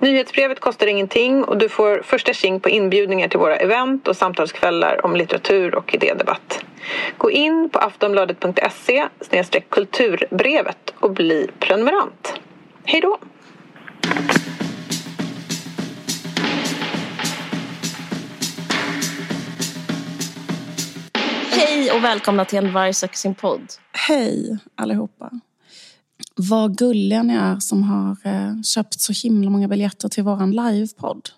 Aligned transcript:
Nyhetsbrevet 0.00 0.60
kostar 0.60 0.86
ingenting 0.86 1.44
och 1.44 1.58
du 1.58 1.68
får 1.68 2.02
första 2.02 2.32
tjing 2.32 2.60
på 2.60 2.68
inbjudningar 2.68 3.28
till 3.28 3.38
våra 3.38 3.56
event 3.56 4.08
och 4.08 4.16
samtalskvällar 4.16 5.06
om 5.06 5.16
litteratur 5.16 5.74
och 5.74 5.94
idédebatt. 5.94 6.64
Gå 7.18 7.30
in 7.30 7.70
på 7.72 7.78
aftonbladet.se 7.78 9.08
kulturbrevet 9.68 10.94
och 11.00 11.10
bli 11.10 11.50
prenumerant. 11.58 12.34
Hej 12.84 13.00
då! 13.00 13.18
Hej 21.50 21.92
och 21.92 22.04
välkomna 22.04 22.44
till 22.44 22.58
En 22.58 22.72
varg 22.72 22.94
söker 22.94 23.16
sin 23.16 23.34
podd. 23.34 23.72
Hej 23.92 24.58
allihopa. 24.74 25.30
Vad 26.48 26.78
gulliga 26.78 27.22
ni 27.22 27.34
är 27.34 27.58
som 27.60 27.82
har 27.82 28.16
eh, 28.24 28.62
köpt 28.62 29.00
så 29.00 29.12
himla 29.12 29.50
många 29.50 29.68
biljetter 29.68 30.08
till 30.08 30.22
våran 30.24 30.50
livepodd. 30.50 31.28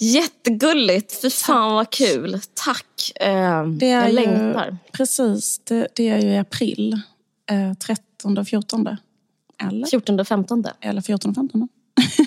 Jättegulligt! 0.00 1.20
Fy 1.22 1.30
fan 1.30 1.74
vad 1.74 1.90
kul. 1.90 2.40
Tack. 2.54 3.12
Eh, 3.20 3.66
Det 3.66 3.90
är 3.90 4.00
jag 4.00 4.08
ju, 4.08 4.14
längtar. 4.14 4.76
Precis, 4.92 5.60
det, 5.64 5.88
det 5.94 6.08
är 6.08 6.18
ju 6.20 6.28
i 6.28 6.38
april. 6.38 7.00
Eh, 7.50 7.74
13 7.74 8.38
och 8.38 8.48
14. 8.48 8.96
Eller? 9.68 9.86
14 9.86 10.24
15. 10.24 10.64
Eller 10.80 11.00
14 11.00 11.30
och 11.30 11.34
15. 11.34 11.68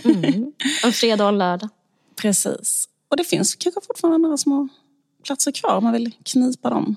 Mm. 0.04 0.54
En 0.84 0.92
fredag 0.92 1.24
och 1.24 1.30
en 1.30 1.38
lördag. 1.38 1.70
Precis. 2.22 2.88
Och 3.10 3.18
det 3.18 3.24
finns 3.24 3.56
kanske 3.56 3.82
fortfarande 3.88 4.18
några 4.18 4.38
små 4.38 4.68
platser 5.24 5.52
kvar 5.52 5.76
om 5.76 5.84
man 5.84 5.94
vill 5.94 6.12
knipa 6.24 6.70
dem. 6.70 6.96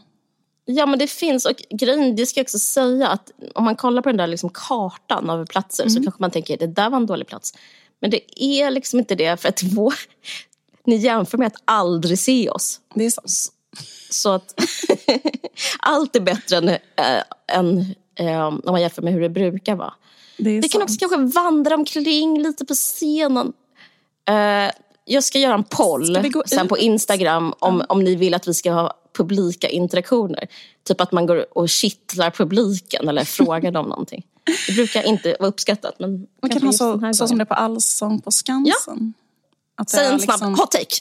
Ja, 0.65 0.87
men 0.87 0.99
det 0.99 1.07
finns. 1.07 1.47
Och 1.47 1.63
grejen, 1.71 2.17
det 2.17 2.27
ska 2.27 2.41
jag 2.41 2.45
också 2.45 2.59
säga 2.59 3.09
att 3.09 3.31
om 3.55 3.65
man 3.65 3.77
kollar 3.77 4.03
på 4.03 4.09
den 4.09 4.17
där 4.17 4.27
liksom 4.27 4.51
kartan 4.51 5.31
över 5.31 5.47
platser 5.47 5.89
så 5.89 6.03
kanske 6.03 6.23
man 6.23 6.31
tänker 6.31 6.57
det 6.57 6.67
där 6.67 6.91
var 6.91 6.97
en 6.97 7.07
dålig 7.07 7.27
plats. 7.27 7.55
Men 8.01 8.11
det 8.11 8.45
är 8.45 8.71
liksom 8.71 8.99
inte 8.99 9.15
det 9.15 9.41
för 9.41 9.49
att 9.49 9.63
vår, 9.77 9.95
ni 10.85 10.97
jämför 10.97 11.39
med 11.39 11.47
att 11.47 11.63
aldrig 11.65 12.19
se 12.19 12.51
oss. 12.51 12.81
Det 12.95 13.05
är 13.05 13.11
sant. 13.11 13.53
Så 14.11 14.31
att 14.31 14.55
allt 15.79 16.17
är 16.17 16.21
bättre 16.21 16.57
än, 16.57 16.69
äh, 16.69 16.79
än 17.49 17.95
äh, 18.15 18.47
om 18.47 18.63
man 18.65 18.81
jämför 18.81 19.03
med 19.03 19.13
hur 19.13 19.21
det 19.21 19.29
brukar 19.29 19.75
vara. 19.75 19.95
Det 20.39 20.51
Vi 20.51 20.69
kan 20.69 20.81
sant. 20.81 20.85
också 20.85 21.09
kanske 21.09 21.41
vandra 21.41 21.75
omkring 21.75 22.43
lite 22.43 22.65
på 22.65 22.75
scenen. 22.75 23.53
Eh, 24.29 24.71
jag 25.05 25.25
ska 25.25 25.39
göra 25.39 25.55
en 25.55 25.65
poll 25.65 26.19
sen 26.47 26.69
på 26.69 26.79
ut? 26.79 26.83
Instagram 26.83 27.55
om, 27.59 27.85
om 27.89 28.05
ni 28.05 28.15
vill 28.15 28.35
att 28.35 28.49
vi 28.49 28.55
ska 28.55 28.73
ha 28.73 28.95
publika 29.15 29.69
interaktioner. 29.69 30.47
Typ 30.85 31.01
att 31.01 31.13
man 31.13 31.27
går 31.27 31.59
och 31.59 31.69
kittlar 31.69 32.31
publiken 32.31 33.09
eller 33.09 33.25
frågar 33.25 33.71
dem 33.71 33.87
någonting. 33.89 34.23
Det 34.67 34.73
brukar 34.73 35.03
inte 35.03 35.37
vara 35.41 35.49
uppskattat. 35.49 35.95
Men 35.99 36.27
Man 36.43 36.51
kan 36.51 36.63
ha 36.63 36.73
så, 36.73 37.13
så 37.15 37.29
som 37.29 37.39
det 37.39 37.43
är 37.43 37.47
på 37.47 37.55
Allsång 37.55 38.21
på 38.21 38.31
Skansen. 38.31 39.15
Att 39.77 39.89
det 39.89 39.97
Säg 39.97 40.07
en 40.07 40.21
snabb 40.21 40.35
liksom- 40.35 40.55
hot 40.55 40.71
take. 40.71 40.97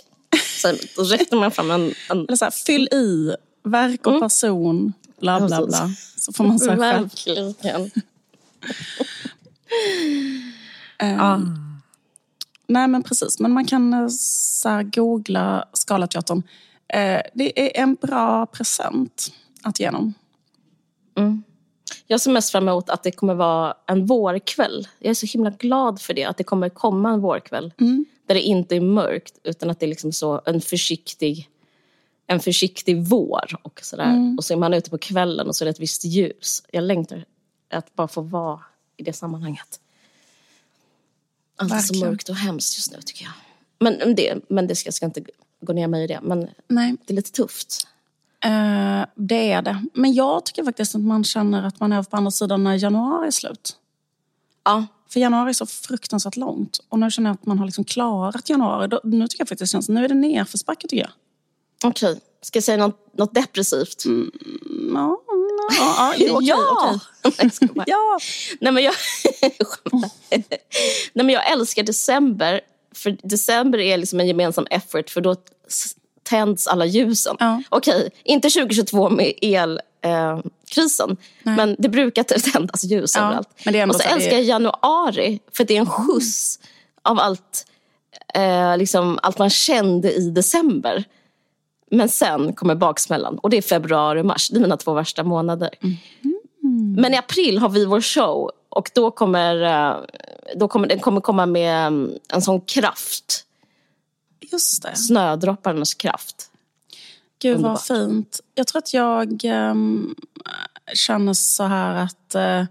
Sen 0.62 0.76
då 0.96 1.04
räckte 1.04 1.36
man 1.36 1.52
fram 1.52 1.72
en... 1.72 1.94
en 2.10 2.26
Eller 2.28 2.36
så 2.36 2.46
här, 2.46 2.52
fyll 2.52 2.88
i 2.92 3.36
verk 3.64 4.08
och 4.08 4.20
person, 4.22 4.94
bla 5.20 5.40
bla 5.40 5.58
Mm. 5.58 5.66
Precis. 5.70 5.82
bla. 5.82 5.90
Så 6.18 6.34
får 6.34 6.44
man 6.44 6.60
så 6.60 6.70
här 6.70 6.78
själv. 6.78 7.04
verkligen. 7.04 7.54
Eh, 11.00 11.40
Nej 12.68 12.88
men 12.88 13.04
precis, 13.04 13.40
men 13.40 13.52
man 13.52 13.66
kan 13.66 13.94
eh, 13.94 14.08
så 14.10 14.70
här, 14.70 14.84
googla 14.84 15.66
Scalateatern. 15.74 16.44
Eh, 16.94 17.22
det 17.34 17.78
är 17.78 17.82
en 17.84 17.96
bra 17.96 18.46
present 18.46 19.34
att 19.64 19.80
ge 19.80 19.90
dem. 19.92 20.14
Jag 22.08 22.22
ser 22.22 22.32
mest 22.32 22.52
fram 22.52 22.70
emot 22.70 22.90
att 22.90 23.04
det 23.04 23.12
kommer 23.12 23.34
vara 23.34 23.74
en 23.88 24.06
vårkväll. 24.06 24.88
Jag 25.00 25.10
är 25.10 25.14
så 25.14 25.26
himla 25.26 25.50
glad 25.50 26.02
för 26.02 26.14
det, 26.14 26.26
att 26.26 26.38
det 26.38 26.44
kommer 26.44 26.70
komma 26.70 27.10
en 27.10 27.22
vårkväll. 27.22 27.74
Där 28.28 28.36
det 28.36 28.42
inte 28.42 28.76
är 28.76 28.82
mörkt, 28.82 29.40
utan 29.44 29.70
att 29.70 29.80
det 29.80 29.86
är 29.86 29.88
liksom 29.88 30.12
så 30.12 30.42
en 30.46 30.62
försiktig, 30.62 31.50
en 32.28 32.40
försiktig 32.40 33.04
vår. 33.04 33.46
Och, 33.62 33.80
sådär. 33.84 34.36
och 34.38 34.44
så 34.44 34.54
är 34.54 34.58
man 34.58 34.74
ute 34.74 34.90
på 34.90 34.98
kvällen 34.98 35.48
och 35.48 35.56
så 35.56 35.64
är 35.64 35.66
det 35.66 35.72
ett 35.72 35.80
visst 35.80 36.06
ljus. 36.06 36.64
Jag 36.72 36.84
längtar 36.84 37.26
att 37.72 37.96
bara 37.96 38.08
få 38.08 38.22
vara 38.22 38.60
i 38.98 39.04
det 39.04 39.14
sammanhanget. 39.14 39.80
Allt 41.56 41.74
är 41.74 41.78
så 41.78 42.06
mörkt 42.06 42.30
och 42.30 42.36
hemskt 42.36 42.78
just 42.78 42.92
nu 42.92 43.02
tycker 43.02 43.24
jag. 43.24 43.34
Men 43.80 44.16
det, 44.16 44.50
men 44.50 44.68
det 44.68 44.76
ska, 44.76 44.88
jag 44.88 44.94
ska 44.94 45.06
inte 45.06 45.24
gå 45.64 45.74
ner 45.74 45.88
mig 45.88 46.04
i 46.04 46.08
det. 46.08 46.20
Men 46.24 46.48
Nej, 46.68 46.96
det 47.06 47.14
är 47.14 47.16
lite 47.16 47.32
tufft. 47.32 47.88
eh, 48.46 49.06
det 49.16 49.52
är 49.52 49.62
det. 49.62 49.84
Men 49.94 50.14
jag 50.14 50.46
tycker 50.46 50.64
faktiskt 50.64 50.96
att 50.96 51.02
man 51.02 51.24
känner 51.24 51.64
att 51.64 51.80
man 51.80 51.92
är 51.94 52.04
på 52.04 52.18
andra 52.18 52.32
sidan 52.32 52.64
när 52.64 52.76
januari 52.76 53.28
är 53.28 53.32
slut. 53.32 53.76
Ja, 54.66 54.86
För 55.10 55.20
januari 55.20 55.50
är 55.50 55.54
så 55.54 55.66
fruktansvärt 55.66 56.36
långt. 56.36 56.80
Och 56.90 57.00
nu 57.00 57.12
känner 57.12 57.30
jag 57.30 57.34
att 57.36 57.46
man 57.46 57.60
har 57.60 57.66
liksom 57.66 57.84
klarat 57.84 58.50
januari. 58.50 58.88
Då, 58.88 59.02
nu 59.04 59.28
tycker 59.28 59.42
jag 59.42 59.50
faktiskt 59.50 59.72
känns, 59.72 59.90
nu 59.90 60.06
är 60.06 60.10
det 60.10 60.16
nerförsbacke 60.16 60.88
tycker 60.88 61.04
jag. 61.04 61.12
okej. 61.90 62.20
Ska 62.42 62.58
jag 62.58 62.64
säga 62.64 62.78
något, 62.78 63.14
något 63.18 63.36
depressivt? 63.36 64.04
Ja, 64.94 65.18
ja, 65.24 65.68
ja, 65.80 66.14
jo, 66.18 66.34
okej, 66.36 66.48
ja! 66.48 67.00
okej. 67.24 67.50
Nej. 67.62 67.84
Ja, 67.88 68.18
Nej, 68.62 68.72
men 68.72 68.84
jag... 68.84 68.94
Nej, 71.14 71.26
men 71.26 71.30
jag 71.30 71.52
älskar 71.52 71.84
december. 71.84 72.62
För 72.96 73.18
december 73.24 73.80
är 73.80 73.98
liksom 73.98 74.20
en 74.20 74.28
gemensam 74.28 74.68
effort 74.70 75.10
för 75.10 75.22
då 75.22 75.36
tänds 76.24 76.68
alla 76.68 76.86
ljusen. 76.86 77.36
Ja. 77.40 77.64
Okej, 77.70 78.10
inte 78.24 78.50
2022 78.50 79.10
med 79.10 79.34
elkrisen. 79.42 81.18
men 81.44 81.76
det 81.80 81.90
brukar 81.90 82.24
tändas 82.52 82.84
ljus 82.84 83.16
Ja, 83.16 83.22
överallt. 83.22 83.50
Och 83.90 83.96
så 83.96 84.02
så 84.02 84.10
älskar 84.10 84.32
jag 84.32 84.44
januari 84.44 85.40
för 85.52 85.64
det 85.64 85.76
är 85.76 85.80
en 85.80 85.86
skjuts 85.86 86.60
av 87.02 87.20
allt, 87.20 87.66
eh, 88.34 88.78
liksom, 88.78 89.20
allt 89.22 89.38
man 89.38 89.50
kände 89.50 90.14
i 90.14 90.30
december. 90.30 91.04
Men 91.92 92.10
sen 92.10 92.54
kommer 92.54 92.76
baksmällan 92.76 93.38
och 93.38 93.50
det 93.50 93.58
är 93.58 93.62
februari 93.62 94.22
och 94.22 94.26
mars. 94.26 94.50
Det 94.50 94.58
är 94.58 94.62
mina 94.62 94.78
två 94.78 94.94
värsta 94.94 95.24
månader. 95.24 95.70
Men 96.98 97.14
i 97.14 97.18
april 97.18 97.58
har 97.58 97.70
vi 97.70 97.86
vår 97.86 98.02
show 98.02 98.52
och 98.70 98.92
då 98.96 99.12
kommer, 99.12 99.62
eh, 99.62 99.98
då 100.56 100.68
kommer 100.68 100.88
den 100.88 101.00
kommer 101.00 101.22
komma 101.22 101.46
med 101.46 101.88
mm, 101.88 102.12
en 102.34 102.42
sån 102.42 102.62
kraft. 102.62 103.46
Just 104.54 104.84
det. 104.84 104.96
Snödropparnas 104.96 105.94
kraft. 105.94 106.50
Gud 107.40 107.56
Underbart. 107.56 107.90
vad 107.90 107.98
fint. 107.98 108.40
Jag 108.56 108.68
tror 108.68 108.80
att 108.80 108.94
jag 108.94 109.42
ehm, 109.44 110.16
känner 110.94 111.34
så 111.34 111.64
här 111.64 111.96
att 111.96 112.36
eh, 112.36 112.64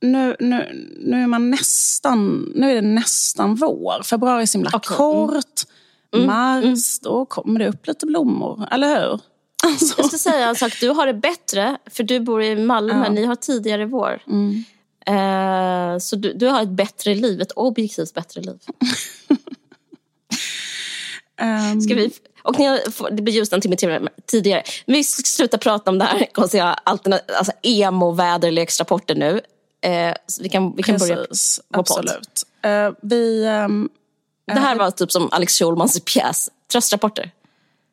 nu, 0.00 0.36
nu, 0.40 0.88
nu 1.00 1.22
är 1.22 1.26
man 1.26 1.50
nästan, 1.50 2.52
nu 2.54 2.70
är 2.70 2.74
det 2.74 2.88
nästan 2.88 3.54
vår. 3.54 4.02
Februari 4.02 4.42
är 4.42 4.46
så 4.46 4.58
himla 4.58 4.70
Okej, 4.72 4.96
mm. 4.96 5.28
kort. 5.28 5.62
Mars, 6.26 7.00
då 7.00 7.26
kommer 7.26 7.60
det 7.60 7.68
upp 7.68 7.86
lite 7.86 8.06
blommor. 8.06 8.68
Eller 8.70 9.00
hur? 9.00 9.20
Alltså, 9.62 9.94
Jag 9.98 10.06
ska 10.06 10.18
säga 10.18 10.48
en 10.48 10.56
sak, 10.56 10.72
du 10.80 10.88
har 10.88 11.06
det 11.06 11.14
bättre 11.14 11.78
för 11.90 12.04
du 12.04 12.20
bor 12.20 12.42
i 12.42 12.56
Malmö, 12.56 13.08
ni 13.08 13.24
har 13.24 13.34
tidigare 13.34 13.86
vår. 13.86 14.22
Mm. 14.26 14.64
Eh, 15.06 15.98
så 15.98 16.16
du, 16.16 16.32
du 16.32 16.46
har 16.46 16.62
ett 16.62 16.68
bättre 16.68 17.14
liv, 17.14 17.40
ett 17.40 17.52
objektivt 17.52 18.14
bättre 18.14 18.40
liv. 18.40 18.58
ehm, 21.40 21.80
Ska 21.80 21.94
vi, 21.94 22.10
och 22.42 22.58
ni 22.58 22.64
har, 22.66 23.10
det 23.10 23.22
blir 23.22 23.34
ljust 23.34 23.52
en 23.52 23.60
timme 23.60 23.76
tidigare- 24.26 24.62
vi 24.86 25.04
ska 25.04 25.22
sluta 25.24 25.58
prata 25.58 25.90
om 25.90 25.98
det 25.98 26.04
här 26.04 26.26
konstiga 26.32 26.64
alltså 26.64 27.52
emo-väderleksrapporter 27.62 29.14
nu. 29.14 29.40
Eh, 29.80 30.14
vi 30.40 30.48
kan, 30.48 30.76
vi 30.76 30.82
kan 30.82 30.96
börja 30.98 31.16
precis, 31.16 31.60
podd. 31.72 31.80
absolut. 31.80 32.42
Eh, 32.62 32.90
vi, 33.02 33.44
ehm, 33.46 33.88
Det 34.46 34.52
här 34.60 34.76
var 34.76 34.90
typ 34.90 35.12
som 35.12 35.28
Alex 35.32 35.58
Schulmans 35.58 36.00
pjäs, 36.04 36.50
Tröstrapporter. 36.72 37.30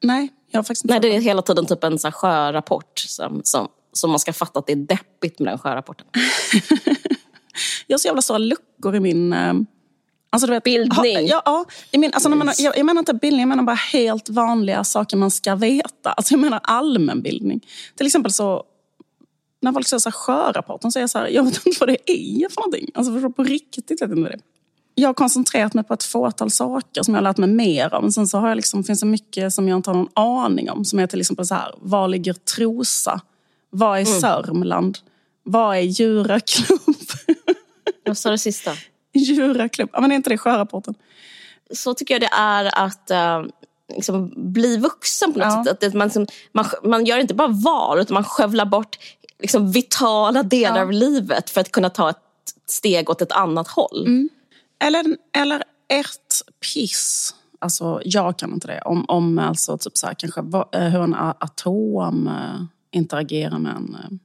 nej, 0.03 0.29
jag 0.51 0.57
har 0.57 0.63
faktiskt 0.63 0.85
inte 0.85 0.93
Nej, 0.93 1.01
det 1.01 1.15
är 1.15 1.21
hela 1.21 1.41
tiden 1.41 1.65
typ 1.65 1.83
en 1.83 1.99
så 1.99 2.07
här 2.07 2.11
sjörapport 2.11 2.99
som, 2.99 3.41
som, 3.43 3.67
som 3.93 4.09
man 4.09 4.19
ska 4.19 4.33
fatta 4.33 4.59
att 4.59 4.67
det 4.67 4.73
är 4.73 4.77
deppigt 4.77 5.39
med 5.39 5.51
den 5.53 5.59
sjörapporten. 5.59 6.07
Jag 7.87 7.93
har 7.93 7.99
så 7.99 8.07
jävla 8.07 8.21
stora 8.21 8.37
luckor 8.37 8.95
i 8.95 8.99
min... 8.99 9.33
eh, 9.33 9.53
Alltså, 10.33 10.47
du 10.47 10.53
vet, 10.53 10.63
Bildning. 10.63 11.27
Ja, 11.27 11.41
ja, 11.45 11.65
jag, 11.91 11.99
men, 11.99 12.13
alltså, 12.13 12.29
man, 12.29 12.51
jag, 12.57 12.77
jag 12.77 12.85
menar 12.85 12.99
inte 12.99 13.13
bildning, 13.13 13.41
jag 13.41 13.49
menar 13.49 13.63
bara 13.63 13.75
helt 13.75 14.29
vanliga 14.29 14.83
saker 14.83 15.17
man 15.17 15.31
ska 15.31 15.55
veta. 15.55 16.11
Alltså, 16.11 16.33
jag 16.33 16.41
menar 16.41 16.59
allmänbildning. 16.63 17.65
Till 17.95 18.05
exempel 18.05 18.31
så... 18.31 18.63
När 19.61 19.73
folk 19.73 19.87
säger 19.87 20.11
sjörapporten 20.11 20.91
så 20.91 20.99
är 20.99 21.01
jag 21.01 21.09
så 21.09 21.19
här, 21.19 21.27
jag 21.27 21.43
vet 21.43 21.65
inte 21.65 21.79
vad 21.79 21.89
det 21.89 22.11
är 22.11 22.49
för 22.49 22.61
någonting. 22.61 22.89
Alltså 22.93 23.29
på 23.29 23.43
riktigt 23.43 23.91
vet 23.91 24.01
jag 24.01 24.17
inte 24.17 24.29
det. 24.29 24.39
Jag 24.95 25.09
har 25.09 25.13
koncentrerat 25.13 25.73
mig 25.73 25.83
på 25.83 25.93
ett 25.93 26.03
fåtal 26.03 26.51
saker 26.51 27.03
som 27.03 27.13
jag 27.13 27.21
har 27.21 27.23
lärt 27.23 27.37
mig 27.37 27.49
mer 27.49 27.93
om. 27.93 28.11
Sen 28.11 28.27
så 28.27 28.37
har 28.37 28.47
jag 28.47 28.55
liksom, 28.55 28.83
finns 28.83 28.99
det 28.99 29.05
mycket 29.05 29.53
som 29.53 29.67
jag 29.67 29.75
inte 29.75 29.89
har 29.89 29.97
någon 29.97 30.09
aning 30.13 30.69
om. 30.69 30.85
Som 30.85 30.99
är 30.99 31.07
till 31.07 31.19
exempel 31.19 31.45
så 31.45 31.55
här, 31.55 31.75
var 31.77 32.07
ligger 32.07 32.33
Trosa? 32.33 33.21
Vad 33.69 33.99
är 33.99 34.05
Sörmland? 34.05 34.97
Vad 35.43 35.77
är 35.77 35.81
djuraklubb? 35.81 36.95
Jag 38.03 38.17
sa 38.17 38.31
det 38.31 38.37
sista. 38.37 38.71
Djuraklubb, 39.13 39.89
ja, 39.93 40.01
men 40.01 40.11
är 40.11 40.15
inte 40.15 40.29
det 40.29 40.37
sjörapporten? 40.37 40.95
Så 41.71 41.93
tycker 41.93 42.13
jag 42.13 42.21
det 42.21 42.33
är 42.33 42.85
att 42.85 43.11
uh, 43.11 43.51
liksom, 43.95 44.33
bli 44.35 44.77
vuxen 44.77 45.33
på 45.33 45.39
något 45.39 45.47
Ja. 45.47 45.63
sätt. 45.65 45.83
Att 45.83 45.93
man, 45.93 46.07
liksom, 46.07 46.27
man, 46.51 46.65
man 46.83 47.05
gör 47.05 47.17
inte 47.17 47.33
bara 47.33 47.47
val 47.47 47.99
utan 47.99 48.13
man 48.13 48.23
skövlar 48.23 48.65
bort 48.65 48.97
liksom, 49.39 49.71
vitala 49.71 50.43
delar 50.43 50.77
Ja. 50.77 50.83
av 50.83 50.91
livet 50.91 51.49
för 51.49 51.61
att 51.61 51.71
kunna 51.71 51.89
ta 51.89 52.09
ett 52.09 52.17
steg 52.65 53.09
åt 53.09 53.21
ett 53.21 53.31
annat 53.31 53.67
håll. 53.67 54.29
Eller, 54.79 55.05
eller 55.37 55.63
ett 55.87 56.41
piss. 56.73 57.35
Alltså, 57.59 58.01
jag 58.05 58.37
kan 58.37 58.53
inte 58.53 58.67
det. 58.67 58.81
Om, 58.81 59.05
om 59.07 59.39
alltså, 59.39 59.77
typ 59.77 59.97
så 59.97 60.07
här, 60.07 60.13
kanske 60.13 60.41
eh, 60.71 60.81
hur 60.81 61.01
en 61.01 61.13
atom 61.13 62.27
eh, 62.27 62.61
interagerar 62.91 63.59
med 63.59 63.75
en 63.75 64.19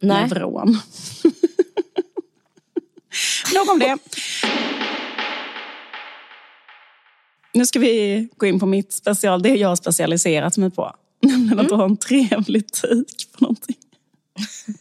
Nej. 0.00 0.28
neuron. 0.28 0.78
Nog 3.54 3.70
om 3.70 3.78
det. 3.78 3.98
Nu 7.54 7.66
ska 7.66 7.78
vi 7.78 8.28
gå 8.36 8.46
in 8.46 8.60
på 8.60 8.66
mitt 8.66 8.92
special, 8.92 9.42
det 9.42 9.48
jag 9.48 9.68
har 9.68 9.76
specialiserat 9.76 10.56
mig 10.56 10.70
på. 10.70 10.96
Nämligen 11.22 11.60
att 11.60 11.68
du 11.68 11.74
har 11.74 11.84
en 11.84 11.96
trevlig 11.96 12.72
tik 12.72 13.32
på 13.32 13.44
någonting. 13.44 13.76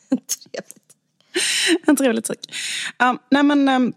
Trevligt. 0.09 0.95
En 1.87 1.95
trevlig 1.95 2.23
tik. 2.23 2.55
Um, 3.03 3.19
nej 3.31 3.43
men, 3.43 3.69
um, 3.69 3.93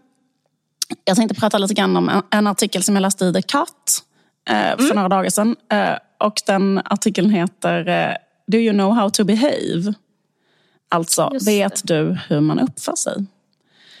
jag 1.05 1.17
tänkte 1.17 1.39
prata 1.39 1.57
lite 1.57 1.73
grann 1.73 1.97
om 1.97 2.09
en, 2.09 2.21
en 2.29 2.47
artikel 2.47 2.83
som 2.83 2.95
jag 2.95 3.01
läste 3.01 3.25
i 3.25 3.33
The 3.33 3.41
Cut 3.41 4.03
eh, 4.49 4.87
för 4.87 4.95
några 4.95 5.09
dagar 5.09 5.29
sedan. 5.29 5.55
Eh, 5.71 5.97
och 6.17 6.41
den 6.45 6.81
artikeln 6.85 7.29
heter 7.29 7.87
eh, 7.87 8.15
Do 8.47 8.57
you 8.57 8.73
know 8.73 8.93
how 8.93 9.09
to 9.09 9.23
behave? 9.23 9.93
Alltså, 10.89 11.29
Just 11.33 11.47
vet 11.47 11.87
du 11.87 12.17
hur 12.27 12.41
man 12.41 12.59
uppför 12.59 12.95
sig? 12.95 13.25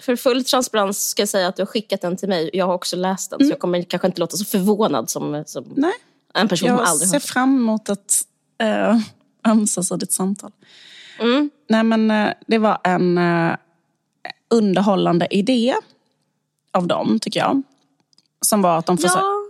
För 0.05 0.15
full 0.15 0.45
transparens 0.45 1.09
ska 1.09 1.21
jag 1.21 1.29
säga 1.29 1.47
att 1.47 1.55
du 1.55 1.61
har 1.61 1.67
skickat 1.67 2.01
den 2.01 2.17
till 2.17 2.29
mig. 2.29 2.49
Jag 2.53 2.65
har 2.65 2.73
också 2.73 2.95
läst 2.95 3.29
den 3.29 3.39
så 3.39 3.45
jag 3.49 3.59
kommer 3.59 3.81
kanske 3.81 4.07
inte 4.07 4.19
låta 4.19 4.37
så 4.37 4.45
förvånad 4.45 5.09
som, 5.09 5.43
som 5.47 5.73
Nej, 5.75 5.93
en 6.33 6.47
person 6.47 6.67
som 6.67 6.77
jag 6.77 6.87
aldrig 6.87 7.09
ser 7.09 7.15
har 7.15 7.19
fram 7.19 7.57
emot 7.57 7.89
ett 7.89 8.13
eh, 8.57 8.99
ömsesidigt 9.47 10.11
samtal. 10.11 10.51
Mm. 11.19 11.49
Nej, 11.69 11.83
men 11.83 12.11
eh, 12.11 12.33
det 12.47 12.57
var 12.57 12.77
en 12.83 13.17
eh, 13.17 13.55
underhållande 14.49 15.27
idé 15.35 15.75
av 16.71 16.87
dem, 16.87 17.19
tycker 17.19 17.39
jag. 17.39 17.61
Som 18.41 18.61
var 18.61 18.77
att 18.77 18.85
de 18.85 18.97
försökte... 18.97 19.19
Ja, 19.19 19.45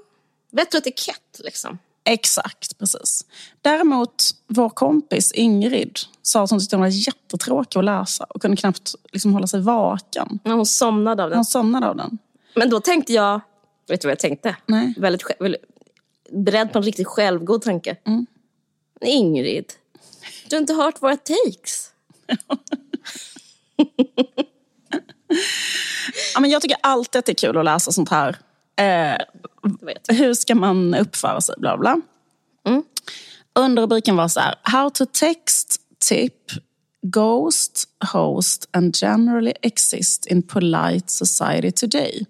vett 0.51 0.73
och 0.73 0.77
etikett 0.77 1.41
liksom. 1.43 1.77
Exakt, 2.05 2.77
precis. 2.77 3.25
Däremot, 3.61 4.23
vår 4.47 4.69
kompis 4.69 5.31
Ingrid 5.31 5.99
sa 6.21 6.43
att 6.43 6.49
hon 6.49 6.59
tyckte 6.59 6.75
den 6.75 6.81
var 6.81 6.87
jättetråkig 6.87 7.79
att 7.79 7.85
läsa 7.85 8.23
och 8.23 8.41
kunde 8.41 8.57
knappt 8.57 8.95
liksom, 9.11 9.33
hålla 9.33 9.47
sig 9.47 9.61
vaken. 9.61 10.39
När 10.43 10.53
hon 10.53 10.65
somnade 10.65 11.23
av 11.23 11.29
den. 11.29 11.37
Hon 11.37 11.45
somnade 11.45 11.87
av 11.87 11.95
den. 11.95 12.17
Men 12.55 12.69
då 12.69 12.79
tänkte 12.79 13.13
jag, 13.13 13.41
vet 13.87 14.01
du 14.01 14.07
vad 14.07 14.11
jag 14.11 14.19
tänkte? 14.19 14.55
Nej. 14.65 14.93
Väldigt, 14.97 15.23
väldigt 15.39 15.61
beredd 16.31 16.73
på 16.73 16.77
en 16.77 16.83
riktigt 16.83 17.07
självgod 17.07 17.61
tanke. 17.61 17.97
Mm. 18.05 18.25
Ingrid, 19.01 19.73
du 20.49 20.55
har 20.55 20.61
inte 20.61 20.73
hört 20.73 21.01
våra 21.01 21.17
takes? 21.17 21.91
Ja, 26.33 26.39
men 26.39 26.49
jag 26.49 26.61
tycker 26.61 26.77
alltid 26.81 27.19
att 27.19 27.25
det 27.25 27.31
är 27.31 27.47
kul 27.47 27.57
att 27.57 27.65
läsa 27.65 27.91
sånt 27.91 28.09
här. 28.09 28.37
Eh, 28.75 29.17
hur 30.07 30.33
ska 30.33 30.55
man 30.55 30.95
uppföra 30.95 31.41
sig? 31.41 31.55
Bla 31.57 31.77
bla. 31.77 32.01
Mm. 32.67 32.83
Underrubriken 33.59 34.15
var 34.15 34.27
så 34.27 34.39
här. 34.39 34.55
How 34.63 34.89
to 34.89 35.05
text, 35.05 35.81
tip, 35.99 36.51
ghost, 37.01 37.83
host 38.11 38.69
and 38.71 38.95
generally 38.95 39.53
exist 39.61 40.25
in 40.25 40.43
polite 40.43 41.11
society 41.11 41.71
today. 41.71 42.25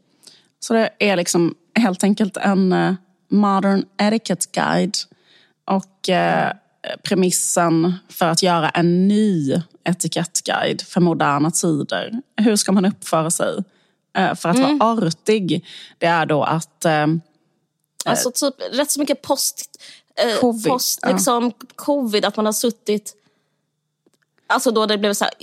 Så 0.60 0.74
det 0.74 0.90
är 1.00 1.16
liksom 1.16 1.56
helt 1.80 2.04
enkelt 2.04 2.38
en 2.38 2.74
eh, 2.74 2.94
modern 3.32 3.86
etiquette 3.98 4.46
guide. 4.52 4.96
Och 5.66 6.10
eh, 6.10 6.52
premissen 7.04 7.94
för 8.10 8.26
att 8.26 8.44
göra 8.44 8.70
en 8.70 9.08
ny 9.08 9.62
etikettguide 9.84 10.82
för 10.82 11.02
moderna 11.02 11.52
tider. 11.52 12.22
Hur 12.38 12.56
ska 12.56 12.72
man 12.72 12.86
uppföra 12.86 13.32
sig 13.32 13.64
för 14.16 14.50
att 14.50 14.56
Mm. 14.58 14.78
vara 14.78 15.08
artig? 15.08 15.66
Det 15.98 16.06
är 16.06 16.26
då 16.26 16.44
att 16.44 16.86
eh, 16.86 17.08
Alltså 18.06 18.32
typ 18.32 18.56
rätt 18.72 18.92
så 18.92 19.00
mycket 19.00 19.22
post, 19.22 19.82
eh, 20.16 20.40
Covid, 20.40 20.72
post 20.72 21.00
ja. 21.02 21.10
liksom, 21.10 21.52
covid, 21.76 22.26
att 22.26 22.36
man 22.36 22.46
har 22.46 22.54
suttit... 22.54 23.16
Alltså 24.48 24.72
då 24.72 24.86
det 24.86 24.98
blev 24.98 25.14
så 25.14 25.26
här, 25.26 25.34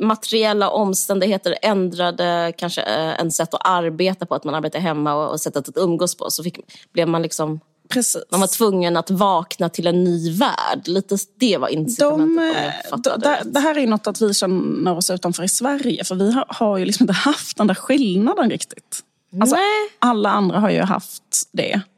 materiella 0.00 0.70
omständigheter 0.70 1.58
ändrade 1.62 2.52
kanske 2.58 2.82
eh, 2.82 3.20
en 3.20 3.32
sätt 3.32 3.54
att 3.54 3.60
arbeta 3.66 4.26
på, 4.26 4.34
att 4.34 4.44
man 4.44 4.54
arbetar 4.54 4.78
hemma 4.78 5.14
och, 5.14 5.30
och 5.30 5.40
sättet 5.40 5.68
att 5.68 5.76
umgås 5.76 6.14
på. 6.14 6.30
Så 6.30 6.42
fick, 6.42 6.58
blev 6.92 7.08
man 7.08 7.22
liksom... 7.22 7.60
precis. 7.92 8.22
Man 8.30 8.40
var 8.40 8.46
tvungen 8.46 8.96
att 8.96 9.10
vakna 9.10 9.68
till 9.68 9.86
en 9.86 10.04
ny 10.04 10.30
värld. 10.30 10.82
Lite 10.84 11.16
det 11.38 11.58
var 11.58 11.68
incitamentet 11.68 13.04
De, 13.04 13.12
eh, 13.12 13.18
det, 13.18 13.42
det 13.44 13.60
här 13.60 13.78
är 13.78 13.86
något 13.86 14.06
att 14.06 14.22
vi 14.22 14.34
känner 14.34 14.96
oss 14.96 15.10
utanför 15.10 15.42
i 15.42 15.48
Sverige. 15.48 16.04
För 16.04 16.14
vi 16.14 16.32
har, 16.32 16.44
har 16.48 16.78
ju 16.78 16.84
liksom 16.84 17.04
inte 17.04 17.12
haft 17.12 17.56
den 17.56 17.66
där 17.66 17.74
skillnaden 17.74 18.50
riktigt. 18.50 19.00
Alltså, 19.40 19.56
alla 19.98 20.30
andra 20.30 20.60
har 20.60 20.70
ju 20.70 20.80
haft 20.80 21.48
det. 21.52 21.80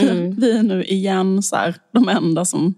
Mm. 0.00 0.34
vi 0.34 0.58
är 0.58 0.62
nu 0.62 0.84
igen 0.84 1.42
så 1.42 1.56
här, 1.56 1.74
de 1.92 2.08
enda 2.08 2.44
som 2.44 2.74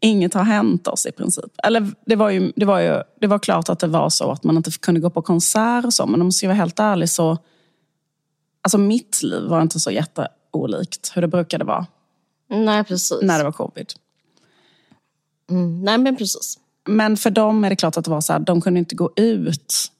inget 0.00 0.34
har 0.34 0.44
hänt 0.44 0.88
oss 0.88 1.06
i 1.06 1.12
princip. 1.12 1.52
Eller 1.62 1.90
det 2.06 2.16
var, 2.16 2.30
ju, 2.30 2.52
det, 2.56 2.64
var 2.64 2.80
ju, 2.80 3.02
det 3.20 3.26
var 3.26 3.38
klart 3.38 3.68
att 3.68 3.78
det 3.78 3.86
var 3.86 4.10
så 4.10 4.30
att 4.30 4.44
man 4.44 4.56
inte 4.56 4.70
kunde 4.70 5.00
gå 5.00 5.10
på 5.10 5.22
konsert 5.22 5.84
och 5.84 5.94
så. 5.94 6.06
Men 6.06 6.20
om 6.20 6.26
jag 6.26 6.34
ska 6.34 6.46
vara 6.46 6.56
helt 6.56 6.80
ärlig 6.80 7.10
så... 7.10 7.38
Alltså 8.62 8.78
mitt 8.78 9.22
liv 9.22 9.42
var 9.42 9.62
inte 9.62 9.80
så 9.80 9.90
jätteolikt 10.52 11.12
hur 11.14 11.22
det 11.22 11.28
brukade 11.28 11.64
vara 11.64 11.86
Nej, 12.48 12.84
precis. 12.84 13.22
när 13.22 13.38
det 13.38 13.44
var 13.44 13.52
covid. 13.52 13.92
Mm. 15.50 15.82
Nej, 15.84 15.98
men 15.98 16.16
precis. 16.16 16.58
Men 16.84 17.16
för 17.16 17.30
dem 17.30 17.64
är 17.64 17.70
det 17.70 17.76
klart 17.76 17.96
att 17.96 18.04
det 18.04 18.10
var 18.10 18.20
så 18.20 18.32
här, 18.32 18.40
de 18.40 18.60
kunde 18.60 18.78
inte 18.78 18.94
gå 18.94 19.10
ut 19.16 19.92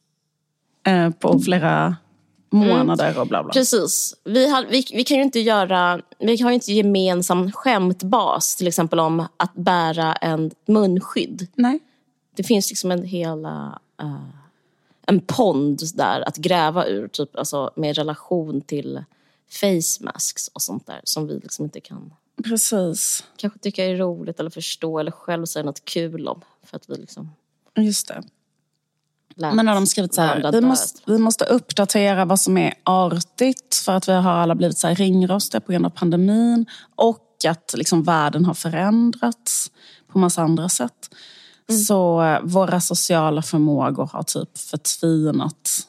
eh, 0.87 1.11
på 1.11 1.39
flera 1.39 1.97
månader 2.51 3.19
och 3.19 3.27
bla 3.27 3.43
bla. 3.43 3.53
Precis. 3.53 4.15
Vi, 4.25 4.51
har, 4.51 4.67
vi, 4.71 4.85
vi 4.93 5.05
kan 5.05 5.17
ju 5.17 5.23
inte 5.23 5.41
göra... 5.41 6.01
Vi 6.19 6.43
har 6.43 6.51
ju 6.51 6.55
inte 6.55 6.73
gemensam 6.73 7.53
skämtbas 7.53 8.57
till 8.57 8.69
exempel 8.69 9.01
om 9.01 9.27
att 9.37 9.55
bära 9.55 10.13
en 10.15 10.51
munskydd. 10.67 11.49
Nej. 11.55 11.79
Det 12.37 12.43
finns 12.43 12.71
liksom 12.71 12.91
en 12.91 13.03
hela... 13.03 13.79
eh, 14.01 14.29
en 15.07 15.21
pond 15.21 15.81
där 15.95 16.29
att 16.29 16.37
gräva 16.37 16.87
ur, 16.87 17.09
typ, 17.09 17.37
alltså, 17.37 17.71
med 17.77 17.97
relation 17.97 18.61
till 18.61 19.05
face 19.61 20.05
masks 20.05 20.49
och 20.49 20.63
sånt 20.63 20.87
där 20.87 21.01
som 21.05 21.27
vi 21.27 21.39
liksom 21.39 21.65
inte 21.65 21.81
kan 21.81 22.15
Precis. 22.45 23.25
kanske 23.37 23.59
tycka 23.59 23.85
är 23.85 23.97
roligt 23.97 24.41
eller 24.41 24.51
förstå 24.51 24.99
eller 24.99 25.11
själv 25.11 25.47
säga 25.47 25.65
något 25.65 25.85
kul 25.85 26.29
om. 26.29 26.41
För 26.63 26.77
att 26.77 26.91
vi 26.91 26.97
liksom 26.97 27.31
Just 27.77 28.09
det. 28.09 28.23
Men 29.37 29.69
har 29.69 29.75
de 29.75 29.87
skrivit 29.87 30.15
så 30.15 30.21
här, 30.21 30.53
vi 30.53 30.61
måste, 30.61 31.01
vi 31.07 31.19
måste 31.19 31.45
uppdatera 31.45 32.25
vad 32.25 32.41
som 32.41 32.57
är 32.57 32.75
artigt 32.85 33.75
för 33.85 33.93
att 33.93 34.09
vi 34.09 34.13
har 34.13 34.33
alla 34.33 34.55
blivit 34.55 34.79
så 34.79 34.89
här 34.89 34.95
ringrostiga 34.95 35.61
på 35.61 35.73
grund 35.73 35.87
av 35.87 35.91
pandemin 35.91 36.67
och 36.95 37.29
att 37.49 37.75
liksom 37.77 38.03
världen 38.03 38.45
har 38.45 38.55
förändrats 38.55 39.71
på 40.09 40.19
massa 40.19 40.43
andra 40.43 40.69
sätt. 40.69 41.15
Så 41.87 42.23
eh, 42.23 42.41
våra 42.43 42.81
sociala 42.81 43.43
förmågor 43.43 44.11
har 44.13 44.23
typ 44.23 44.59
förtvinat 44.59 45.87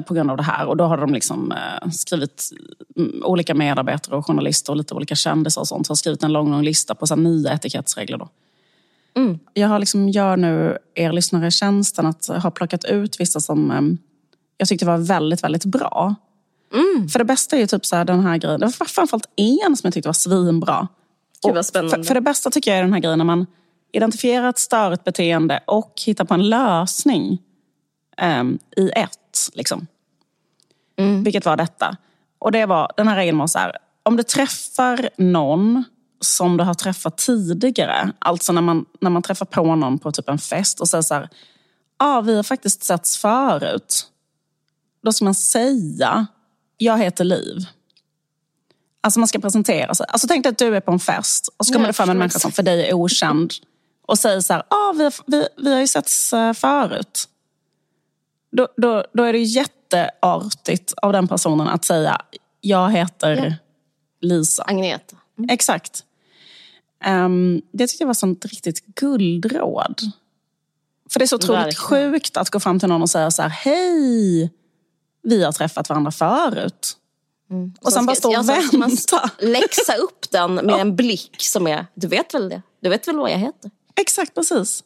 på 0.00 0.14
grund 0.14 0.30
av 0.30 0.36
det 0.36 0.42
här. 0.42 0.66
Och 0.66 0.76
då 0.76 0.84
har 0.84 0.96
de 0.96 1.14
liksom 1.14 1.52
eh, 1.52 1.90
skrivit, 1.90 2.50
mm, 2.96 3.22
olika 3.24 3.54
medarbetare 3.54 4.16
och 4.16 4.26
journalister 4.26 4.72
och 4.72 4.76
lite 4.76 4.94
olika 4.94 5.14
kändisar 5.14 5.60
och 5.60 5.68
sånt 5.68 5.88
har 5.88 5.94
skrivit 5.94 6.22
en 6.22 6.32
lång, 6.32 6.50
lång 6.50 6.62
lista 6.62 6.94
på 6.94 7.06
så 7.06 7.16
nya 7.16 7.52
etikettsregler. 7.52 8.18
Då. 8.18 8.28
Jag 9.54 9.68
har 9.68 9.78
liksom, 9.78 10.08
gör 10.08 10.36
nu 10.36 10.78
er 10.94 11.12
lyssnare 11.12 11.50
tjänsten 11.50 12.06
att 12.06 12.26
ha 12.26 12.50
plockat 12.50 12.84
ut 12.84 13.20
vissa 13.20 13.40
som 13.40 13.70
eh, 13.70 13.80
jag 14.56 14.68
tyckte 14.68 14.86
var 14.86 14.98
väldigt, 14.98 15.44
väldigt 15.44 15.64
bra. 15.64 16.14
För 17.12 17.18
det 17.18 17.24
bästa 17.24 17.56
är 17.56 17.60
ju 17.60 17.66
typ 17.66 17.86
så 17.86 17.96
här, 17.96 18.04
den 18.04 18.20
här 18.20 18.38
grejen. 18.38 18.60
Det 18.60 18.66
var 18.66 18.86
framförallt 18.86 19.28
en 19.36 19.76
som 19.76 19.86
jag 19.86 19.94
tyckte 19.94 20.08
var 20.08 20.12
svinbra. 20.12 20.88
Gud 21.46 21.54
vad 21.54 21.66
spännande. 21.66 21.96
För, 21.96 22.02
för 22.02 22.14
det 22.14 22.20
bästa 22.20 22.50
tycker 22.50 22.70
jag 22.70 22.78
är 22.78 22.82
den 22.82 22.92
här 22.92 23.00
grejen 23.00 23.18
när 23.18 23.24
man 23.24 23.46
identifierar 23.92 24.48
ett 24.48 24.58
störigt 24.58 25.04
beteende 25.04 25.60
och 25.66 25.92
hittar 26.06 26.24
på 26.24 26.34
en 26.34 26.48
lösning 26.48 27.38
ehm, 28.16 28.58
i 28.76 28.90
ett. 28.90 29.18
Liksom. 29.54 29.86
Vilket 31.24 31.44
var 31.44 31.56
detta. 31.56 31.96
Och 32.38 32.52
det 32.52 32.66
var, 32.66 32.92
den 32.96 33.08
här 33.08 33.16
regeln 33.16 33.38
var 33.38 33.46
så 33.46 33.58
här, 33.58 33.76
om 34.02 34.16
du 34.16 34.22
träffar 34.22 35.10
någon 35.16 35.84
som 36.20 36.56
du 36.56 36.64
har 36.64 36.74
träffat 36.74 37.18
tidigare, 37.18 38.12
alltså 38.18 38.52
när 38.52 38.62
man, 38.62 38.84
när 39.00 39.10
man 39.10 39.22
träffar 39.22 39.46
på 39.46 39.74
någon 39.74 39.98
på 39.98 40.12
typ 40.12 40.28
en 40.28 40.38
fest 40.38 40.80
och 40.80 40.88
säger 40.88 41.02
så 41.02 41.14
här, 41.14 41.28
ah, 41.96 42.20
vi 42.20 42.36
har 42.36 42.42
faktiskt 42.42 42.84
setts 42.84 43.18
förut. 43.18 44.06
Då 45.02 45.12
ska 45.12 45.24
man 45.24 45.34
säga, 45.34 46.26
jag 46.76 46.98
heter 46.98 47.24
Liv. 47.24 47.56
Alltså 49.00 49.20
man 49.20 49.28
ska 49.28 49.38
presentera 49.38 49.94
sig. 49.94 50.06
Alltså 50.08 50.28
tänk 50.28 50.42
dig 50.42 50.50
att 50.50 50.58
du 50.58 50.76
är 50.76 50.80
på 50.80 50.92
en 50.92 50.98
fest 50.98 51.48
och 51.56 51.66
så 51.66 51.72
kommer 51.72 51.86
det 51.86 51.92
fram 51.92 52.10
en 52.10 52.18
människa 52.18 52.38
som 52.38 52.52
för 52.52 52.62
dig 52.62 52.88
är 52.88 52.94
okänd. 52.94 53.52
och 54.06 54.18
säger 54.18 54.40
så 54.40 54.52
här, 54.52 54.62
ah, 54.68 54.92
vi, 54.92 55.10
vi, 55.26 55.48
vi 55.56 55.72
har 55.72 55.80
ju 55.80 55.86
setts 55.86 56.32
eh, 56.32 56.52
förut. 56.52 57.28
Då, 58.52 58.68
då, 58.76 59.04
då 59.12 59.22
är 59.22 59.32
det 59.32 59.38
jätteartigt 59.38 60.92
av 61.02 61.12
den 61.12 61.28
personen 61.28 61.68
att 61.68 61.84
säga, 61.84 62.20
jag 62.60 62.90
heter 62.90 63.36
Ja. 63.36 63.54
Lisa. 64.20 64.62
Agneta. 64.62 65.16
Exakt. 65.48 66.04
Um, 67.06 67.62
det 67.72 67.86
tyckte 67.86 68.02
jag 68.02 68.06
var 68.06 68.14
sånt 68.14 68.44
riktigt 68.44 68.86
guldråd. 68.86 70.00
För 71.10 71.18
det 71.18 71.24
är 71.24 71.26
så 71.26 71.36
otroligt 71.36 71.78
sjukt 71.78 72.36
att 72.36 72.50
gå 72.50 72.60
fram 72.60 72.78
till 72.78 72.88
någon 72.88 73.02
och 73.02 73.10
säga 73.10 73.30
så 73.30 73.42
här, 73.42 73.48
hej, 73.48 74.50
vi 75.22 75.44
har 75.44 75.52
träffat 75.52 75.88
varandra 75.88 76.10
förut. 76.10 76.96
Och 77.80 77.92
sen 77.92 78.06
bara 78.06 78.16
stå 78.16 78.38
och 78.38 78.48
vänta. 78.48 79.30
Läxa 79.38 79.94
upp 79.94 80.30
den 80.30 80.54
med 80.54 80.70
en 80.80 80.96
blick 80.96 81.36
som 81.38 81.66
är, 81.66 81.86
du 81.94 82.06
vet 82.06 82.34
väl 82.34 82.48
det? 82.48 82.62
Du 82.80 82.88
vet 82.88 83.08
väl 83.08 83.16
vad 83.16 83.30
jag 83.30 83.38
heter? 83.38 83.70
Exakt, 83.96 84.34
precis. 84.34 84.84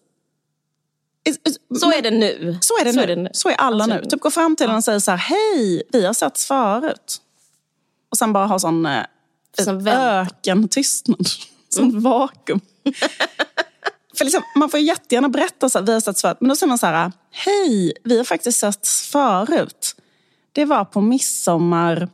Så 1.80 1.92
är 1.92 2.02
det 2.02 2.10
nu. 2.10 2.58
Så 2.60 2.78
är 2.80 2.84
det, 3.06 3.16
nu. 3.16 3.28
Så 3.32 3.48
är 3.48 3.54
alla 3.54 3.84
Så 3.84 3.90
är 3.90 3.94
nu. 3.94 4.00
det 4.02 4.10
Typ 4.10 4.20
gå 4.20 4.30
fram 4.30 4.56
till 4.56 4.66
den 4.66 4.76
och 4.76 4.84
säga 4.84 5.00
så 5.00 5.10
här, 5.10 5.18
hej, 5.18 5.82
vi 5.92 6.06
har 6.06 6.12
setts 6.12 6.46
förut. 6.46 7.16
Och 8.10 8.18
sen 8.18 8.32
bara 8.32 8.46
ha 8.46 8.58
sån 8.58 8.86
eh, 8.86 9.02
Sen 9.58 9.84
vänta. 9.84 10.02
öken 10.02 10.68
tystnad. 10.68 11.26
Sånt 11.68 12.02
vakuum. 12.02 12.60
För 14.16 14.24
liksom, 14.24 14.42
man 14.56 14.70
får 14.70 14.80
jättegärna 14.80 15.28
berätta 15.28 15.68
så 15.68 15.78
här, 15.78 15.86
vi 15.86 15.92
har 15.92 16.00
setts 16.00 16.20
förut. 16.22 16.36
Men 16.40 16.48
då 16.48 16.56
säger 16.56 16.68
man 16.68 16.78
så 16.78 16.86
här, 16.86 17.12
hej, 17.30 17.92
vi 18.04 18.16
har 18.16 18.24
faktiskt 18.24 18.58
setts 18.58 19.06
förut. 19.06 19.96
Det 20.52 20.64
var 20.64 20.84
på 20.84 21.00
midsommar 21.00 22.08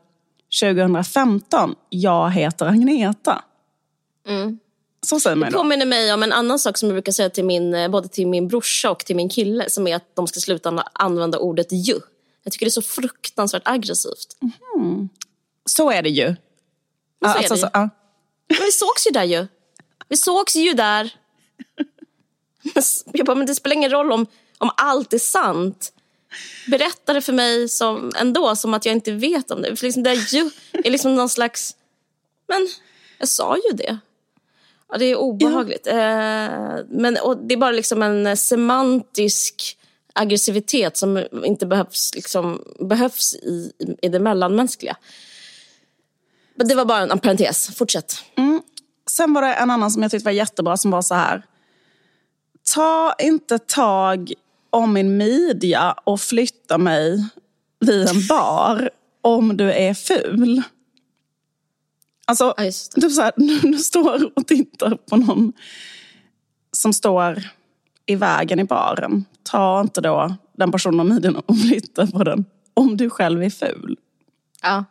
2015. 0.62 1.74
Jag 1.88 2.30
heter 2.30 2.66
Agneta. 2.66 3.42
Så 5.06 5.20
säger 5.20 5.36
man 5.36 5.46
Det 5.50 5.56
ju 5.56 5.58
påminner 5.58 5.86
mig 5.86 6.12
om 6.12 6.22
en 6.22 6.32
annan 6.32 6.58
sak 6.58 6.78
som 6.78 6.88
jag 6.88 6.94
brukar 6.94 7.12
säga 7.12 7.30
till 7.30 7.44
min, 7.44 7.74
eh, 7.74 7.88
både 7.88 8.08
till 8.08 8.26
min 8.26 8.48
brorsa 8.48 8.90
och 8.90 8.98
till 9.04 9.16
min 9.16 9.28
kille. 9.28 9.70
Som 9.70 9.86
är 9.86 9.96
att 9.96 10.16
de 10.16 10.26
ska 10.26 10.40
sluta 10.40 10.84
använda 10.92 11.38
ordet 11.38 11.66
ju. 11.72 12.00
Jag 12.42 12.52
tycker 12.52 12.66
det 12.66 12.68
är 12.68 12.70
så 12.70 12.82
fruktansvärt 12.82 13.62
aggressivt. 13.64 14.36
Så 15.70 15.90
är 15.90 16.02
det 16.02 16.10
ju. 16.10 16.26
så 16.28 16.36
Ja, 17.20 17.34
är 17.34 17.36
alltså, 17.38 17.54
det 17.54 17.58
ju. 17.60 17.62
så- 17.62 17.70
ja. 17.72 17.88
Men 18.48 18.58
vi 18.66 18.72
sågs 18.72 19.06
ju 19.06 19.10
där 19.10 19.24
ju. 19.24 19.46
Vi 20.08 20.16
sågs 20.16 20.56
ju 20.56 20.72
där. 20.72 21.14
Jag 23.12 23.26
bara, 23.26 23.34
men 23.34 23.46
det 23.46 23.54
spelar 23.54 23.76
ingen 23.76 23.90
roll 23.90 24.12
om, 24.12 24.26
om 24.58 24.70
allt 24.76 25.12
är 25.12 25.18
sant. 25.18 25.92
Berätta 26.70 27.12
det 27.12 27.20
för 27.20 27.32
mig 27.32 27.68
som, 27.68 28.12
ändå, 28.18 28.56
som 28.56 28.74
att 28.74 28.84
jag 28.86 28.92
inte 28.92 29.12
vet 29.12 29.50
om 29.50 29.62
det. 29.62 29.76
För 29.76 29.86
liksom 29.86 30.02
det 30.02 30.14
ju 30.32 30.50
är 30.72 30.90
liksom 30.90 31.14
någon 31.14 31.28
slags... 31.28 31.76
Men 32.48 32.68
jag 33.18 33.28
sa 33.28 33.56
ju 33.56 33.76
det. 33.76 33.98
Ja, 34.92 34.98
det 34.98 35.04
är 35.04 35.16
obehagligt. 35.16 35.86
Eh, 35.86 35.94
men, 36.88 37.16
och 37.22 37.36
det 37.36 37.54
är 37.54 37.56
bara 37.56 37.70
liksom 37.70 38.02
en 38.02 38.36
semantisk 38.36 39.78
aggressivitet 40.12 40.96
som 40.96 41.24
inte 41.44 41.66
behövs, 41.66 42.14
liksom, 42.14 42.62
behövs 42.88 43.34
i, 43.34 43.72
i, 44.02 44.08
det 44.08 44.18
mellanmänskliga. 44.18 44.96
Men 46.54 46.68
det 46.68 46.74
var 46.74 46.84
bara 46.84 46.98
en, 46.98 47.10
en 47.10 47.18
parentes. 47.18 47.76
Fortsätt. 47.76 48.14
Sen 49.10 49.34
var 49.34 49.42
det 49.42 49.54
en 49.54 49.70
annan 49.70 49.90
som 49.90 50.02
jag 50.02 50.10
tyckte 50.10 50.24
var 50.24 50.32
jättebra 50.32 50.76
som 50.76 50.90
var 50.90 51.02
så 51.02 51.14
här. 51.14 51.42
Ta 52.74 53.14
inte 53.18 53.58
tag 53.58 54.32
om 54.70 54.92
min 54.92 55.16
midja 55.16 55.92
och 56.04 56.20
flytta 56.20 56.78
mig 56.78 57.28
vid 57.80 58.08
en 58.08 58.26
bar 58.28 58.90
om 59.20 59.56
du 59.56 59.72
är 59.72 59.94
ful. 59.94 60.62
Alltså, 62.26 62.54
Ja, 62.56 62.70
typ 63.00 63.12
så 63.12 63.22
här, 63.22 63.32
du 63.72 63.78
står 63.78 64.38
och 64.38 64.46
tittar 64.46 64.94
på 64.94 65.16
någon 65.16 65.52
som 66.72 66.92
står 66.92 67.42
i 68.06 68.16
vägen 68.16 68.60
i 68.60 68.64
baren. 68.64 69.24
Ta 69.42 69.80
inte 69.80 70.00
då 70.00 70.36
den 70.52 70.72
personen 70.72 71.00
om 71.00 71.08
midjan 71.08 71.36
och 71.36 71.58
flytta 71.68 72.06
på 72.06 72.24
den 72.24 72.44
om 72.74 72.96
du 72.96 73.10
själv 73.10 73.42
är 73.42 73.50
ful. 73.50 73.96
Ja. 74.62 74.84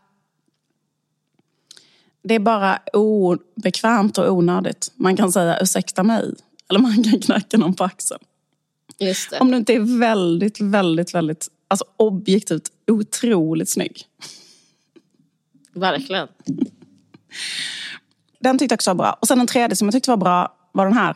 Det 2.23 2.35
är 2.35 2.39
bara 2.39 2.79
obekvämt 2.93 4.17
och 4.17 4.31
onödigt. 4.31 4.91
Man 4.95 5.17
kan 5.17 5.31
säga 5.31 5.59
ursäkta 5.61 6.03
mig. 6.03 6.33
Eller 6.69 6.79
man 6.79 7.03
kan 7.03 7.19
knacka 7.21 7.57
någon 7.57 7.73
på 7.73 7.83
axeln. 7.83 8.19
Just 9.00 9.29
det. 9.29 9.39
Om 9.39 9.51
du 9.51 9.57
inte 9.57 9.73
är 9.73 10.00
väldigt, 10.00 10.61
väldigt, 10.61 11.13
väldigt 11.13 11.47
alltså 11.67 11.85
objektivt 11.97 12.71
otroligt 12.88 13.69
snygg. 13.69 14.03
Verkligen. 15.73 16.27
Den 18.39 18.57
tyckte 18.57 18.73
jag 18.73 18.77
också 18.77 18.89
var 18.89 18.95
bra. 18.95 19.17
Och 19.21 19.27
sen 19.27 19.38
den 19.38 19.47
tredje 19.47 19.75
som 19.75 19.88
jag 19.88 19.93
tyckte 19.93 20.09
var 20.09 20.17
bra 20.17 20.55
var 20.71 20.85
den 20.85 20.93
här. 20.93 21.15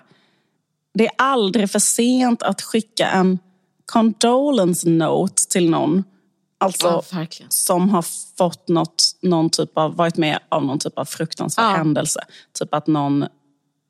Det 0.93 1.05
är 1.05 1.11
aldrig 1.17 1.71
för 1.71 1.79
sent 1.79 2.43
att 2.43 2.61
skicka 2.61 3.07
en 3.09 3.39
condolence 3.85 4.89
note 4.89 5.47
till 5.49 5.69
någon. 5.69 6.03
Alltså 6.57 7.03
Ja, 7.11 7.25
som 7.49 7.89
har 7.89 8.05
fått 8.37 8.67
något, 8.67 9.03
någon 9.21 9.49
typ 9.49 9.77
av, 9.77 9.95
varit 9.95 10.17
med 10.17 10.39
av 10.49 10.65
någon 10.65 10.79
typ 10.79 10.97
av 10.97 11.05
fruktansvärd 11.05 11.65
Ja. 11.65 11.69
händelse. 11.69 12.19
Typ 12.59 12.73
att 12.73 12.87
någon 12.87 13.25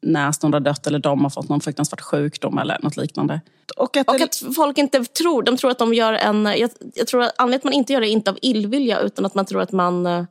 närstående 0.02 0.56
har 0.56 0.62
dött 0.62 0.88
eller 0.88 1.00
de 1.00 1.24
har 1.24 1.30
fått 1.30 1.50
någon 1.50 1.62
fruktansvärd 1.62 2.02
sjukdom 2.02 2.58
eller 2.58 2.80
något 2.82 2.98
liknande. 2.98 3.42
Och 3.78 3.98
att, 3.98 4.08
Och 4.10 4.22
att 4.22 4.44
folk 4.56 4.78
inte 4.78 5.04
tror, 5.06 5.44
de 5.44 5.58
tror 5.58 5.72
att 5.72 5.80
de 5.80 5.94
gör 5.94 6.14
en... 6.14 6.46
Jag, 6.46 6.70
jag 6.96 7.08
tror 7.08 7.22
att 7.24 7.32
anledningen 7.38 7.60
att 7.60 7.64
man 7.64 7.74
inte 7.74 7.94
gör 7.94 8.02
det 8.02 8.10
är 8.10 8.12
inte 8.12 8.32
av 8.32 8.38
illvilja 8.42 9.00
utan 9.00 9.26
att 9.26 9.36
man 9.36 9.46
tror 9.46 9.62
att 9.62 9.72
man 9.72 10.06
eh, 10.06 10.26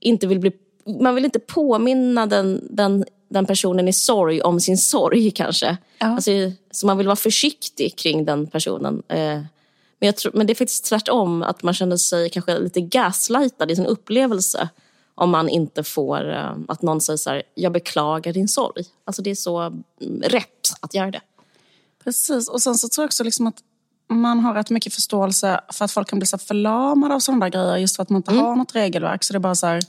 inte 0.00 0.26
vill 0.26 0.38
bli... 0.38 0.52
Man 1.00 1.14
vill 1.14 1.24
inte 1.24 1.38
påminna 1.38 2.26
den, 2.26 2.68
den, 2.70 3.04
den 3.28 3.46
personen 3.46 3.88
i 3.88 3.92
sorg 3.92 4.42
om 4.42 4.60
sin 4.60 4.78
sorg 4.78 5.30
kanske. 5.30 5.76
Ja. 5.98 6.06
Alltså, 6.06 6.30
så 6.70 6.86
man 6.86 6.98
vill 6.98 7.06
vara 7.06 7.16
försiktig 7.16 7.96
kring 7.98 8.24
den 8.24 8.46
personen. 8.46 9.02
Eh, 9.08 9.40
men, 10.00 10.06
jag 10.06 10.16
tror, 10.16 10.32
men 10.32 10.46
det 10.46 10.52
är 10.52 10.54
faktiskt 10.54 10.84
tvärtom, 10.84 11.42
att 11.42 11.62
man 11.62 11.74
känner 11.74 11.96
sig 11.96 12.30
kanske 12.30 12.58
lite 12.58 12.80
gaslightad 12.80 13.70
i 13.70 13.76
sin 13.76 13.86
upplevelse 13.86 14.68
om 15.14 15.30
man 15.30 15.48
inte 15.48 15.82
får 15.84 16.30
eh, 16.30 16.52
att 16.68 16.82
någon 16.82 17.00
säger 17.00 17.16
så 17.16 17.30
här, 17.30 17.42
jag 17.54 17.72
beklagar 17.72 18.32
din 18.32 18.48
sorg. 18.48 18.84
Alltså 19.04 19.22
det 19.22 19.30
är 19.30 19.34
så 19.34 19.60
mm, 19.60 20.22
rätt 20.22 20.72
att 20.80 20.94
göra 20.94 21.10
det. 21.10 21.20
Precis, 22.04 22.48
och 22.48 22.62
sen 22.62 22.74
så 22.74 22.88
tror 22.88 23.02
jag 23.02 23.08
också 23.08 23.24
liksom 23.24 23.46
att 23.46 23.56
man 24.08 24.40
har 24.40 24.54
rätt 24.54 24.70
mycket 24.70 24.94
förståelse 24.94 25.60
för 25.72 25.84
att 25.84 25.92
folk 25.92 26.08
kan 26.08 26.18
bli 26.18 26.26
så 26.26 26.38
förlamade 26.38 27.14
av 27.14 27.20
sådana 27.20 27.46
där 27.46 27.50
grejer 27.50 27.76
just 27.76 27.96
för 27.96 28.02
att 28.02 28.10
man 28.10 28.16
inte 28.16 28.32
har 28.32 28.56
något 28.56 28.74
regelverk. 28.74 29.24
Så 29.24 29.32
det 29.32 29.36
är 29.36 29.40
bara 29.40 29.54
så 29.54 29.66
här, 29.66 29.82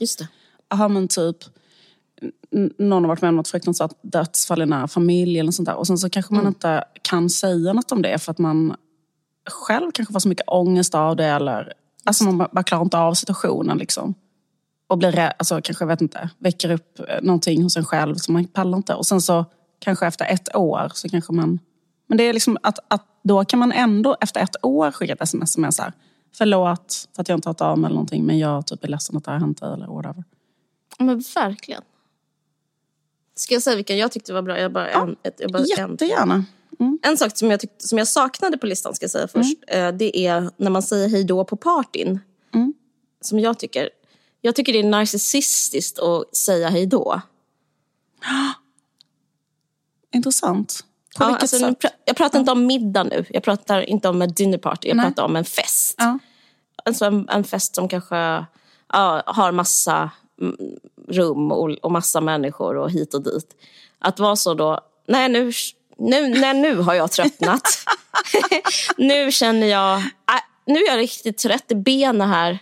Aha 0.70 0.88
men 0.88 1.08
typ, 1.08 1.36
någon 2.78 3.02
har 3.04 3.08
varit 3.08 3.22
med 3.22 3.28
om 3.28 3.36
något 3.36 3.48
fruktansvärt 3.48 3.94
dödsfall 4.02 4.62
i 4.62 4.66
nära 4.66 4.88
familj 4.88 5.38
eller 5.38 5.52
sånt 5.52 5.66
där. 5.66 5.74
Och 5.74 5.86
sen 5.86 5.98
så 5.98 6.10
kanske 6.10 6.34
man 6.34 6.46
inte 6.46 6.84
kan 7.02 7.30
säga 7.30 7.72
något 7.72 7.92
om 7.92 8.02
det 8.02 8.18
för 8.18 8.30
att 8.30 8.38
man 8.38 8.76
själv 9.50 9.90
kanske 9.94 10.12
får 10.12 10.20
så 10.20 10.28
mycket 10.28 10.48
ångest 10.48 10.94
av 10.94 11.16
det 11.16 11.24
eller 11.24 11.72
alltså 12.04 12.24
man 12.24 12.38
bara, 12.52 12.62
klarar 12.62 12.82
inte 12.84 12.98
av 12.98 13.14
situationen 13.14 13.78
liksom. 13.78 14.14
Och 14.88 14.98
blir 14.98 15.12
rädd, 15.12 15.32
alltså 15.38 15.60
kanske, 15.62 15.84
vet 15.84 16.00
inte, 16.00 16.30
väcker 16.38 16.70
upp 16.70 16.98
eh, 16.98 17.22
någonting 17.22 17.62
hos 17.62 17.76
en 17.76 17.84
själv 17.84 18.14
som 18.14 18.34
man 18.34 18.44
pallar 18.44 18.76
inte. 18.76 18.94
Och 18.94 19.06
sen 19.06 19.20
så 19.20 19.44
kanske 19.78 20.06
efter 20.06 20.24
ett 20.24 20.56
år 20.56 20.90
så 20.94 21.08
kanske 21.08 21.32
man... 21.32 21.58
Men 22.06 22.18
det 22.18 22.24
är 22.24 22.32
liksom 22.32 22.58
att, 22.62 22.78
att 22.88 23.04
då 23.22 23.44
kan 23.44 23.58
man 23.58 23.72
ändå 23.72 24.16
efter 24.20 24.40
ett 24.40 24.56
år 24.62 24.90
skicka 24.90 25.12
ett 25.12 25.22
sms 25.22 25.52
som 25.52 25.64
är 25.64 25.70
så 25.70 25.82
här, 25.82 25.92
förlåt 26.34 27.08
för 27.14 27.22
att 27.22 27.28
jag 27.28 27.36
inte 27.36 27.48
har 27.48 27.54
hört 27.54 27.60
av 27.60 27.78
mig 27.78 27.86
eller 27.88 27.94
någonting 27.94 28.24
men 28.24 28.38
jag 28.38 28.66
typ 28.66 28.84
är 28.84 28.88
ledsen 28.88 29.16
att 29.16 29.24
det 29.24 29.30
har 29.30 29.38
hänt 29.38 29.60
dig 29.60 29.72
eller 29.72 29.86
whatever. 29.86 30.24
Ja, 31.00 31.04
Men 31.06 31.22
verkligen. 31.34 31.82
Ska 33.34 33.54
jag 33.54 33.62
säga 33.62 33.76
vilken 33.76 33.98
jag 33.98 34.12
tyckte 34.12 34.32
var 34.32 34.42
bra? 34.42 34.58
Jag 34.60 34.72
bara, 34.72 34.88
en, 34.90 35.16
ett, 35.22 35.34
jag 35.38 35.52
bara, 35.52 35.58
en, 35.78 35.90
Jättegärna. 35.90 36.44
Mm. 36.80 36.98
en 37.02 37.16
sak 37.16 37.36
som 37.36 37.50
jag, 37.50 37.60
tyckte, 37.60 37.88
som 37.88 37.98
jag 37.98 38.08
saknade 38.08 38.58
på 38.58 38.66
listan 38.66 38.94
ska 38.94 39.04
jag 39.04 39.10
säga 39.10 39.28
först. 39.28 39.56
eh, 39.66 39.88
Det 39.92 40.18
är 40.26 40.50
när 40.56 40.70
man 40.70 40.82
säger 40.82 41.08
hej 41.08 41.24
då 41.24 41.44
på 41.44 41.56
partyn. 41.56 42.20
Mm. 42.54 42.74
Som 43.20 43.38
jag 43.38 43.58
tycker. 43.58 43.90
Jag 44.40 44.54
tycker 44.56 44.72
det 44.72 44.78
är 44.78 44.84
narcissistiskt 44.84 45.98
att 45.98 46.36
säga 46.36 46.68
hej 46.68 46.86
då. 46.86 47.20
Intressant. 50.14 50.84
På 51.16 51.24
Ja, 51.24 51.28
vilket 51.28 51.42
alltså, 51.42 51.58
sätt? 51.58 51.94
jag 52.04 52.16
pratar 52.16 52.38
inte 52.38 52.52
om 52.52 52.66
middag 52.66 53.02
nu. 53.04 53.24
Jag 53.30 53.42
pratar 53.42 53.80
inte 53.82 54.08
om 54.08 54.22
en 54.22 54.32
dinner 54.32 54.58
party. 54.58 54.88
Jag 54.88 54.96
Nej. 54.96 55.06
pratar 55.06 55.22
om 55.24 55.36
en 55.36 55.44
fest. 55.44 55.94
Ja. 55.98 56.18
Alltså 56.84 57.04
en, 57.04 57.28
en 57.28 57.44
fest 57.44 57.74
som 57.74 57.88
kanske 57.88 58.16
ja, 58.92 59.22
har 59.26 59.52
massa 59.52 59.92
mm, 59.96 60.10
rum 61.08 61.52
och, 61.52 61.70
och 61.82 61.92
massa 61.92 62.20
människor 62.20 62.76
och 62.76 62.90
hit 62.90 63.14
och 63.14 63.22
dit. 63.22 63.56
Att 63.98 64.18
vara 64.18 64.36
så 64.36 64.54
då, 64.54 64.80
nej 65.08 65.28
nu, 65.28 65.52
nu, 65.98 66.28
nej, 66.28 66.54
nu 66.54 66.76
har 66.76 66.94
jag 66.94 67.10
tröttnat. 67.10 67.62
nu 68.96 69.32
känner 69.32 69.66
jag, 69.66 69.98
äh, 69.98 70.04
nu 70.66 70.78
är 70.78 70.88
jag 70.88 70.98
riktigt 70.98 71.38
trött 71.38 71.64
i 71.68 71.74
benen 71.74 72.28
här. 72.28 72.58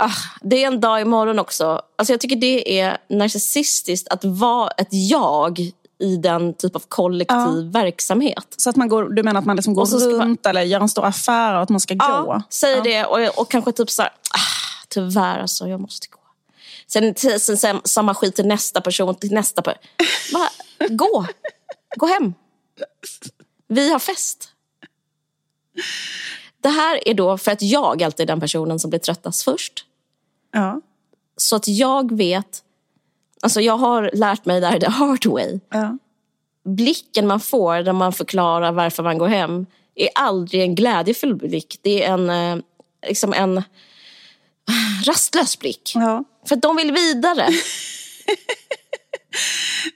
Ah, 0.00 0.10
det 0.40 0.62
är 0.62 0.66
en 0.66 0.80
dag 0.80 1.00
imorgon 1.00 1.38
också. 1.38 1.82
Alltså 1.96 2.12
jag 2.12 2.20
tycker 2.20 2.36
det 2.36 2.80
är 2.80 2.98
narcissistiskt 3.08 4.08
att 4.08 4.24
vara 4.24 4.70
ett 4.70 4.88
jag 4.90 5.72
i 6.00 6.16
den 6.16 6.54
typ 6.54 6.76
av 6.76 6.82
kollektiv 6.88 7.72
verksamhet. 7.72 8.54
Så 8.56 8.70
att 8.70 8.76
man 8.76 8.88
går, 8.88 9.08
du 9.08 9.22
menar 9.22 9.40
att 9.40 9.46
man 9.46 9.56
liksom 9.56 9.74
går 9.74 9.86
ska 9.86 9.98
man- 9.98 10.20
runt 10.20 10.46
eller 10.46 10.62
gör 10.62 10.80
en 10.80 10.88
stor 10.88 11.04
affär 11.04 11.54
och 11.54 11.62
att 11.62 11.68
man 11.68 11.80
ska 11.80 11.94
gå? 11.94 12.04
Ja, 12.04 12.42
säg 12.50 12.80
det 12.84 13.04
och, 13.04 13.40
och 13.40 13.50
kanske 13.50 13.72
typ 13.72 13.90
så 13.90 14.02
här, 14.02 14.10
ah, 14.10 14.84
tyvärr 14.88 15.38
alltså, 15.38 15.68
jag 15.68 15.80
måste 15.80 16.08
gå. 16.10 16.17
Sen, 16.90 17.14
sen, 17.14 17.56
sen 17.56 17.80
samma 17.84 18.14
skit 18.14 18.36
till 18.36 18.46
nästa 18.46 18.80
person, 18.80 19.14
till 19.14 19.32
nästa 19.32 19.62
person. 19.62 19.82
Bara, 20.32 20.48
gå! 20.88 21.26
Gå 21.96 22.06
hem. 22.06 22.34
Vi 23.68 23.92
har 23.92 23.98
fest. 23.98 24.48
Det 26.62 26.68
här 26.68 27.08
är 27.08 27.14
då 27.14 27.38
för 27.38 27.52
att 27.52 27.62
jag 27.62 28.02
alltid 28.02 28.24
är 28.24 28.26
den 28.26 28.40
personen 28.40 28.78
som 28.78 28.90
blir 28.90 29.00
tröttast 29.00 29.42
först. 29.42 29.84
Ja. 30.52 30.80
Så 31.36 31.56
att 31.56 31.68
jag 31.68 32.16
vet, 32.16 32.62
alltså 33.42 33.60
jag 33.60 33.76
har 33.76 34.10
lärt 34.14 34.44
mig 34.44 34.60
det 34.60 34.66
här 34.66 34.80
the 34.80 34.90
hard 34.90 35.26
way. 35.26 35.60
ja. 35.70 35.98
Blicken 36.64 37.26
man 37.26 37.40
får 37.40 37.82
när 37.82 37.92
man 37.92 38.12
förklarar 38.12 38.72
varför 38.72 39.02
man 39.02 39.18
går 39.18 39.28
hem 39.28 39.66
är 39.94 40.08
aldrig 40.14 40.62
en 40.62 40.74
glädjefull 40.74 41.34
blick. 41.34 41.78
Det 41.82 42.04
är 42.04 42.12
en, 42.12 42.30
eh, 42.30 42.64
liksom 43.08 43.32
en 43.32 43.62
rastlös 45.04 45.58
blick. 45.58 45.92
ja. 45.94 46.24
För 46.46 46.56
att 46.56 46.62
de 46.62 46.76
vill 46.76 46.92
vidare. 46.92 47.48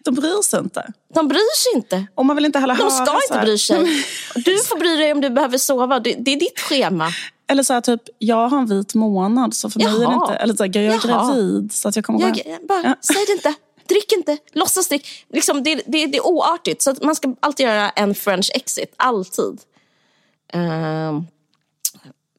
De 0.04 0.14
bryr 0.14 0.42
sig 0.42 0.60
inte. 0.60 0.92
De 1.14 1.28
bryr 1.28 1.56
sig 1.62 1.72
inte. 1.74 2.06
Och 2.14 2.26
man 2.26 2.36
vill 2.36 2.44
inte 2.44 2.58
heller 2.58 2.74
De 2.76 2.90
ska 2.90 3.18
inte 3.30 3.44
bry 3.46 3.58
sig. 3.58 4.04
Du 4.34 4.58
får 4.58 4.78
bry 4.78 4.96
dig 4.96 5.12
om 5.12 5.20
du 5.20 5.30
behöver 5.30 5.58
sova. 5.58 6.00
Det 6.00 6.10
är 6.10 6.40
ditt 6.40 6.60
schema. 6.60 7.08
Eller 7.48 7.62
så 7.62 7.72
här, 7.72 7.80
typ, 7.80 8.02
jag 8.18 8.48
har 8.48 8.58
en 8.58 8.66
vit 8.66 8.94
månad 8.94 9.54
så 9.54 9.70
för 9.70 9.78
mig 9.80 9.88
är 9.88 9.92
det 9.98 10.02
Jaha. 10.02 10.14
inte... 10.30 10.34
Eller 10.34 10.54
så 10.54 10.62
här, 10.64 10.70
jag 10.74 10.84
är 10.84 10.90
Jaha. 10.90 11.00
gravid 11.26 11.72
så 11.72 11.88
att 11.88 11.96
jag 11.96 12.04
kommer 12.04 12.20
Jag, 12.20 12.66
bara, 12.68 12.82
Ja. 12.82 12.96
Säg 13.00 13.24
det 13.26 13.32
inte. 13.32 13.54
Drick 13.88 14.12
inte. 14.12 14.38
Låtsas 14.52 14.88
drick. 14.88 15.26
Liksom, 15.32 15.62
det, 15.62 15.74
det, 15.74 16.06
det 16.06 16.16
är 16.18 16.26
oartigt. 16.26 16.82
Så 16.82 16.94
man 17.02 17.14
ska 17.16 17.34
alltid 17.40 17.66
göra 17.66 17.90
en 17.90 18.14
French 18.14 18.50
exit. 18.54 18.94
Alltid. 18.96 19.60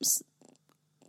S- 0.02 0.22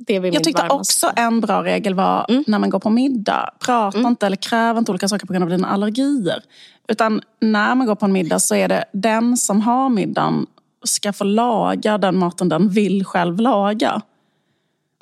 det 0.06 0.16
är 0.16 0.20
väl 0.20 0.34
Jag 0.34 0.44
tyckte 0.44 0.62
varmaste. 0.62 1.06
också 1.06 1.20
en 1.20 1.40
bra 1.40 1.64
regel 1.64 1.94
var 1.94 2.26
Mm. 2.28 2.44
när 2.46 2.58
man 2.58 2.70
går 2.70 2.78
på 2.78 2.90
middag, 2.90 3.50
prata 3.60 3.98
inte 3.98 4.26
eller 4.26 4.36
kräv 4.36 4.76
inte 4.78 4.90
olika 4.92 5.08
saker 5.08 5.26
på 5.26 5.32
grund 5.32 5.42
av 5.44 5.50
dina 5.50 5.68
allergier. 5.68 6.42
Utan 6.88 7.20
när 7.40 7.74
man 7.74 7.86
går 7.86 7.94
på 7.94 8.06
en 8.06 8.12
middag 8.12 8.38
så 8.38 8.54
är 8.54 8.68
det 8.68 8.84
den 8.92 9.36
som 9.36 9.60
har 9.60 9.88
middagen 9.88 10.46
ska 10.84 11.12
få 11.12 11.24
laga 11.24 11.98
den 11.98 12.18
maten 12.18 12.48
den 12.48 12.68
vill 12.68 13.04
själv 13.04 13.40
laga. 13.40 14.02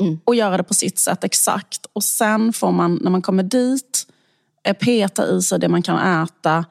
Mm. 0.01 0.21
Och 0.25 0.35
göra 0.35 0.57
det 0.57 0.63
på 0.63 0.75
sitt 0.75 0.99
sätt 0.99 1.25
exakt. 1.25 1.87
Och 1.93 2.05
sen 2.05 2.53
får 2.53 2.73
man, 2.73 2.99
när 3.03 3.11
man 3.11 3.23
kommer 3.23 3.43
dit, 3.43 4.07
eh, 4.65 4.77
peta 4.77 5.27
i 5.29 5.43
sig 5.43 5.59
det 5.59 5.69
man 5.69 5.83
kan 5.83 6.23
äta, 6.25 6.65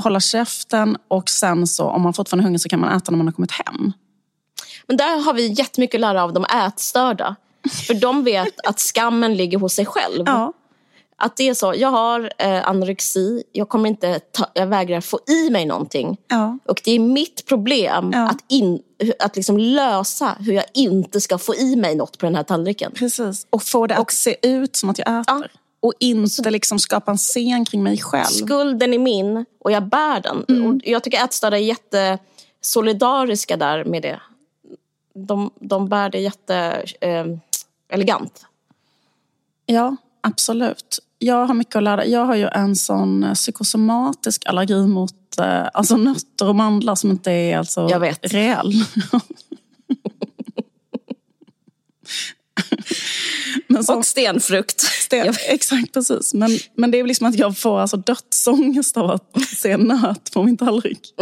hålla 0.00 0.20
käften 0.20 0.96
och 1.08 1.28
sen 1.28 1.66
så, 1.66 1.84
om 1.84 2.02
man 2.02 2.12
fortfarande 2.14 2.42
är 2.42 2.44
hungrig 2.44 2.60
så 2.60 2.68
kan 2.68 2.80
man 2.80 2.96
äta 2.96 3.10
när 3.10 3.18
man 3.18 3.26
har 3.26 3.32
kommit 3.32 3.50
hem. 3.52 3.92
Men 4.86 4.96
där 4.96 5.24
har 5.24 5.34
vi 5.34 5.46
jättemycket 5.52 5.94
att 5.94 6.00
lära 6.00 6.22
av 6.22 6.32
de 6.32 6.44
ätstörda. 6.44 7.36
För 7.86 7.94
de 7.94 8.24
vet 8.24 8.54
att 8.66 8.80
skammen 8.80 9.34
ligger 9.36 9.58
hos 9.58 9.74
sig 9.74 9.86
själv. 9.86 10.22
Ja, 10.26 10.52
Att 11.16 11.36
det 11.36 11.48
är 11.48 11.54
så, 11.54 11.74
jag 11.76 11.88
har 11.88 12.30
eh, 12.38 12.68
anorexi, 12.68 13.42
jag, 13.52 13.68
kommer 13.68 13.88
inte 13.88 14.18
ta, 14.18 14.46
jag 14.54 14.66
vägrar 14.66 15.00
få 15.00 15.18
i 15.28 15.50
mig 15.50 15.66
någonting. 15.66 16.16
ja. 16.28 16.58
Och 16.68 16.80
det 16.84 16.90
är 16.92 16.98
mitt 16.98 17.46
problem 17.46 18.10
Ja. 18.12 18.28
att, 18.30 18.44
in, 18.48 18.82
att 19.18 19.36
liksom 19.36 19.58
lösa 19.58 20.36
hur 20.40 20.52
jag 20.52 20.64
inte 20.74 21.20
ska 21.20 21.38
få 21.38 21.54
i 21.54 21.76
mig 21.76 21.94
något 21.94 22.18
på 22.18 22.26
den 22.26 22.34
här 22.34 22.42
tallriken. 22.42 22.92
Precis. 22.92 23.46
Och 23.50 23.62
få 23.62 23.86
det 23.86 23.96
att 23.96 24.12
se 24.12 24.36
ut 24.42 24.76
som 24.76 24.90
att 24.90 24.98
jag 24.98 25.20
äter. 25.20 25.24
Ja. 25.26 25.42
Och 25.80 25.92
inte 26.00 26.50
liksom 26.50 26.78
skapa 26.78 27.10
en 27.10 27.16
scen 27.16 27.64
kring 27.64 27.82
mig 27.82 27.98
själv. 27.98 28.24
Skulden 28.24 28.94
är 28.94 28.98
min 28.98 29.44
och 29.64 29.72
jag 29.72 29.88
bär 29.88 30.20
den. 30.20 30.44
Mm. 30.48 30.66
Och 30.66 30.80
jag 30.84 31.02
tycker 31.04 31.24
ätstörda 31.24 31.56
är 31.58 31.60
jättesolidariska 32.60 33.56
där 33.56 33.84
med 33.84 34.02
det. 34.02 34.20
De, 35.14 35.50
de 35.60 35.88
bär 35.88 36.10
det 36.10 36.18
jätte 36.20 36.84
eh, 37.00 37.24
elegant. 37.92 38.46
Ja, 39.66 39.96
absolut. 40.20 40.98
Jag 41.18 41.46
har 41.46 41.54
mycket 41.54 41.76
att 41.76 41.82
lära. 41.82 42.06
Jag 42.06 42.24
har 42.24 42.34
ju 42.34 42.48
en 42.48 42.76
sån 42.76 43.24
eh, 43.24 43.34
psykosomatisk 43.34 44.46
allergi 44.46 44.86
mot 44.86 45.38
eh, 45.38 45.66
alltså 45.74 45.96
nötter 45.96 46.48
och 46.48 46.56
mandlar 46.56 46.94
som 46.94 47.10
inte 47.10 47.30
är 47.32 47.58
alltså 47.58 47.88
Jag 47.90 48.00
vet. 48.00 48.32
reell. 48.32 48.72
Men 53.66 53.84
som, 53.84 53.98
Och 53.98 54.06
stenfrukt. 54.06 54.82
det, 55.10 55.34
exakt, 55.48 55.92
precis. 55.92 56.34
Men, 56.34 56.50
men 56.76 56.90
det 56.90 56.98
är 57.00 57.04
liksom 57.04 57.26
att 57.26 57.34
jag 57.34 57.58
får 57.58 57.80
alltså 57.80 57.96
dödsångest 57.96 58.96
av 58.96 59.10
att 59.10 59.40
se 59.56 59.76
nöt 59.76 60.32
på 60.32 60.42
min 60.42 60.56
tallrik. 60.56 61.14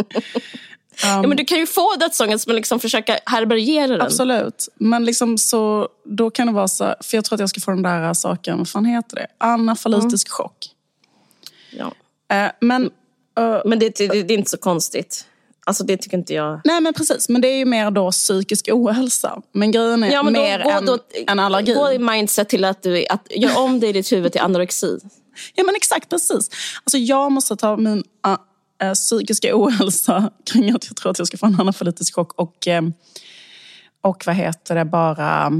Ja, 1.03 1.21
men 1.27 1.37
du 1.37 1.45
kan 1.45 1.57
ju 1.57 1.65
få 1.67 1.95
dödsångest 1.99 2.47
men 2.47 2.55
liksom 2.55 2.79
försöka 2.79 3.19
härbärgera 3.25 3.87
den. 3.87 4.01
Absolut. 4.01 4.69
Men 4.75 5.05
liksom 5.05 5.37
så, 5.37 5.89
då 6.05 6.29
kan 6.29 6.47
det 6.47 6.53
vara 6.53 6.67
så, 6.67 6.95
för 7.01 7.17
jag 7.17 7.25
tror 7.25 7.35
att 7.35 7.39
jag 7.39 7.49
ska 7.49 7.61
få 7.61 7.71
den 7.71 7.81
där 7.83 8.13
saken, 8.13 8.57
vad 8.57 8.69
fan 8.69 8.85
heter 8.85 9.15
det? 9.15 9.27
Anafylatisk 9.37 10.29
chock. 10.29 10.69
Ja. 11.77 11.93
Eh, 12.35 12.51
men, 12.59 12.83
eh, 13.37 13.61
Men 13.65 13.79
det, 13.79 13.97
det, 13.97 14.07
det 14.07 14.33
är 14.33 14.37
inte 14.37 14.49
så 14.51 14.57
konstigt. 14.57 15.25
Alltså 15.65 15.83
det 15.83 15.97
tycker 15.97 16.17
inte 16.17 16.33
jag. 16.33 16.61
nej 16.63 16.81
men 16.81 16.93
precis, 16.93 17.29
men 17.29 17.41
det 17.41 17.47
är 17.47 17.57
ju 17.57 17.65
mer 17.65 17.91
då 17.91 18.11
psykisk 18.11 18.69
ohälsa. 18.71 19.41
Men 19.51 19.71
grejen 19.71 20.03
är 20.03 20.11
Ja, 20.11 20.23
men 20.23 20.33
mer 20.33 20.59
än, 20.59 20.85
då, 20.85 20.97
än 21.27 21.39
allergi. 21.39 21.73
Gå 21.73 21.91
i 21.91 21.99
mindset 21.99 22.49
till 22.49 22.65
att 22.65 22.83
du 22.83 23.05
att 23.09 23.27
gör 23.29 23.57
om 23.57 23.79
det 23.79 23.87
i 23.87 23.93
ditt 23.93 24.11
huvud 24.11 24.31
till 24.31 24.41
anorexi. 24.41 24.99
Ja 25.55 25.63
men 25.63 25.75
exakt, 25.75 26.09
precis. 26.09 26.49
Alltså 26.83 26.97
jag 26.97 27.31
måste 27.31 27.55
ta 27.55 27.77
min 27.77 28.03
uh, 28.87 28.93
psykiska 28.93 29.49
ohälsa 29.53 30.31
kring 30.51 30.71
att 30.71 30.85
jag 30.87 30.95
tror 30.95 31.11
att 31.11 31.19
jag 31.19 31.27
ska 31.27 31.37
få 31.37 31.45
en 31.45 31.59
anafylatisk 31.59 32.15
chock 32.15 32.33
och, 32.33 32.67
eh, 32.67 32.81
och 34.01 34.23
vad 34.25 34.35
heter 34.35 34.75
det, 34.75 34.85
bara... 34.85 35.51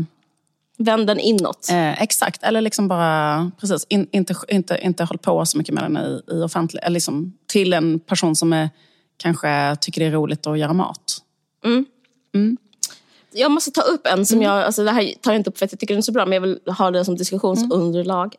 Vänd 0.77 1.07
den 1.07 1.19
inåt. 1.19 1.69
Eh, 1.69 2.01
exakt, 2.01 2.43
eller 2.43 2.61
liksom 2.61 2.87
bara 2.87 3.51
precis, 3.59 3.85
in, 3.89 4.07
inte, 4.11 4.35
inte, 4.47 4.79
inte 4.81 5.03
håll 5.03 5.17
på 5.17 5.45
så 5.45 5.57
mycket 5.57 5.73
med 5.73 5.83
den 5.83 5.97
i, 5.97 6.21
i 6.31 6.41
offentlig, 6.41 6.79
eller 6.83 6.93
liksom, 6.93 7.33
till 7.47 7.73
en 7.73 7.99
person 7.99 8.35
som 8.35 8.53
är, 8.53 8.69
kanske 9.17 9.75
tycker 9.81 10.01
det 10.01 10.07
är 10.07 10.11
roligt 10.11 10.47
att 10.47 10.59
göra 10.59 10.73
mat. 10.73 11.21
Jag 13.33 13.51
måste 13.51 13.71
ta 13.71 13.81
upp 13.81 14.07
en 14.07 14.25
som 14.25 14.41
jag, 14.41 14.63
alltså 14.63 14.83
det 14.83 14.91
här 14.91 15.13
tar 15.21 15.31
jag 15.31 15.39
inte 15.39 15.49
upp 15.49 15.57
för 15.57 15.65
att 15.65 15.71
jag 15.71 15.79
tycker 15.79 15.93
den 15.93 15.99
är 15.99 16.01
så 16.01 16.11
bra, 16.11 16.25
men 16.25 16.33
jag 16.33 16.41
vill 16.41 16.59
ha 16.77 16.91
det 16.91 17.05
som 17.05 17.17
diskussionsunderlag. 17.17 18.35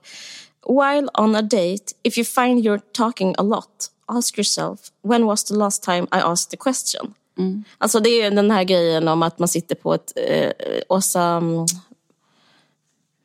While 0.68 1.08
on 1.18 1.36
a 1.36 1.42
date, 1.42 1.84
if 2.02 2.18
you 2.18 2.24
find 2.24 2.64
you're 2.64 2.80
talking 2.92 3.34
a 3.38 3.42
lot, 3.42 3.90
ask 4.06 4.38
yourself, 4.38 4.80
when 5.02 5.26
was 5.26 5.44
the 5.44 5.54
last 5.54 5.82
time 5.82 6.02
I 6.02 6.20
asked 6.22 6.50
the 6.50 6.56
question? 6.56 7.14
Alltså 7.78 8.00
det 8.00 8.08
är 8.10 8.30
den 8.30 8.50
här 8.50 8.64
grejen 8.64 9.08
om 9.08 9.22
att 9.22 9.38
man 9.38 9.48
sitter 9.48 9.74
på 9.74 9.94
ett, 9.94 10.12
eh, 10.16 10.50
Åsa, 10.88 11.22
mm, 11.22 11.66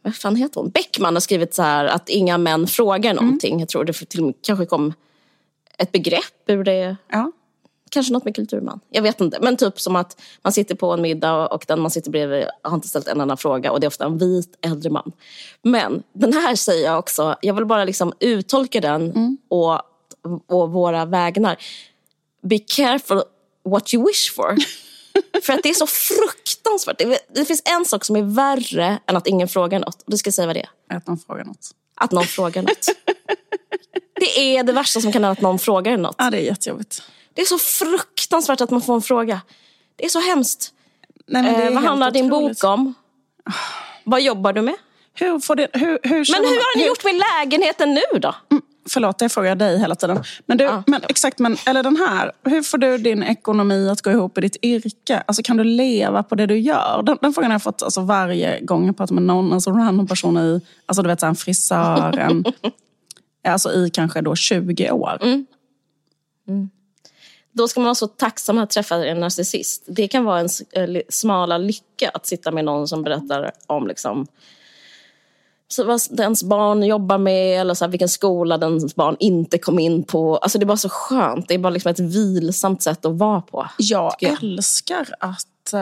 vad 0.02 0.16
fan 0.16 0.36
heter 0.36 0.62
hon? 0.62 0.70
Bäckman 0.70 1.16
har 1.16 1.22
skrivit 1.22 1.54
så 1.54 1.62
här 1.62 1.86
att 1.86 2.10
inga 2.10 2.38
män 2.38 2.68
frågar 2.68 3.14
någonting. 3.14 3.60
Jag 3.60 3.70
tror 3.70 3.84
det 3.84 3.94
till 3.94 4.20
och 4.20 4.26
med 4.26 4.36
kanske 4.42 4.66
kom 4.66 4.94
ett 5.78 5.92
begrepp 5.92 6.44
ur 6.48 6.64
det. 6.64 6.98
Ja. 7.08 7.32
Kanske 7.92 8.14
något 8.14 8.26
med 8.26 8.36
kulturman. 8.36 8.80
Jag 8.90 9.02
vet 9.02 9.22
inte. 9.22 9.40
Men 9.42 9.58
typ 9.58 9.80
som 9.80 9.96
att 9.96 10.22
man 10.42 10.54
sitter 10.54 10.76
på 10.76 10.94
en 10.94 11.02
middag 11.02 11.48
och 11.48 11.66
den 11.68 11.80
man 11.80 11.92
sitter 11.92 12.12
bredvid 12.12 12.46
har 12.62 12.76
inte 12.76 12.88
ställt 12.88 13.08
en 13.08 13.22
annan 13.22 13.38
fråga 13.38 13.72
och 13.72 13.80
det 13.80 13.86
är 13.86 13.88
ofta 13.88 14.06
en 14.06 14.18
vit 14.18 14.58
äldre 14.62 14.90
man. 14.90 15.12
Men 15.62 16.04
den 16.14 16.34
här 16.34 16.56
säger 16.56 16.86
jag 16.86 17.00
också, 17.00 17.36
jag 17.42 17.54
vill 17.54 17.66
bara 17.66 17.84
liksom 17.84 18.14
uttolka 18.20 18.82
den 18.82 19.38
och, 19.48 19.82
och 20.48 20.72
våra 20.72 21.06
vägnar. 21.06 21.58
Be 22.42 22.60
careful 22.60 23.22
what 23.66 23.94
you 23.94 24.08
wish 24.08 24.34
for. 24.36 24.56
För 25.44 25.54
att 25.54 25.64
det 25.64 25.70
är 25.70 25.74
så 25.74 25.88
fruktansvärt. 25.88 26.98
Det, 26.98 27.20
det 27.36 27.46
finns 27.46 27.62
en 27.66 27.86
sak 27.86 28.06
som 28.06 28.16
är 28.16 28.22
värre 28.22 29.00
än 29.08 29.18
att 29.18 29.28
ingen 29.28 29.48
frågar 29.48 29.80
något. 29.80 29.96
Och 30.02 30.12
du 30.12 30.18
ska 30.18 30.32
säga 30.32 30.46
vad 30.48 30.56
det 30.56 30.60
är. 30.90 30.98
Att 30.98 31.08
någon 31.08 31.18
frågar 31.20 31.44
något. 31.44 31.72
Att 31.96 32.12
någon 32.12 32.24
frågar 32.26 32.62
något. 32.62 32.88
Det 34.20 34.40
är 34.58 34.64
det 34.64 34.72
värsta 34.74 35.02
som 35.02 35.12
kan 35.12 35.24
hända 35.24 35.32
att 35.32 35.42
någon 35.42 35.60
frågar 35.60 35.98
något. 35.98 36.16
Ja, 36.18 36.30
det 36.30 36.38
är 36.38 36.42
jättejobbigt. 36.42 37.02
Det 37.34 37.42
är 37.42 37.46
så 37.46 37.58
fruktansvärt 37.58 38.62
att 38.62 38.70
man 38.70 38.82
får 38.82 38.96
en 38.96 39.02
fråga. 39.02 39.42
Det 39.96 40.06
är 40.06 40.10
så 40.10 40.20
hemskt. 40.20 40.74
Nej, 41.28 41.66
Eh, 41.68 41.74
vad 41.74 41.84
handlar 41.84 42.12
din 42.12 42.34
otroligt. 42.34 42.60
bok 42.62 42.72
om? 42.72 42.94
Vad 44.04 44.22
jobbar 44.22 44.54
du 44.54 44.62
med? 44.62 44.76
Hur 45.14 45.40
får 45.40 45.56
det, 45.56 45.68
hur, 45.74 46.00
hur 46.04 46.10
Men 46.32 46.44
hur 46.44 46.44
man- 46.44 46.54
har 46.54 46.78
ni 46.78 46.88
gjort 46.88 47.04
med 47.04 47.16
lägenheten 47.16 47.94
nu 47.94 48.20
då? 48.20 48.36
Förlåt, 48.90 49.20
det 49.20 49.30
frågar 49.30 49.50
jag 49.50 49.58
dig 49.58 49.80
hela 49.80 49.96
tiden. 49.96 50.24
Men 50.46 50.58
du, 50.58 50.64
Ja, 50.64 50.84
men, 50.88 51.02
exakt, 51.10 51.40
men, 51.40 51.58
eller 51.66 51.84
den 51.84 51.96
här. 51.96 52.32
Hur 52.44 52.62
får 52.62 52.78
du 52.78 52.98
din 52.98 53.24
ekonomi 53.24 53.90
att 53.90 54.02
gå 54.02 54.12
ihop 54.12 54.38
i 54.38 54.42
ditt 54.42 54.58
yrke? 54.62 55.24
Alltså, 55.26 55.44
kan 55.44 55.58
du 55.58 55.64
leva 55.64 56.24
på 56.24 56.36
det 56.36 56.46
du 56.46 56.58
gör? 56.58 57.04
Den, 57.04 57.18
den 57.22 57.34
frågan 57.34 57.52
har 57.52 57.56
jag 57.56 57.64
fått 57.64 57.84
alltså, 57.84 58.02
varje 58.02 58.60
gång 58.60 58.86
jag 58.86 58.98
pratar 58.98 59.16
med 59.16 59.24
någon 59.24 59.54
alltså, 59.54 59.72
random 59.72 60.08
person 60.08 60.38
i, 60.38 60.62
alltså, 60.86 61.02
du 61.02 61.08
vet, 61.10 61.20
så 61.20 61.26
här, 61.26 61.30
en 61.30 61.36
frisör, 61.36 62.18
en, 62.18 62.44
alltså, 63.48 63.74
i 63.74 63.90
kanske 63.90 64.22
då 64.22 64.36
20 64.36 64.92
år. 64.92 65.18
Mm. 65.22 65.46
Då 67.52 67.68
ska 67.68 67.80
man 67.80 67.86
vara 67.86 67.96
så 67.96 68.08
tacksam 68.08 68.58
att 68.58 68.70
träffa 68.70 69.06
en 69.06 69.20
narcissist. 69.20 69.84
Det 69.88 70.08
kan 70.08 70.24
vara 70.24 70.40
en 70.40 70.50
eh, 70.72 71.02
smala 71.10 71.58
lycka 71.58 72.10
att 72.14 72.26
sitta 72.26 72.52
med 72.52 72.66
någon 72.66 72.88
som 72.88 73.04
berättar 73.04 73.52
om 73.68 73.88
liksom, 73.88 74.28
så 75.72 75.84
vad 75.84 76.02
dens 76.10 76.44
barn 76.44 76.84
jobbar 76.84 77.18
med 77.18 77.62
eller 77.62 77.74
så 77.74 77.86
här, 77.86 77.90
vilken 77.90 78.10
skola 78.10 78.58
dens 78.58 78.96
barn 78.96 79.16
inte 79.20 79.58
kom 79.58 79.80
in 79.80 80.04
på. 80.04 80.38
Alltså 80.38 80.58
det 80.58 80.64
är 80.64 80.68
bara 80.68 80.78
så 80.78 80.90
skönt. 80.90 81.48
Det 81.48 81.54
är 81.54 81.60
bara 81.60 81.70
liksom 81.70 81.92
ett 81.92 82.00
vilsamt 82.00 82.82
sätt 82.82 83.06
att 83.06 83.18
vara 83.18 83.42
på. 83.42 83.68
Jag 83.78 84.16
jag. 84.20 84.44
älskar 84.44 85.08
att. 85.20 85.46
Uh, 85.74 85.80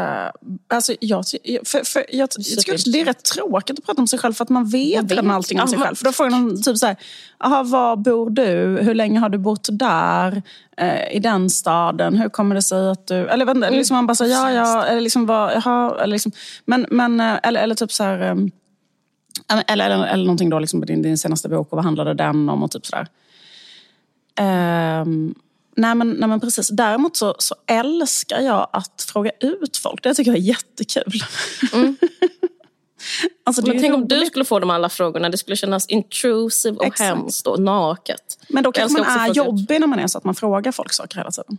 alltså 0.67 0.93
jag, 0.99 1.25
för, 1.65 1.83
för, 1.83 2.05
jag, 2.09 2.29
jag 2.37 2.59
tycker 2.59 2.91
det 2.91 3.01
är 3.01 3.05
rätt 3.05 3.23
tråkigt 3.23 3.79
att 3.79 3.85
prata 3.85 4.01
om 4.01 4.07
sig 4.07 4.19
själv 4.19 4.33
för 4.33 4.43
att 4.43 4.49
man 4.49 4.65
vet, 4.65 5.03
vet. 5.03 5.11
redan 5.11 5.31
allting 5.31 5.61
om 5.61 5.67
sig 5.67 5.79
själv. 5.79 5.95
För 5.95 6.05
då 6.05 6.11
frågar 6.11 6.31
de 6.31 6.63
typ 6.63 6.77
så 6.77 6.85
här, 6.85 6.95
aha, 7.39 7.63
var 7.63 7.95
bor 7.95 8.29
du? 8.29 8.79
Hur 8.81 8.93
länge 8.93 9.19
har 9.19 9.29
du 9.29 9.37
bott 9.37 9.67
där? 9.71 10.41
Uh, 10.81 11.15
I 11.15 11.19
den 11.19 11.49
staden? 11.49 12.15
Hur 12.15 12.29
kommer 12.29 12.55
det 12.55 12.61
sig 12.61 12.89
att 12.89 13.07
du... 13.07 13.15
Eller 13.15 13.51
mm. 13.51 13.73
liksom 13.73 13.95
man 13.95 14.07
bara 14.07 14.15
säger 14.15 14.33
ja, 14.33 14.51
ja, 14.51 14.85
eller 14.85 15.01
liksom 15.01 15.25
vad, 15.25 15.53
jaha, 15.53 16.03
eller 16.03 16.13
liksom, 16.13 16.31
men, 16.65 16.85
men, 16.89 17.21
uh, 17.21 17.39
eller, 17.43 17.61
eller 17.61 17.75
typ 17.75 17.91
så 17.91 18.03
här... 18.03 18.49
Eller, 19.47 19.63
eller, 19.67 20.07
eller 20.07 20.23
någonting 20.23 20.49
då, 20.49 20.59
liksom, 20.59 20.85
din, 20.85 21.01
din 21.01 21.17
senaste 21.17 21.49
bok 21.49 21.71
och 21.71 21.75
vad 21.75 21.85
handlade 21.85 22.13
den 22.13 22.49
om 22.49 22.63
och 22.63 22.71
typ 22.71 22.85
sådär. 22.85 23.07
Um, 25.01 25.35
Nej 25.77 25.95
men, 25.95 26.11
nej 26.11 26.29
men 26.29 26.39
precis. 26.39 26.69
Däremot 26.69 27.17
så, 27.17 27.35
så 27.39 27.55
älskar 27.65 28.41
jag 28.41 28.69
att 28.73 29.05
fråga 29.13 29.31
ut 29.39 29.77
folk. 29.77 30.03
Det 30.03 30.13
tycker 30.13 30.31
jag 30.31 30.37
är 30.37 30.43
jättekul. 30.43 31.21
Mm. 31.73 31.97
alltså, 33.43 33.67
men 33.67 33.79
tänk 33.79 33.95
om 33.95 34.07
du 34.07 34.25
skulle 34.25 34.45
få 34.45 34.59
de 34.59 34.69
alla 34.69 34.89
frågorna. 34.89 35.29
Det 35.29 35.37
skulle 35.37 35.55
kännas 35.55 35.87
intrusive 35.87 36.77
och 36.77 36.85
Exakt. 36.85 36.99
hemskt 36.99 37.47
och 37.47 37.59
naket. 37.59 38.39
Men 38.49 38.63
då 38.63 38.71
kanske 38.71 39.01
man 39.01 39.19
är 39.19 39.33
jobbig 39.33 39.75
ut. 39.75 39.79
när 39.79 39.87
man 39.87 39.99
är 39.99 40.07
så 40.07 40.17
att 40.17 40.23
man 40.23 40.35
frågar 40.35 40.71
folk 40.71 40.93
saker 40.93 41.17
hela 41.17 41.31
tiden. 41.31 41.57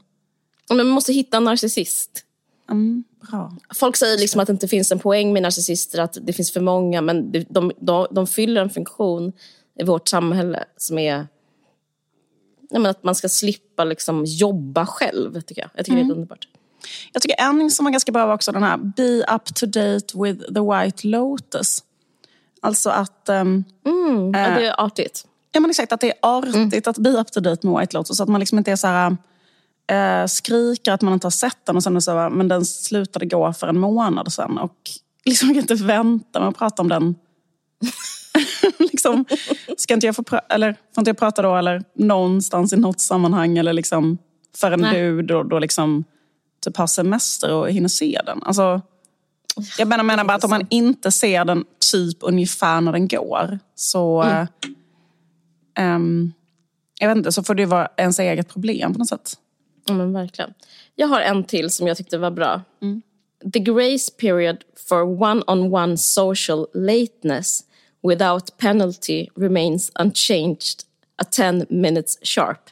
Men 0.68 0.76
man 0.76 0.88
måste 0.88 1.12
hitta 1.12 1.36
en 1.36 1.44
narcissist. 1.44 2.24
Mm, 2.70 3.04
bra. 3.30 3.56
Folk 3.74 3.96
säger 3.96 4.18
liksom 4.18 4.40
att 4.40 4.46
det 4.46 4.52
inte 4.52 4.68
finns 4.68 4.92
en 4.92 4.98
poäng 4.98 5.32
med 5.32 5.42
narcissister, 5.42 5.98
att 5.98 6.18
det 6.22 6.32
finns 6.32 6.52
för 6.52 6.60
många. 6.60 7.00
Men 7.00 7.32
de, 7.32 7.46
de, 7.48 7.72
de, 7.80 8.06
de 8.10 8.26
fyller 8.26 8.62
en 8.62 8.70
funktion 8.70 9.32
i 9.78 9.84
vårt 9.84 10.08
samhälle 10.08 10.64
som 10.76 10.98
är 10.98 11.26
nej, 12.70 12.82
men 12.82 12.86
att 12.86 13.04
man 13.04 13.14
ska 13.14 13.28
slippa 13.28 13.84
liksom 13.84 14.24
jobba 14.24 14.86
själv, 14.86 15.40
tycker 15.40 15.62
jag. 15.62 15.70
Jag 15.74 15.84
tycker 15.84 15.96
mm. 15.96 16.08
det 16.08 16.12
är 16.12 16.14
mm. 16.14 16.18
underbart. 16.18 16.48
Jag 17.12 17.22
tycker 17.22 17.36
en 17.38 17.70
som 17.70 17.84
var 17.84 17.92
ganska 17.92 18.12
bra 18.12 18.26
var 18.26 18.34
också 18.34 18.52
den 18.52 18.62
här 18.62 18.76
Be 18.76 19.34
up 19.34 19.54
to 19.54 19.66
date 19.66 20.22
with 20.22 20.54
the 20.54 20.60
white 20.60 21.06
lotus. 21.06 21.82
Alltså 22.60 22.90
att... 22.90 23.28
Um, 23.28 23.64
mm, 23.86 24.34
äh, 24.34 24.54
det 24.58 24.66
är 24.66 24.80
artigt. 24.80 25.26
Ja 25.52 25.60
men 25.60 25.70
exakt, 25.70 25.92
att 25.92 26.00
det 26.00 26.10
är 26.10 26.18
artigt 26.22 26.54
mm. 26.54 26.82
att 26.86 26.98
be 26.98 27.10
up 27.10 27.32
to 27.32 27.40
date 27.40 27.66
med 27.66 27.80
white 27.80 27.96
lotus. 27.96 28.16
Så 28.16 28.22
att 28.22 28.28
man 28.28 28.40
liksom 28.40 28.58
inte 28.58 28.72
är 28.72 28.76
så 28.76 28.86
här... 28.86 29.16
Äh, 29.90 30.26
skriker 30.26 30.92
att 30.92 31.02
man 31.02 31.12
inte 31.12 31.26
har 31.26 31.30
sett 31.30 31.66
den 31.66 31.76
och 31.76 31.82
sen 31.82 32.02
så, 32.02 32.28
men 32.30 32.48
den 32.48 32.64
slutade 32.64 33.26
gå 33.26 33.52
för 33.52 33.66
en 33.66 33.78
månad 33.78 34.32
sedan. 34.32 34.58
Och 34.58 34.76
liksom 35.24 35.48
kan 35.48 35.56
inte 35.56 35.74
vänta 35.74 36.40
med 36.40 36.48
att 36.48 36.58
prata 36.58 36.82
om 36.82 36.88
den 36.88 37.14
liksom, 38.78 39.24
ska 39.76 39.94
inte 39.94 40.06
jag 40.06 40.16
få, 40.16 40.24
eller, 40.48 40.72
får 40.94 41.00
inte 41.00 41.08
jag 41.08 41.18
prata 41.18 41.42
då 41.42 41.56
eller 41.56 41.84
någonstans 41.94 42.72
i 42.72 42.76
något 42.76 43.00
sammanhang 43.00 43.58
eller 43.58 43.72
liksom 43.72 44.18
förrän 44.56 44.80
Nej. 44.80 45.00
du 45.00 45.22
då, 45.22 45.42
då 45.42 45.58
liksom 45.58 46.04
typ 46.64 46.76
har 46.76 46.86
semester 46.86 47.54
och 47.54 47.70
hinner 47.70 47.88
se 47.88 48.20
den. 48.26 48.42
Alltså, 48.42 48.80
jag 49.78 49.88
menar, 49.88 50.04
menar 50.04 50.24
bara 50.24 50.34
att 50.34 50.44
om 50.44 50.50
man 50.50 50.66
inte 50.70 51.12
ser 51.12 51.44
den 51.44 51.64
typ 51.92 52.18
ungefär 52.20 52.80
när 52.80 52.92
den 52.92 53.08
går 53.08 53.58
så... 53.74 54.22
Mm. 54.22 54.46
Um, 55.80 56.32
jag 57.00 57.08
vet 57.08 57.16
inte, 57.16 57.32
så 57.32 57.42
får 57.42 57.54
det 57.54 57.66
vara 57.66 57.88
ens 57.96 58.18
eget 58.18 58.48
problem 58.48 58.92
på 58.92 58.98
något 58.98 59.08
sätt. 59.08 59.34
Men 59.96 60.12
verkligen. 60.12 60.54
Jag 60.94 61.06
har 61.06 61.20
en 61.20 61.44
till 61.44 61.70
som 61.70 61.86
jag 61.86 61.96
tyckte 61.96 62.18
var 62.18 62.30
bra. 62.30 62.62
Mm. 62.82 63.02
The 63.52 63.58
grace 63.58 64.12
period 64.20 64.56
for 64.88 65.02
one-on-one 65.22 65.68
-on 65.68 65.70
-one 65.70 65.96
social 65.96 66.66
lateness 66.74 67.64
without 68.02 68.56
penalty 68.58 69.26
remains 69.36 69.90
unchanged 69.94 70.84
at 71.16 71.32
10 71.32 71.66
minutes 71.68 72.18
sharp. 72.22 72.70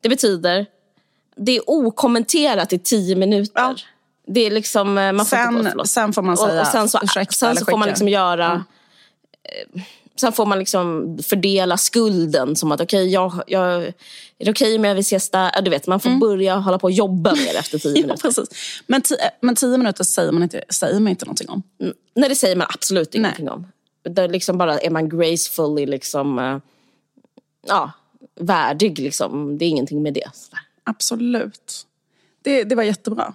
Det 0.00 0.08
betyder, 0.08 0.66
det 1.36 1.56
är 1.56 1.70
okommenterat 1.70 2.72
i 2.72 2.78
10 2.78 3.16
minuter. 3.16 3.52
Ja. 3.54 3.76
Det 4.26 4.40
är 4.40 4.50
liksom, 4.50 4.98
eh, 4.98 5.12
man 5.12 5.26
får 5.26 5.36
sen, 5.36 5.58
inte 5.58 5.72
gå, 5.76 5.84
sen 5.84 6.12
får 6.12 6.22
man 6.22 6.36
säga 6.36 6.52
och, 6.52 6.60
och 6.60 6.66
sen 6.66 6.88
så, 6.88 7.00
sen 7.30 7.56
så 7.56 7.64
får 7.64 7.76
man 7.76 7.88
liksom 7.88 8.08
göra 8.08 8.46
mm. 8.46 9.84
Sen 10.20 10.32
får 10.32 10.46
man 10.46 10.58
liksom 10.58 11.18
fördela 11.22 11.76
skulden 11.76 12.56
som 12.56 12.72
att 12.72 12.80
okej, 12.80 13.02
okay, 13.02 13.12
jag, 13.12 13.42
jag, 13.46 13.82
är 13.82 13.94
det 14.38 14.50
okej 14.50 14.50
okay 14.50 14.76
om 14.76 14.84
jag 14.84 14.94
vill 14.94 15.00
ses 15.00 15.30
där? 15.30 15.62
Du 15.62 15.70
vet, 15.70 15.86
man 15.86 16.00
får 16.00 16.08
mm. 16.08 16.20
börja 16.20 16.56
hålla 16.56 16.78
på 16.78 16.84
och 16.84 16.90
jobba 16.90 17.34
mer 17.34 17.56
efter 17.56 17.78
tio 17.78 17.92
minuter. 18.02 18.14
ja, 18.24 18.28
precis. 18.28 18.82
Men, 18.86 19.02
men 19.40 19.54
tio 19.54 19.78
minuter 19.78 20.04
säger 20.04 20.32
man 20.32 20.42
inte, 20.42 20.64
säger 20.68 21.00
man 21.00 21.08
inte 21.08 21.24
någonting 21.24 21.48
om? 21.48 21.62
Mm. 21.80 21.94
Nej, 22.14 22.28
det 22.28 22.34
säger 22.34 22.56
man 22.56 22.66
absolut 22.70 23.14
ingenting 23.14 23.44
Nej. 23.44 23.54
om. 23.54 23.66
Där 24.14 24.28
liksom 24.28 24.58
bara 24.58 24.78
är 24.78 24.90
man 24.90 25.08
gracefully 25.08 25.86
liksom, 25.86 26.38
uh, 26.38 26.58
ja, 27.66 27.92
värdig. 28.40 28.98
Liksom. 28.98 29.58
Det 29.58 29.64
är 29.64 29.68
ingenting 29.68 30.02
med 30.02 30.14
det. 30.14 30.30
Absolut. 30.84 31.86
Det, 32.42 32.64
det 32.64 32.74
var 32.74 32.82
jättebra. 32.82 33.34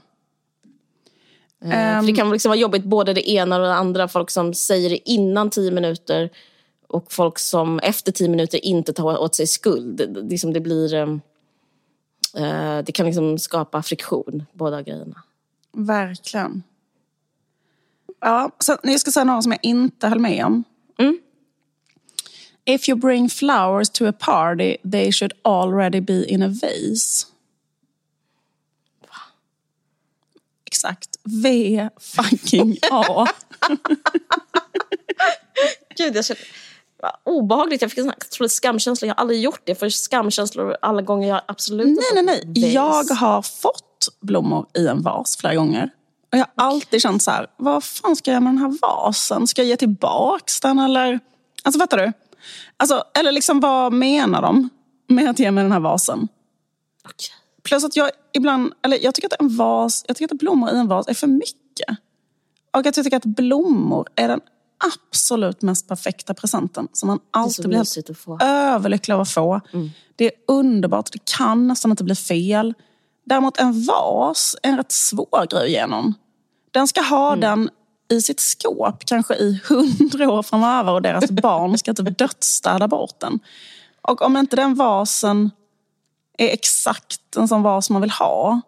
Um, 1.63 2.05
det 2.05 2.13
kan 2.15 2.31
liksom 2.31 2.49
vara 2.49 2.59
jobbigt 2.59 2.83
både 2.83 3.13
det 3.13 3.29
ena 3.29 3.55
och 3.55 3.61
det 3.61 3.73
andra. 3.73 4.07
Folk 4.07 4.29
som 4.29 4.53
säger 4.53 4.89
det 4.89 5.09
innan 5.09 5.49
tio 5.49 5.71
minuter 5.71 6.29
och 6.93 7.13
folk 7.13 7.39
som 7.39 7.79
efter 7.79 8.12
tio 8.12 8.29
minuter 8.29 8.65
inte 8.65 8.93
tar 8.93 9.17
åt 9.17 9.36
sig 9.36 9.47
skuld. 9.47 9.97
Det, 9.97 10.21
liksom 10.21 10.53
det 10.53 10.60
blir... 10.60 10.93
Um, 10.93 11.21
uh, 12.38 12.79
det 12.84 12.91
kan 12.91 13.06
liksom 13.06 13.39
skapa 13.39 13.84
friktion, 13.84 14.45
båda 14.53 14.82
grejerna. 14.82 15.23
Verkligen. 15.71 16.63
Ja, 18.19 18.51
så 18.60 18.77
jag 18.84 18.99
ska 18.99 19.12
säga 19.12 19.23
några 19.23 19.41
som 19.41 19.51
jag 19.51 19.60
inte 19.63 20.08
höll 20.08 20.19
med 20.19 20.45
om. 20.45 20.63
Mm. 20.97 21.19
If 22.65 22.89
you 22.89 22.99
bring 22.99 23.29
flowers 23.29 23.89
to 23.89 24.06
a 24.06 24.13
party 24.19 24.77
they 24.91 25.12
should 25.12 25.34
already 25.41 26.01
be 26.01 26.25
in 26.25 26.43
a 26.43 26.47
vase. 26.47 27.27
Exakt. 30.65 31.17
V 31.23 31.89
fucking 31.99 32.77
A. 32.91 33.27
Gud, 35.97 36.15
jag 36.15 36.25
känner... 36.25 36.62
Obehagligt. 37.23 37.81
Jag 37.81 37.91
fick 37.91 37.99
en 37.99 38.11
sån 38.29 38.49
skamkänsla. 38.49 39.07
Jag 39.07 39.15
har 39.15 39.21
aldrig 39.21 39.41
gjort 39.41 39.61
det. 39.63 39.75
För 39.75 39.89
skamkänslor 39.89 40.77
alla 40.81 41.01
gånger 41.01 41.27
jag 41.27 41.41
absolut 41.45 41.85
Nej, 42.13 42.23
nej, 42.23 42.43
nej. 42.55 42.73
Jag 42.73 43.03
har 43.03 43.41
fått 43.41 44.07
blommor 44.21 44.65
i 44.77 44.87
en 44.87 45.01
vas 45.01 45.37
flera 45.37 45.55
gånger. 45.55 45.89
Och 46.31 46.37
jag 46.37 46.45
har 46.55 46.65
alltid 46.67 47.01
känt 47.01 47.23
så 47.23 47.31
här, 47.31 47.47
vad 47.57 47.83
fan 47.83 48.15
ska 48.15 48.31
jag 48.31 48.33
göra 48.33 48.43
med 48.43 48.53
den 48.53 48.57
här 48.57 48.77
vasen? 48.81 49.47
Ska 49.47 49.61
jag 49.61 49.69
ge 49.69 49.77
tillbaks 49.77 50.59
den 50.59 50.79
eller? 50.79 51.19
Alltså 51.63 51.79
fattar 51.79 51.97
du? 51.97 52.13
Alltså, 52.77 53.03
eller 53.13 53.31
liksom 53.31 53.59
vad 53.59 53.93
menar 53.93 54.41
de 54.41 54.69
med 55.07 55.29
att 55.29 55.39
ge 55.39 55.51
mig 55.51 55.63
den 55.63 55.71
här 55.71 55.79
vasen? 55.79 56.27
Okay. 57.03 57.29
Plus 57.63 57.83
att 57.83 57.95
jag 57.95 58.11
ibland, 58.33 58.73
eller 58.81 59.03
jag 59.03 59.15
tycker 59.15 59.27
att 59.27 59.41
en 59.41 59.57
vas, 59.57 60.05
jag 60.07 60.17
tycker 60.17 60.35
att 60.35 60.39
blommor 60.39 60.69
i 60.69 60.77
en 60.77 60.87
vas 60.87 61.07
är 61.07 61.13
för 61.13 61.27
mycket. 61.27 61.97
Och 62.71 62.79
att 62.79 62.97
jag 62.97 63.05
tycker 63.05 63.17
att 63.17 63.25
blommor 63.25 64.07
är 64.15 64.27
den 64.27 64.41
absolut 64.83 65.61
mest 65.61 65.87
perfekta 65.87 66.33
presenten 66.33 66.87
som 66.93 67.07
man 67.07 67.19
alltid 67.31 67.67
blir 67.67 68.43
överlycklig 68.43 69.15
av 69.15 69.21
att 69.21 69.29
få. 69.29 69.61
Mm. 69.73 69.89
Det 70.15 70.25
är 70.25 70.31
underbart, 70.47 71.11
det 71.11 71.25
kan 71.25 71.67
nästan 71.67 71.91
inte 71.91 72.03
bli 72.03 72.15
fel. 72.15 72.73
Däremot 73.25 73.57
en 73.57 73.85
vas 73.85 74.55
är 74.63 74.69
en 74.69 74.77
rätt 74.77 74.91
svår 74.91 75.47
grej 75.49 75.67
igenom. 75.67 76.13
Den 76.71 76.87
ska 76.87 77.01
ha 77.01 77.27
mm. 77.27 77.39
den 77.39 77.69
i 78.09 78.21
sitt 78.21 78.39
skåp 78.39 79.05
kanske 79.05 79.35
i 79.35 79.61
hundra 79.69 80.31
år 80.31 80.43
framöver 80.43 80.91
och 80.91 81.01
deras 81.01 81.31
barn 81.31 81.77
ska 81.77 81.93
typ 81.93 82.17
dödsstäda 82.17 82.87
bort 82.87 83.19
den. 83.19 83.39
Och 84.01 84.21
om 84.21 84.37
inte 84.37 84.55
den 84.55 84.75
vasen 84.75 85.51
är 86.37 86.47
exakt 86.47 87.35
en 87.35 87.47
sån 87.47 87.63
vas 87.63 87.89
man 87.89 88.01
vill 88.01 88.11
ha. 88.11 88.61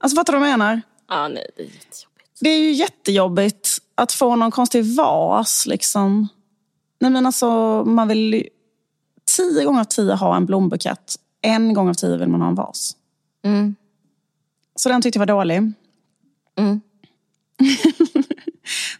Alltså 0.00 0.16
fattar 0.16 0.32
du 0.32 0.38
vad 0.38 0.48
jag 0.48 0.58
menar? 0.58 0.82
Ja, 1.08 1.28
nej, 1.28 1.46
det 1.56 1.62
är. 1.62 1.68
Det 2.42 2.50
är 2.50 2.58
ju 2.58 2.72
jättejobbigt 2.72 3.78
att 3.94 4.12
få 4.12 4.36
någon 4.36 4.50
konstig 4.50 4.84
vas 4.84 5.66
liksom. 5.66 6.28
Nej 7.00 7.10
men 7.10 7.26
alltså, 7.26 7.50
man 7.84 8.08
vill 8.08 8.48
tio 9.36 9.64
gånger 9.64 9.80
av 9.80 9.84
tio 9.84 10.14
ha 10.14 10.36
en 10.36 10.46
blombukett. 10.46 11.16
En 11.42 11.74
gång 11.74 11.88
av 11.88 11.94
tio 11.94 12.16
vill 12.16 12.28
man 12.28 12.40
ha 12.40 12.48
en 12.48 12.54
vas. 12.54 12.96
Mm. 13.44 13.74
Så 14.76 14.88
den 14.88 15.02
tyckte 15.02 15.18
jag 15.18 15.26
var 15.26 15.34
dålig. 15.34 15.56
Mm. 16.58 16.80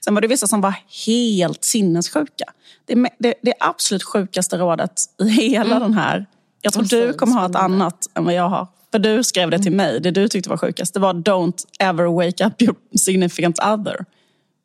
Sen 0.04 0.14
var 0.14 0.20
det 0.20 0.28
vissa 0.28 0.46
som 0.46 0.60
var 0.60 0.74
helt 1.06 1.64
sinnessjuka. 1.64 2.44
Det, 2.84 3.08
det, 3.18 3.34
det 3.42 3.54
absolut 3.60 4.02
sjukaste 4.02 4.56
rådet 4.56 5.02
i 5.18 5.24
hela 5.24 5.76
mm. 5.76 5.80
den 5.80 5.94
här. 5.94 6.26
Jag 6.60 6.72
tror 6.72 6.84
du 6.84 7.12
kommer 7.12 7.34
ha 7.34 7.46
ett 7.46 7.56
annat 7.56 8.10
än 8.14 8.24
vad 8.24 8.34
jag 8.34 8.48
har. 8.48 8.66
För 8.92 8.98
du 8.98 9.24
skrev 9.24 9.50
det 9.50 9.58
till 9.58 9.72
mm. 9.72 9.76
mig. 9.76 10.00
Det 10.00 10.10
du 10.10 10.28
tyckte 10.28 10.50
var 10.50 10.56
sjukast. 10.56 10.94
Det 10.94 11.00
var 11.00 11.14
don't 11.14 11.66
ever 11.78 12.04
wake 12.04 12.46
up 12.46 12.62
your 12.62 12.76
significant 12.98 13.58
other. 13.58 14.04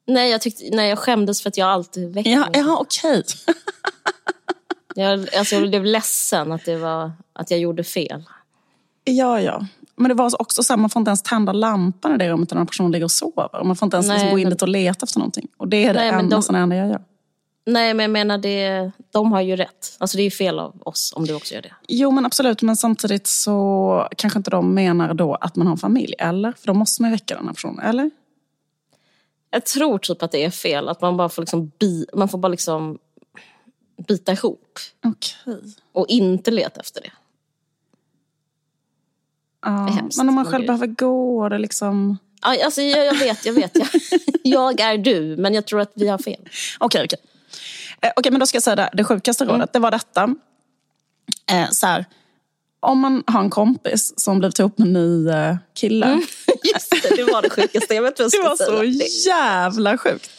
Nej, 0.08 0.32
jag, 0.32 0.42
tyckte, 0.42 0.64
nej, 0.72 0.90
jag 0.90 1.00
skämdes 1.00 1.42
för 1.42 1.50
att 1.50 1.58
jag 1.58 1.68
alltid 1.68 2.14
väckte 2.14 2.30
Ja, 2.30 2.48
ja 2.54 2.78
okej. 2.80 3.20
Okay. 3.20 3.56
jag, 5.04 5.36
alltså, 5.38 5.56
jag 5.56 5.70
blev 5.70 5.86
ledsen 5.86 6.52
att, 6.52 6.66
det 6.66 6.78
var, 6.78 7.12
att 7.34 7.52
jag 7.52 7.60
gjorde 7.60 7.84
fel. 7.84 8.24
Ja, 9.04 9.42
ja. 9.42 9.66
Men 9.96 10.10
det 10.10 10.16
var 10.16 10.42
också 10.42 10.64
så 10.64 10.74
här, 10.74 10.78
man 10.78 10.90
får 10.90 11.00
inte 11.00 11.10
ens 11.10 11.24
tända 11.24 11.52
lampan 11.52 12.16
i 12.16 12.18
det 12.18 12.30
rummet 12.30 12.52
när 12.52 12.62
en 12.62 12.68
person 12.68 12.92
ligger 12.92 13.06
och 13.06 13.12
sover. 13.12 13.64
Man 13.64 13.76
får 13.76 13.86
inte 13.86 13.98
ens 13.98 14.06
liksom 14.06 14.08
Nej, 14.08 14.16
liksom 14.16 14.32
gå 14.32 14.40
in 14.40 14.44
men... 14.44 14.52
dit 14.52 14.62
och 14.62 14.68
leta 14.68 15.04
efter 15.04 15.20
någonting. 15.20 15.48
Och 15.58 15.68
det 15.68 15.86
är 15.86 15.94
det 15.94 16.00
Nej, 16.00 16.10
enda, 16.10 16.42
de... 16.48 16.56
enda 16.56 16.76
jag 16.76 16.90
gör. 16.90 17.02
Nej, 17.70 17.94
men 17.94 18.04
jag 18.04 18.12
menar, 18.12 18.38
det, 18.38 18.92
de 19.12 19.32
har 19.32 19.42
ju 19.42 19.56
rätt. 19.56 19.96
Alltså 19.98 20.18
det 20.18 20.22
är 20.22 20.26
ju 20.26 20.32
fel 20.32 20.60
av 20.60 20.82
oss 20.84 21.14
om 21.16 21.26
du 21.26 21.34
också 21.34 21.54
gör 21.54 21.62
det. 21.62 21.74
Jo, 21.88 22.12
men 22.12 22.26
absolut. 22.26 22.62
Men 22.62 22.76
samtidigt 22.78 23.28
så 23.28 24.08
kanske 24.18 24.40
inte 24.40 24.52
de 24.52 24.74
menar 24.74 25.14
då 25.14 25.36
att 25.36 25.56
man 25.56 25.68
har 25.68 25.78
familj, 25.78 26.14
eller? 26.20 26.52
För 26.52 26.68
då 26.68 26.74
måste 26.74 27.02
man 27.02 27.12
väcka 27.12 27.36
den 27.36 27.46
här 27.48 27.54
personen, 27.54 27.80
eller? 27.80 28.12
Jag 29.50 29.66
tror 29.66 29.98
typ 29.98 30.24
att 30.24 30.32
det 30.32 30.44
är 30.46 30.50
fel. 30.50 30.90
Att 30.90 31.02
man 31.02 31.18
bara 31.18 31.30
får, 31.30 31.42
liksom 31.42 31.72
bi, 31.80 32.06
man 32.14 32.30
får 32.30 32.38
bara 32.38 32.48
liksom 32.48 32.98
bita 34.08 34.32
ihop. 34.32 34.80
Okej. 35.06 35.60
Och 35.92 36.06
inte 36.08 36.52
leta 36.52 36.80
efter 36.82 37.02
det. 37.02 37.12
Ja, 39.62 39.70
hemskt, 39.86 40.18
men 40.18 40.30
om 40.30 40.36
man 40.36 40.46
själv 40.46 40.62
det- 40.62 40.68
behöver 40.68 40.88
gå 40.88 41.40
och 41.44 41.50
det 41.50 41.58
liksom... 41.58 42.18
Alltså, 42.42 42.82
jag, 42.82 43.06
jag 43.06 43.16
vet, 43.16 43.46
jag 43.46 43.54
vet. 43.54 43.72
Jag, 43.76 43.88
jag 44.44 44.80
är 44.80 44.98
du, 44.98 45.38
men 45.38 45.54
jag 45.54 45.66
tror 45.66 45.80
att 45.82 45.92
vi 45.96 46.08
har 46.08 46.18
fel. 46.18 46.50
Okej, 46.80 47.04
okej. 47.06 47.20
Eh, 48.02 48.12
okej, 48.16 48.32
men 48.32 48.40
då 48.40 48.46
ska 48.46 48.56
jag 48.56 48.64
säga 48.64 48.76
det, 48.76 48.90
det 48.94 49.04
sjukaste 49.04 49.44
Mm. 49.44 49.54
rådet. 49.56 49.74
Det 49.74 49.80
var 49.80 49.92
detta. 49.92 50.36
Eh, 51.52 51.70
så 51.72 51.88
här, 51.88 52.06
om 52.80 53.00
man 53.00 53.24
har 53.28 53.40
en 53.42 53.50
kompis 53.50 54.14
som 54.18 54.40
blivit 54.40 54.60
ihop 54.60 54.78
med 54.78 54.88
en 54.88 54.94
ny 54.94 55.30
eh, 55.30 55.56
kille. 55.80 56.22
Just 56.74 56.90
det, 56.90 57.16
det 57.16 57.24
var 57.24 57.42
det 57.42 57.50
sjukaste. 57.50 57.96
Jag 57.96 58.02
vet 58.02 58.20
vad 58.20 58.26
jag 58.26 58.32
Det 58.32 58.50
var 58.50 58.56
ska 58.56 58.66
så 58.66 58.84
jävla 59.30 59.98
sjukt. 59.98 60.30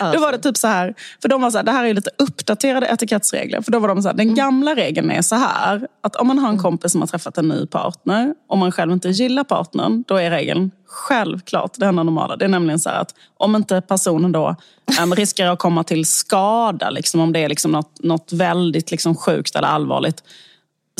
Alltså. 0.00 0.18
Då 0.18 0.24
var 0.24 0.32
det 0.32 0.38
typ 0.38 0.56
så 0.56 0.66
här, 0.66 0.94
för 1.22 1.28
de 1.28 1.42
var 1.42 1.50
så 1.50 1.56
här, 1.58 1.64
det 1.64 1.72
här 1.72 1.84
är 1.84 1.94
lite 1.94 2.10
uppdaterade 2.18 2.86
etikettsregler. 2.86 3.62
För 3.62 3.72
då 3.72 3.78
var 3.78 3.88
de 3.88 4.02
så 4.02 4.08
här, 4.08 4.14
Mm. 4.14 4.26
den 4.26 4.34
gamla 4.34 4.74
regeln 4.74 5.10
är 5.10 5.22
så 5.22 5.34
här, 5.34 5.88
att 6.02 6.16
om 6.16 6.26
man 6.26 6.38
har 6.38 6.48
en 6.48 6.58
kompis 6.58 6.92
som 6.92 7.00
har 7.00 7.08
träffat 7.08 7.38
en 7.38 7.48
ny 7.48 7.66
partner, 7.66 8.34
och 8.48 8.58
man 8.58 8.72
själv 8.72 8.92
inte 8.92 9.08
gillar 9.08 9.44
partnern, 9.44 10.04
då 10.08 10.16
är 10.16 10.30
regeln 10.30 10.70
självklart 10.86 11.72
det 11.76 11.86
enda 11.86 12.02
normala. 12.02 12.36
Det 12.36 12.44
är 12.44 12.48
nämligen 12.48 12.78
så 12.78 12.88
här 12.90 13.00
att 13.00 13.14
om 13.36 13.56
inte 13.56 13.80
personen 13.80 14.32
då 14.32 14.56
um, 15.02 15.14
riskerar 15.16 15.52
att 15.52 15.58
komma 15.58 15.84
till 15.84 16.06
skada, 16.06 16.90
liksom, 16.90 17.20
om 17.20 17.32
det 17.32 17.38
är 17.38 17.48
liksom 17.48 17.72
något, 17.72 18.02
något 18.02 18.32
väldigt 18.32 18.90
liksom, 18.90 19.14
sjukt 19.16 19.56
eller 19.56 19.68
allvarligt, 19.68 20.22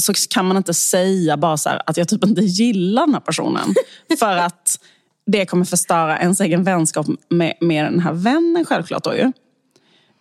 så 0.00 0.12
kan 0.30 0.46
man 0.46 0.57
inte 0.57 0.74
säga 0.74 1.37
bara 1.37 1.57
så 1.57 1.68
här 1.68 1.83
att 1.87 1.96
jag 1.96 2.09
typ 2.09 2.24
inte 2.24 2.40
gillar 2.40 3.07
den 3.07 3.14
här 3.14 3.20
personen. 3.20 3.74
För 4.18 4.37
att 4.37 4.78
det 5.26 5.46
kommer 5.46 5.64
förstöra 5.64 6.18
ens 6.18 6.40
egen 6.40 6.64
vänskap 6.64 7.07
med, 7.28 7.54
med 7.61 7.85
den 7.85 8.00
här 8.00 8.12
vännen 8.12 8.64
självklart 8.64 9.04
då 9.04 9.14
ju. 9.14 9.33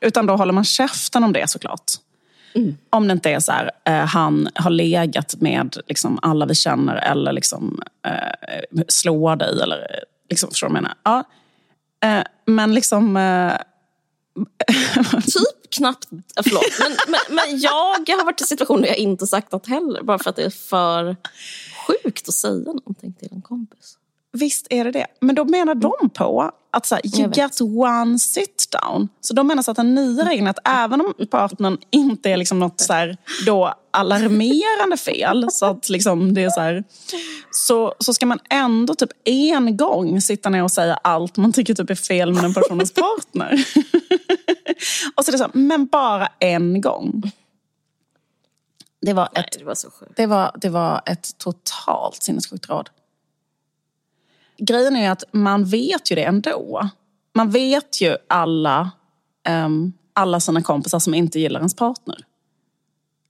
Utan 0.01 0.25
då 0.25 0.35
håller 0.35 0.53
man 0.53 0.63
käften 0.63 1.23
om 1.23 1.33
det 1.33 1.49
såklart. 1.49 1.91
Om 2.89 3.07
det 3.07 3.11
inte 3.11 3.29
är 3.31 3.39
så 3.39 3.51
här, 3.51 3.71
eh, 3.85 4.05
han 4.05 4.49
har 4.55 4.69
legat 4.69 5.35
med 5.39 5.77
liksom, 5.87 6.19
alla 6.21 6.45
vi 6.45 6.55
känner 6.55 6.95
eller 6.95 7.33
liksom, 7.33 7.81
eh, 8.05 8.83
slår 8.87 9.35
dig. 9.35 9.61
Eller, 9.61 9.77
eh, 9.77 10.03
liksom, 10.29 10.49
förstår 10.49 10.67
du 10.67 10.73
vad 10.73 10.77
jag 10.77 10.83
menar? 10.83 10.97
Ja. 11.03 11.23
Eh, 12.07 12.23
men 12.45 12.73
liksom... 12.73 13.17
Eh, 13.17 13.53
Typ 15.13 15.62
knappt... 15.73 16.09
Förlåt. 16.43 16.63
Men, 16.79 16.97
men, 17.07 17.35
men 17.35 17.59
jag 17.59 17.71
har 18.17 18.25
varit 18.25 18.41
i 18.41 18.43
situationer 18.43 18.81
där 18.81 18.87
jag 18.87 18.97
inte 18.97 19.27
sagt 19.27 19.51
något 19.51 19.67
heller. 19.67 20.03
Bara 20.03 20.19
för 20.19 20.29
att 20.29 20.35
det 20.35 20.43
är 20.43 20.49
för 20.49 21.15
sjukt 21.87 22.27
att 22.27 22.33
säga 22.33 22.65
någonting 22.65 23.13
till 23.13 23.29
en 23.31 23.41
kompis. 23.41 23.97
Visst 24.37 24.67
är 24.69 24.83
det 24.83 24.91
det. 24.91 25.07
Men 25.19 25.35
då 25.35 25.45
menar 25.45 25.75
de 25.75 26.09
på 26.09 26.51
att 26.71 26.85
så 26.85 26.95
här, 26.95 27.19
you 27.19 27.31
get 27.35 27.61
one 27.61 28.19
sit 28.19 28.67
down. 28.81 29.09
Så 29.21 29.33
de 29.33 29.47
menar 29.47 29.63
så 29.63 29.71
att 29.71 29.77
den 29.77 29.95
nya 29.95 30.29
regeln 30.29 30.47
att 30.47 30.59
även 30.67 31.01
om 31.01 31.13
partnern 31.31 31.77
inte 31.91 32.29
är 32.29 32.37
liksom 32.37 32.59
något 32.59 32.79
så 32.79 32.93
här, 32.93 33.17
då 33.45 33.73
alarmerande 33.91 34.97
fel, 34.97 35.51
så 35.51 35.65
att 35.65 35.89
liksom 35.89 36.33
det 36.33 36.43
är 36.43 36.49
så, 36.49 36.61
här, 36.61 36.83
så, 37.51 37.95
så 37.99 38.13
ska 38.13 38.25
man 38.25 38.39
ändå 38.49 38.95
typ 38.95 39.09
en 39.23 39.77
gång 39.77 40.21
sitta 40.21 40.49
ner 40.49 40.63
och 40.63 40.71
säga 40.71 40.93
allt 40.93 41.37
man 41.37 41.53
tycker 41.53 41.73
typ 41.73 41.89
är 41.89 41.95
fel 41.95 42.33
med 42.33 42.43
den 42.43 42.53
personens 42.53 42.93
partner. 42.93 43.53
och 45.15 45.25
så 45.25 45.29
är 45.29 45.31
det 45.31 45.37
så, 45.37 45.43
här, 45.43 45.51
men 45.53 45.85
bara 45.85 46.27
en 46.39 46.81
gång. 46.81 47.31
Det 49.01 49.13
var 49.13 49.29
Nej, 49.35 49.43
ett 49.43 49.59
det 49.59 49.65
var 49.65 49.75
det 50.15 50.25
var, 50.25 50.51
det 50.61 50.69
var 50.69 51.01
ett 51.05 51.37
totalt 51.37 52.23
sinnessjukt 52.23 52.69
råd. 52.69 52.89
Grejen 54.57 54.95
är 54.95 55.11
att 55.11 55.23
man 55.31 55.65
vet 55.65 56.11
ju 56.11 56.15
det 56.15 56.23
ändå. 56.23 56.89
Man 57.35 57.49
vet 57.51 58.01
ju 58.01 58.17
alla, 58.27 58.91
ehm, 59.47 59.93
alla 60.13 60.39
sina 60.39 60.61
kompisar 60.61 60.99
som 60.99 61.13
inte 61.13 61.39
gillar 61.39 61.59
ens 61.59 61.75
partner. 61.75 62.25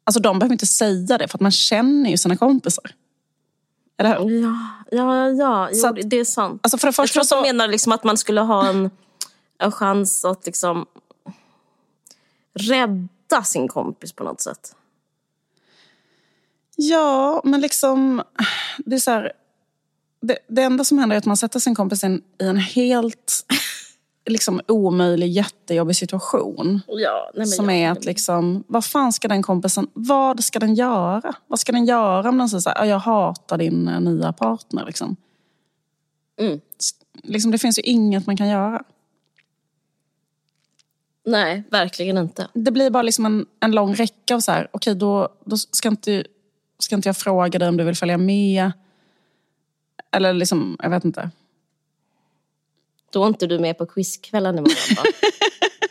Alltså 0.03 0.19
de 0.19 0.39
behöver 0.39 0.53
inte 0.53 0.65
säga 0.65 1.17
det 1.17 1.27
för 1.27 1.37
att 1.37 1.41
man 1.41 1.51
känner 1.51 2.09
ju 2.09 2.17
sina 2.17 2.37
kompisar. 2.37 2.91
Eller 3.97 4.19
hur? 4.19 4.41
Ja, 4.41 4.55
ja, 4.91 5.29
ja. 5.29 5.69
Jo, 5.73 5.87
att- 5.87 6.09
det- 6.09 6.17
är 6.19 6.25
sant. 6.25 6.59
Alltså 6.63 6.77
för 6.77 6.87
det 6.87 6.89
jag 6.89 6.95
tror 6.95 7.03
första 7.07 7.21
att 7.21 7.29
de 7.29 7.41
menar 7.41 7.67
liksom 7.67 7.91
att 7.91 8.03
man 8.03 8.17
skulle 8.17 8.41
ha 8.41 8.67
en, 8.67 8.89
en 9.57 9.71
chans 9.71 10.25
att 10.25 10.45
liksom 10.45 10.85
rädda 12.53 13.43
sin 13.43 13.67
kompis 13.67 14.13
på 14.13 14.23
något 14.23 14.41
sätt. 14.41 14.75
Ja, 16.75 17.41
men 17.43 17.61
liksom... 17.61 18.23
Det, 18.77 18.95
är 18.95 18.99
så 18.99 19.11
här, 19.11 19.31
det, 20.23 20.37
det 20.47 20.61
enda 20.61 20.83
som 20.83 20.97
händer 20.97 21.15
är 21.15 21.17
att 21.17 21.25
man 21.25 21.37
sätter 21.37 21.59
sin 21.59 21.75
kompis 21.75 22.03
i 22.03 22.05
en, 22.05 22.21
i 22.41 22.43
en 22.43 22.57
helt 22.57 23.45
liksom, 24.25 24.61
omöjlig, 24.67 25.27
jättejobbig 25.27 25.95
situation. 25.95 26.81
Ja, 26.87 27.31
nej, 27.35 27.47
Som 27.47 27.69
ja, 27.69 27.75
är 27.75 27.91
att 27.91 28.05
liksom, 28.05 28.63
vad 28.67 28.85
fan 28.85 29.13
ska 29.13 29.27
den 29.27 29.43
kompisen, 29.43 29.87
vad 29.93 30.43
ska 30.43 30.59
den 30.59 30.75
göra? 30.75 31.33
Vad 31.47 31.59
ska 31.59 31.71
den 31.71 31.85
göra 31.85 32.29
om 32.29 32.37
den 32.37 32.49
säger 32.49 32.61
så 32.61 32.69
här, 32.69 32.77
"Ja, 32.79 32.85
jag 32.85 32.99
hatar 32.99 33.57
din 33.57 33.87
eh, 33.87 34.01
nya 34.01 34.33
partner? 34.33 34.85
Liksom. 34.85 35.15
Mm. 36.39 36.61
Liksom, 37.23 37.51
det 37.51 37.57
finns 37.57 37.79
ju 37.79 37.81
inget 37.81 38.27
man 38.27 38.37
kan 38.37 38.47
göra. 38.47 38.83
Nej, 41.25 41.63
verkligen 41.71 42.17
inte. 42.17 42.47
Det 42.53 42.71
blir 42.71 42.89
bara 42.89 43.03
liksom 43.03 43.25
en, 43.25 43.45
en 43.59 43.71
lång 43.71 43.95
räcka 43.95 44.35
av 44.35 44.39
så 44.39 44.51
här, 44.51 44.67
okej 44.71 44.95
då, 44.95 45.29
då 45.45 45.57
ska, 45.57 45.89
inte, 45.89 46.23
ska 46.79 46.95
inte 46.95 47.09
jag 47.09 47.17
fråga 47.17 47.59
dig 47.59 47.69
om 47.69 47.77
du 47.77 47.83
vill 47.83 47.95
följa 47.95 48.17
med. 48.17 48.71
Eller 50.13 50.33
liksom, 50.33 50.77
jag 50.83 50.89
vet 50.89 51.05
inte. 51.05 51.29
Då 53.09 53.23
är 53.23 53.27
inte 53.27 53.47
du 53.47 53.59
med 53.59 53.77
på 53.77 53.85
quizkvällen 53.85 54.57
imorgon 54.57 54.95
va? 54.95 55.03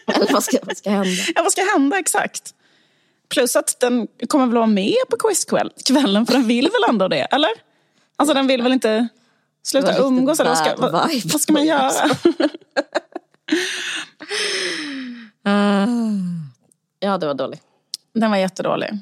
Eller 0.14 0.32
vad 0.32 0.44
ska, 0.44 0.58
vad 0.62 0.76
ska 0.76 0.90
hända? 0.90 1.22
Ja, 1.34 1.42
vad 1.42 1.52
ska 1.52 1.62
hända 1.72 1.98
exakt? 1.98 2.54
Plus 3.28 3.56
att 3.56 3.80
den 3.80 4.08
kommer 4.28 4.46
väl 4.46 4.54
vara 4.54 4.66
med 4.66 4.94
på 5.10 5.16
quizkvällen, 5.16 6.26
för 6.26 6.32
den 6.32 6.46
vill 6.46 6.64
väl 6.64 6.90
ändå 6.90 7.08
det, 7.08 7.22
eller? 7.22 7.50
Alltså 8.16 8.34
den 8.34 8.46
vill 8.46 8.62
väl 8.62 8.72
inte 8.72 9.08
sluta 9.62 9.98
umgås? 9.98 10.40
Eller 10.40 10.50
vad, 10.50 10.58
ska, 10.58 10.76
vad, 10.76 10.92
vad 11.24 11.40
ska 11.40 11.52
man 11.52 11.64
göra? 11.66 11.92
Ja, 17.00 17.18
det 17.18 17.26
var 17.26 17.34
dåligt. 17.34 17.62
Den 18.12 18.30
var 18.30 18.38
jättedålig. 18.38 18.98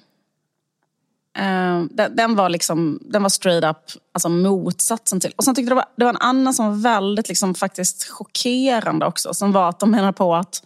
Eh, 1.39 1.83
den, 1.91 2.17
den 2.17 2.37
var 2.37 2.49
liksom, 2.49 2.99
den 3.03 3.23
var 3.23 3.31
straight 3.31 3.65
up 3.65 4.03
alltså 4.13 4.29
motsatsen 4.29 5.21
till. 5.21 5.33
Och 5.37 5.45
sen 5.45 5.55
tyckte 5.55 5.71
det 5.71 5.75
var, 5.75 5.85
det 5.97 6.05
var 6.05 6.11
en 6.11 6.21
annan 6.21 6.55
som 6.55 6.67
var 6.67 6.77
väldigt 6.77 7.29
liksom 7.29 7.55
faktiskt 7.55 8.09
chockerande 8.09 9.07
också. 9.07 9.35
Som 9.35 9.53
var 9.53 9.69
att 9.69 9.81
de 9.81 9.91
menar 9.91 10.13
på 10.13 10.35
att 10.35 10.63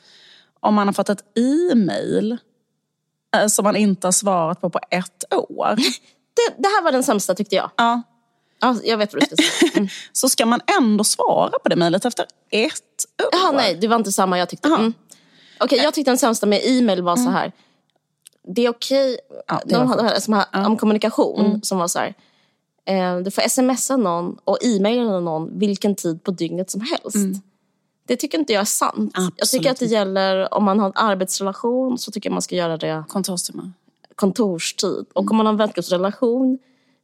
om 0.61 0.75
man 0.75 0.89
har 0.89 0.93
fått 0.93 1.09
ett 1.09 1.25
e-mail 1.39 2.39
eh, 3.37 3.47
som 3.47 3.63
man 3.63 3.77
inte 3.77 4.07
har 4.07 4.13
svarat 4.13 4.61
på 4.61 4.71
på 4.71 4.81
ett 4.91 5.35
år. 5.35 5.77
Det, 6.37 6.63
det 6.63 6.69
här 6.69 6.83
var 6.83 6.93
den 6.93 7.03
sämsta 7.03 7.35
tyckte 7.35 7.57
jag. 7.57 7.71
Ja, 7.77 8.03
Ja, 8.61 8.77
jag 8.85 8.99
vet 8.99 9.15
vad 9.15 9.23
du 9.23 9.27
ska 9.27 9.37
säga. 9.37 9.71
Mm. 9.77 9.89
så 10.13 10.29
ska 10.29 10.47
man 10.47 10.61
ändå 10.79 11.05
svara 11.05 11.59
på 11.59 11.69
det 11.69 11.77
mejlet 11.77 12.05
efter 12.05 12.27
ett 12.51 12.73
år. 13.23 13.29
Jaha, 13.33 13.53
nej, 13.53 13.79
det 13.81 13.89
var 13.89 13.97
inte 13.97 14.13
samma 14.13 14.39
jag 14.39 14.49
tyckte. 14.49 14.69
Mm. 14.69 14.95
Okej, 15.61 15.79
jag 15.79 15.95
tyckte 15.95 16.11
den 16.11 16.19
sämsta 16.19 16.47
med 16.47 16.61
e-mail 16.65 17.03
var 17.03 17.17
så 17.17 17.31
här. 17.31 17.53
Det 18.47 18.67
är 18.67 18.71
okej, 18.71 19.19
Ja, 19.47 19.61
det 19.65 19.75
de 19.75 20.21
som 20.21 20.35
här, 20.35 20.67
om 20.67 20.77
kommunikation 20.77 21.61
som 21.63 21.79
var 21.79 21.89
så 21.89 21.99
här. 21.99 22.15
Eh, 22.87 23.19
du 23.19 23.31
får 23.31 23.49
smsa 23.49 23.97
någon 23.97 24.39
och 24.45 24.59
e-maila 24.65 25.21
någon 25.21 25.59
vilken 25.59 25.95
tid 25.95 26.23
på 26.23 26.31
dygnet 26.31 26.71
som 26.71 26.81
helst. 26.81 27.43
Det 28.07 28.17
tycker 28.17 28.39
inte 28.39 28.53
jag 28.53 28.61
är 28.61 28.65
sant. 28.65 29.13
Jag 29.15 29.27
Absolut 29.27 29.51
tycker 29.51 29.71
att 29.71 29.79
det 29.79 29.87
gäller 29.87 30.55
om 30.55 30.65
man 30.65 30.79
har 30.81 30.87
en 30.87 30.93
arbetsrelation 30.95 31.99
så 31.99 32.11
tycker 32.11 32.29
jag 32.31 32.33
man 32.33 32.43
ska 32.43 32.57
göra 32.57 32.77
det 32.77 33.05
Kontorstimmar. 33.09 33.73
kontorstid. 34.15 35.07
Och 35.13 35.31
om 35.31 35.37
man 35.37 35.47
har 35.47 35.53
en 35.53 35.57
vänskapsrelation 35.57 36.59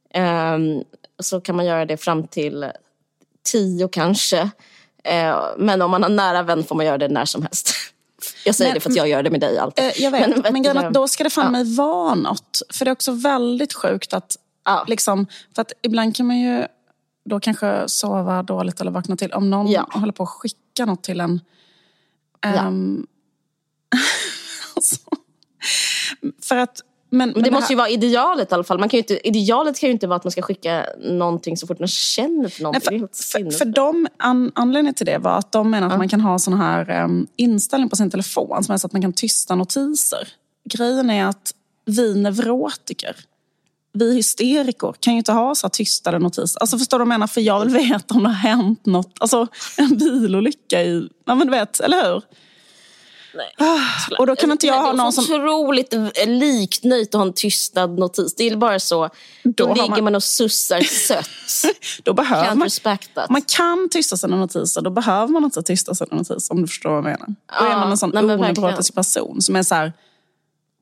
ehm, 0.09 0.83
så 1.19 1.41
kan 1.41 1.55
man 1.55 1.65
göra 1.65 1.85
det 1.85 1.97
fram 1.97 2.27
till 2.27 2.65
tio 3.43 3.87
kanske. 3.87 4.51
Eh, 5.03 5.39
men 5.57 5.81
om 5.81 5.91
man 5.91 6.03
har 6.03 6.09
nära 6.09 6.43
vän 6.43 6.63
får 6.63 6.75
man 6.75 6.85
göra 6.85 6.97
det 6.97 7.07
när 7.07 7.25
som 7.25 7.41
helst. 7.41 7.73
Jag 8.45 8.55
säger 8.55 8.69
Men- 8.71 8.75
det 8.75 8.79
för 8.79 8.89
att 8.89 8.95
jag 8.95 9.07
gör 9.09 9.23
det 9.23 9.29
med 9.29 9.39
dig 9.41 9.57
alltid. 9.57 9.85
Eh, 9.85 9.91
jag 10.01 10.11
vet, 10.11 10.21
Men 10.29 10.29
men, 10.41 10.53
vet 10.53 10.63
grejen 10.63 10.77
att 10.77 10.93
då 10.93 11.07
ska 11.07 11.23
det 11.23 11.29
fan 11.29 11.45
Ja. 11.45 11.51
mig 11.51 11.75
vara 11.75 12.15
något. 12.15 12.61
För 12.73 12.85
det 12.85 12.89
är 12.89 12.93
också 12.93 13.11
väldigt 13.11 13.73
sjukt 13.73 14.13
att, 14.13 14.37
Ja. 14.65 14.85
liksom, 14.87 15.25
för 15.55 15.61
att 15.61 15.71
ibland 15.81 16.15
kan 16.15 16.27
man 16.27 16.39
ju 16.39 16.65
då 17.25 17.39
kanske 17.39 17.83
sova 17.87 18.43
dåligt 18.43 18.81
eller 18.81 18.91
vakna 18.91 19.15
till. 19.17 19.33
Om 19.33 19.49
någon 19.49 19.71
Ja. 19.71 19.89
håller 19.91 20.13
på 20.13 20.23
att 20.23 20.29
skicka 20.29 20.85
något 20.85 21.03
till 21.03 21.19
en. 21.19 21.41
ehm, 22.45 23.07
alltså, 24.75 24.95
för 26.43 26.57
att, 26.57 26.81
men, 27.13 27.29
Men 27.29 27.43
det 27.43 27.51
måste 27.51 27.73
ju 27.73 27.77
vara 27.77 27.89
idealet 27.89 28.51
i 28.51 28.53
alla 28.53 28.63
fall. 28.63 28.79
Man 28.79 28.89
kan 28.89 28.97
inte, 28.97 29.27
idealet 29.27 29.79
kan 29.79 29.87
ju 29.87 29.93
inte 29.93 30.07
vara 30.07 30.17
att 30.17 30.23
man 30.23 30.31
ska 30.31 30.41
skicka 30.41 30.85
någonting 30.99 31.57
så 31.57 31.67
fort 31.67 31.79
man 31.79 31.87
känner 31.87 32.49
för 32.49 32.63
någonting. 32.63 32.99
Nej, 32.99 32.99
det 32.99 33.17
för, 33.17 33.51
för, 33.51 33.57
för 33.57 33.65
dem, 33.65 34.07
an, 34.17 34.51
anledningen 34.55 34.93
till 34.93 35.05
det 35.05 35.17
var 35.17 35.37
att 35.37 35.51
de 35.51 35.69
menar 35.69 35.87
att 35.87 35.97
man 35.97 36.09
kan 36.09 36.21
ha 36.21 36.39
sån 36.39 36.53
här 36.53 37.03
um, 37.03 37.27
inställning 37.35 37.89
på 37.89 37.95
sin 37.95 38.11
telefon 38.11 38.63
som 38.63 38.73
är 38.73 38.77
så 38.77 38.87
att 38.87 38.93
man 38.93 39.01
kan 39.01 39.13
tysta 39.13 39.55
notiser. 39.55 40.27
Grejen 40.69 41.09
är 41.09 41.25
att 41.25 41.53
vi 41.85 42.15
neurotiker, 42.15 43.15
vi 43.93 44.15
hysterikor 44.15 44.95
kan 44.99 45.13
ju 45.13 45.17
inte 45.17 45.31
ha 45.31 45.55
så 45.55 45.67
här 45.67 45.69
tystade 45.69 46.19
notiser. 46.19 46.61
Alltså 46.61 46.77
förstår 46.77 46.99
du 46.99 47.05
vad 47.05 47.05
jag 47.05 47.19
menar? 47.19 47.27
För 47.27 47.41
jag 47.41 47.59
vill 47.59 47.69
veta 47.69 48.15
om 48.15 48.23
det 48.23 48.29
har 48.29 48.35
hänt 48.35 48.85
något. 48.85 49.13
Alltså 49.19 49.47
en 49.77 49.97
bilolycka 49.97 50.81
i... 50.81 51.09
Ja 51.25 51.35
men 51.35 51.47
du 51.47 51.51
vet, 51.51 51.79
eller 51.79 52.05
hur? 52.05 52.23
Nej. 53.33 53.53
Ah, 53.57 54.15
och 54.19 54.27
då 54.27 54.35
kan 54.35 54.51
inte 54.51 54.67
jag 54.67 54.81
ha 54.81 54.93
någon 54.93 55.13
som... 55.13 55.25
Det 55.25 55.33
är 55.33 55.39
otroligt 55.39 55.93
liknöjt 56.25 57.15
att 57.15 57.19
ha 57.19 57.27
en 57.27 57.33
tystad 57.33 57.87
notis. 57.99 58.35
Det 58.35 58.43
är 58.47 58.55
bara 58.55 58.79
så. 58.79 59.09
Då, 59.43 59.65
Då 59.65 59.73
ligger 59.73 59.89
man- 59.89 60.03
man... 60.03 60.15
och 60.15 60.23
sussar 60.23 60.81
sött. 61.47 61.75
Då 62.03 62.13
behöver 62.13 62.45
Can't 62.49 62.55
man, 63.15 63.27
man 63.29 63.41
kan 63.41 63.89
tysta 63.91 64.17
sina 64.17 64.35
notiser, 64.35 64.81
då 64.81 64.89
behöver 64.89 65.27
man 65.27 65.43
inte 65.43 65.63
tysta 65.63 65.95
sina 65.95 66.15
notiser 66.17 66.53
om 66.53 66.61
du 66.61 66.67
förstår 66.67 66.89
vad 66.89 66.97
jag 66.97 67.03
menar. 67.03 67.27
Då 67.59 67.65
är 67.65 67.69
Ja, 67.69 67.77
man 67.77 67.91
en 67.91 67.97
sån 67.97 68.17
oneurotisk 68.17 68.95
person 68.95 69.41
som 69.41 69.55
är 69.55 69.63
så 69.63 69.75
här, 69.75 69.93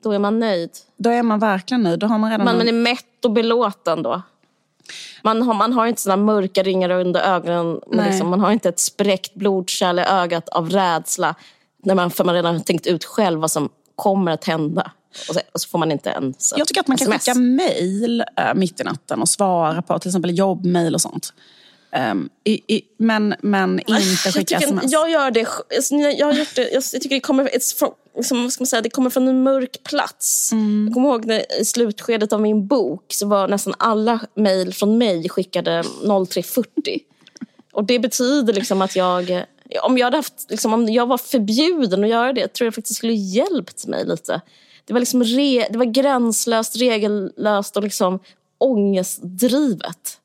Då 0.02 0.12
är 0.12 0.18
man 0.18 0.38
nöjd. 0.38 0.70
då 0.96 1.10
är 1.10 1.22
man 1.22 1.38
verkligen 1.38 1.82
nöjd. 1.82 1.98
Då 1.98 2.06
har 2.06 2.18
man 2.18 2.30
redan... 2.30 2.44
Man, 2.44 2.56
man 2.58 2.68
är 2.68 2.72
mätt 2.72 3.24
och 3.24 3.30
belåten 3.32 4.02
då. 4.02 4.22
Man 5.22 5.42
har, 5.42 5.54
man 5.54 5.72
har 5.72 5.86
inte 5.86 6.02
såna 6.02 6.16
mörka 6.16 6.62
ringar 6.62 6.90
under 6.90 7.20
ögonen. 7.20 7.80
Liksom, 8.06 8.30
man 8.30 8.40
har 8.40 8.52
inte 8.52 8.68
ett 8.68 8.80
spräckt 8.80 9.34
blodkärl 9.34 9.98
i 9.98 10.02
ögat 10.02 10.48
av 10.48 10.70
rädsla. 10.70 11.34
När 11.82 11.94
man, 11.94 12.10
för 12.10 12.24
man 12.24 12.34
redan 12.34 12.62
tänkt 12.62 12.86
ut 12.86 13.04
själv 13.04 13.40
vad 13.40 13.50
som 13.50 13.68
kommer 13.96 14.32
att 14.32 14.44
hända. 14.44 14.92
Och 15.28 15.34
så, 15.34 15.40
och 15.52 15.60
så 15.60 15.68
får 15.68 15.78
man 15.78 15.92
inte 15.92 16.10
ens 16.10 16.54
Jag 16.56 16.68
tycker 16.68 16.80
att 16.80 16.88
man 16.88 16.96
kan 16.96 17.12
sms. 17.12 17.24
skicka 17.24 17.38
mejl 17.38 18.24
äh, 18.36 18.54
mitt 18.54 18.80
i 18.80 18.84
natten 18.84 19.20
och 19.20 19.28
svara 19.28 19.82
på 19.82 19.98
till 19.98 20.08
exempel 20.08 20.38
jobbmejl 20.38 20.94
och 20.94 21.00
sånt. 21.00 21.32
Ehm, 21.92 22.28
i, 22.44 22.74
i, 22.74 22.82
men, 22.96 23.34
men 23.40 23.80
inte 23.80 24.32
skicka 24.32 24.56
sms. 24.56 24.92
jag 24.92 25.10
gör 25.10 25.30
det, 25.30 25.46
alltså, 25.76 25.94
jag 25.94 26.26
har 26.26 26.34
gjort 26.34 26.54
det 26.54 26.62
jag, 26.62 26.82
jag 26.92 27.02
tycker 27.02 27.14
det 27.16 27.20
kommer, 27.20 27.76
from, 27.78 27.90
liksom, 28.16 28.50
ska 28.50 28.62
man 28.62 28.66
säga, 28.66 28.82
det 28.82 28.90
kommer 28.90 29.10
från 29.10 29.28
en 29.28 29.42
mörk 29.42 29.82
plats. 29.82 30.52
Mm. 30.52 30.84
Jag 30.86 30.94
kommer 30.94 31.08
ihåg 31.08 31.24
när, 31.24 31.60
i 31.60 31.64
slutskedet 31.64 32.32
av 32.32 32.40
min 32.40 32.66
bok 32.66 33.04
så 33.08 33.26
var 33.26 33.48
nästan 33.48 33.74
alla 33.78 34.20
mejl 34.34 34.74
från 34.74 34.98
mig 34.98 35.28
skickade 35.28 35.82
03.40. 35.82 36.64
Och 37.72 37.84
det 37.84 37.98
betyder 37.98 38.52
liksom 38.52 38.82
att 38.82 38.96
jag, 38.96 39.44
om 39.82 39.98
jag 39.98 40.06
hade 40.06 40.16
haft, 40.16 40.46
liksom, 40.48 40.72
om 40.72 40.88
jag 40.88 41.06
var 41.06 41.18
förbjuden 41.18 42.04
att 42.04 42.10
göra 42.10 42.32
det, 42.32 42.48
tror 42.54 42.66
jag 42.66 42.74
faktiskt 42.74 42.96
skulle 42.96 43.12
hjälpt 43.12 43.86
mig 43.86 44.04
lite. 44.06 44.40
Det 44.84 44.92
var 44.92 45.00
liksom 45.00 45.24
re, 45.24 45.66
det 45.70 45.78
var 45.78 45.84
gränslöst, 45.84 46.76
regellöst 46.76 47.76
och 47.76 47.82
liksom 47.82 48.18
ångestdrivet. 48.58 50.20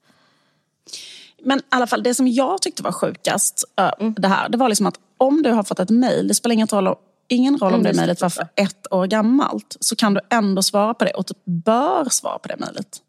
Men 1.44 1.60
i 1.60 1.62
alla 1.70 1.88
fall, 1.88 2.04
det 2.04 2.14
som 2.14 2.28
jag 2.28 2.62
tyckte 2.62 2.84
var 2.84 2.92
sjukast, 2.92 3.64
äh, 3.80 3.92
Mm. 4.00 4.14
det 4.18 4.28
här, 4.28 4.50
det 4.50 4.58
var 4.58 4.70
liksom 4.70 4.86
att 4.88 5.00
om 5.18 5.44
du 5.44 5.52
har 5.52 5.64
fått 5.64 5.80
ett 5.80 5.90
mejl, 5.90 6.28
det 6.28 6.34
spelar 6.34 6.54
ingen 6.54 6.68
roll, 6.68 6.96
ingen 7.28 7.58
roll 7.58 7.74
om 7.74 7.80
Mm, 7.80 7.92
det 7.92 7.98
mejlet 7.98 8.22
var 8.22 8.30
för 8.30 8.48
ett 8.56 8.94
år 8.94 9.08
gammalt, 9.08 9.78
så 9.80 9.96
kan 9.96 10.14
du 10.14 10.22
ändå 10.30 10.64
svara 10.64 10.94
på 10.94 11.06
det 11.06 11.12
och 11.12 11.28
typ 11.28 11.38
bör 11.46 12.10
svara 12.10 12.40
på 12.40 12.48
det 12.48 12.58
mejlet. 12.58 13.02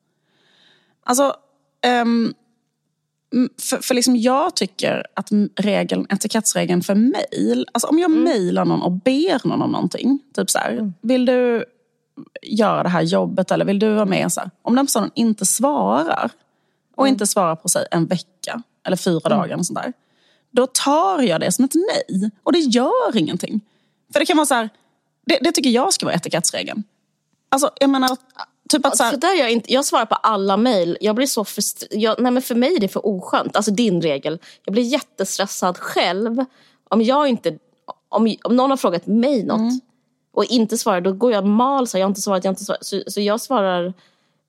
Alltså, 1.05 1.35
mm, 1.83 2.35
för, 3.61 3.77
för 3.77 3.95
liksom 3.95 4.17
jag 4.17 4.57
tycker 4.57 5.07
att 5.15 5.29
regeln, 5.61 6.07
etikettsregeln 6.11 6.83
för 6.83 6.95
mejl, 6.95 7.67
alltså 7.73 7.89
om 7.89 7.99
jag 7.99 8.11
Mm. 8.11 8.25
mejlar 8.25 8.65
någon 8.65 8.83
och 8.83 8.93
ber 8.93 9.49
någon 9.49 9.63
om 9.63 9.73
någonting, 9.73 10.19
typ 10.35 10.51
så 10.51 10.59
här, 10.59 10.93
vill 11.01 11.27
du 11.27 11.65
göra 12.43 12.83
det 12.83 12.89
här 12.89 13.03
jobbet 13.03 13.51
eller 13.51 13.65
vill 13.65 13.79
du 13.79 13.95
vara 13.95 14.05
med? 14.05 14.33
Så 14.33 14.41
här, 14.41 14.51
om 14.63 14.77
den 14.77 14.87
personen 14.87 15.11
inte 15.15 15.47
svarar 15.47 16.31
och 16.97 17.09
inte 17.09 17.27
svarar 17.27 17.57
på 17.57 17.69
sig 17.69 17.87
en 17.91 18.07
vecka 18.07 18.63
eller 18.87 18.97
fyra 18.97 19.29
dagar, 19.29 19.57
och 19.57 19.67
sånt 19.67 19.79
där, 19.79 19.93
då 20.51 20.67
tar 20.67 21.23
jag 21.23 21.41
det 21.41 21.53
som 21.53 21.65
ett 21.65 21.75
nej. 21.75 22.31
Och 22.43 22.53
det 22.53 22.59
gör 22.59 23.17
ingenting. 23.17 23.61
För 24.13 24.21
det 24.21 24.27
kan 24.27 24.37
vara 24.37 24.47
så 24.47 24.55
här, 24.55 24.69
det, 25.27 25.39
det 25.43 25.53
tycker 25.53 25.71
jag 25.71 25.93
ska 25.93 26.07
vara 26.07 26.17
etikettsregeln. 26.17 26.83
Alltså, 27.49 27.71
jag 27.81 27.91
menar, 27.91 28.17
typ 28.69 28.87
att 28.87 28.97
så 28.97 29.03
här, 29.05 29.17
där 29.17 29.35
är 29.35 29.39
jag, 29.39 29.51
inte, 29.51 29.73
jag 29.73 29.85
svarar 29.85 30.07
på 30.07 30.15
alla 30.15 30.57
mejl. 30.57 30.99
Jag 31.01 31.17
blir 31.17 31.27
så 31.27 31.45
frustr- 31.45 31.87
jag, 31.91 32.21
nej 32.21 32.33
men 32.33 32.43
För 32.43 32.55
mig 32.55 32.75
är 32.77 32.81
det 32.81 32.89
för 32.89 33.07
oskönt. 33.07 33.57
Alltså 33.57 33.71
din 33.71 34.03
regel. 34.03 34.39
Jag 34.65 34.73
blir 34.73 34.83
jättestressad 34.83 35.79
själv. 35.79 36.45
Om, 36.91 37.03
jag 37.03 37.29
inte, 37.29 37.59
om, 38.09 38.35
om 38.45 38.57
någon 38.57 38.71
har 38.71 38.77
frågat 38.77 39.07
mig 39.07 39.45
något 39.45 39.59
Mm. 39.59 39.81
och 40.35 40.45
inte 40.45 40.79
svarar, 40.79 41.01
då 41.01 41.13
går 41.13 41.33
jag 41.33 41.47
mal. 41.47 41.87
Så 41.89 41.99
jag 41.99 42.05
har 42.05 42.09
inte 42.11 42.21
svarat, 42.21 42.45
jag 42.45 42.49
har 42.49 42.53
inte 42.53 42.65
svarat. 42.65 42.87
Så, 42.87 43.03
så 43.07 43.21
jag 43.21 43.41
svarar 43.41 43.95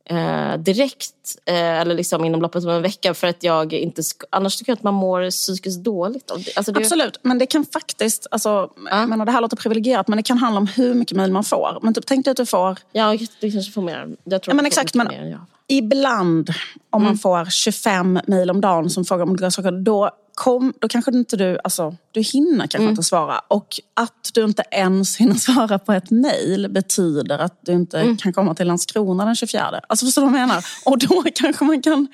eh, 0.09 0.57
direkt, 0.57 1.13
eh, 1.45 1.55
eller 1.55 1.95
liksom 1.95 2.25
inom 2.25 2.41
loppet 2.41 2.63
av 2.65 2.71
en 2.71 2.81
vecka. 2.81 3.13
För 3.13 3.27
att 3.27 3.43
jag 3.43 3.73
inte 3.73 4.01
annars 4.29 4.55
tycker 4.57 4.71
jag 4.71 4.77
att 4.77 4.83
man 4.83 4.93
mår 4.93 5.29
psykiskt 5.29 5.83
dåligt 5.83 6.31
av 6.31 6.43
det. 6.43 6.57
Alltså 6.57 6.71
det 6.71 6.79
Absolut, 6.79 7.19
men 7.21 7.37
det 7.37 7.45
kan 7.45 7.65
faktiskt, 7.65 8.27
alltså, 8.31 8.69
jag 8.91 9.09
menar, 9.09 9.25
det 9.25 9.31
här 9.31 9.41
låter 9.41 9.57
privilegierat, 9.57 10.07
men 10.07 10.17
det 10.17 10.23
kan 10.23 10.37
handla 10.37 10.59
om 10.59 10.67
hur 10.67 10.93
mycket 10.93 11.17
mejl 11.17 11.31
man 11.31 11.43
får. 11.43 11.79
Men 11.81 11.93
typ, 11.93 12.05
tänk 12.05 12.25
dig 12.25 12.31
att 12.31 12.37
du 12.37 12.45
får 12.45 12.77
Ja, 12.91 13.17
du 13.39 13.51
kanske 13.51 13.71
får 13.71 13.81
mer. 13.81 14.09
Jag 14.23 14.41
tror 14.41 14.51
Ja, 14.51 14.55
men 14.55 14.65
exakt, 14.65 14.95
men- 14.95 15.07
mer 15.07 15.25
jag. 15.25 15.39
Ibland, 15.69 16.49
om 16.89 17.03
man 17.03 17.17
får 17.17 17.45
25 17.45 18.19
mejl 18.27 18.49
om 18.49 18.61
dagen 18.61 18.89
som 18.89 19.05
frågar 19.05 19.23
om 19.23 19.29
olika 19.29 19.51
saker, 19.51 19.71
då, 19.71 20.09
kom, 20.37 20.73
då 20.79 20.87
kanske 20.87 21.11
inte 21.11 21.37
du, 21.37 21.59
alltså, 21.63 21.95
du 22.11 22.21
hinner 22.21 22.67
kanske 22.67 22.89
inte 22.89 23.03
svara. 23.03 23.39
Och 23.47 23.67
att 23.93 24.29
du 24.33 24.43
inte 24.43 24.63
ens 24.71 25.17
hinner 25.17 25.35
svara 25.47 25.79
på 25.79 25.93
ett 25.93 26.11
mejl 26.11 26.69
betyder 26.69 27.39
att 27.39 27.59
du 27.65 27.71
inte 27.71 28.17
kan 28.19 28.33
komma 28.33 28.55
till 28.55 28.67
Landskrona 28.67 29.25
den 29.25 29.35
24. 29.35 29.81
Alltså 29.89 30.05
förstår 30.05 30.21
du 30.21 30.27
vad 30.31 30.41
jag 30.41 30.47
menar? 30.47 30.65
Och 30.85 30.99
då 30.99 31.23
kanske 31.35 31.65
man 31.65 31.81
kan 31.81 32.07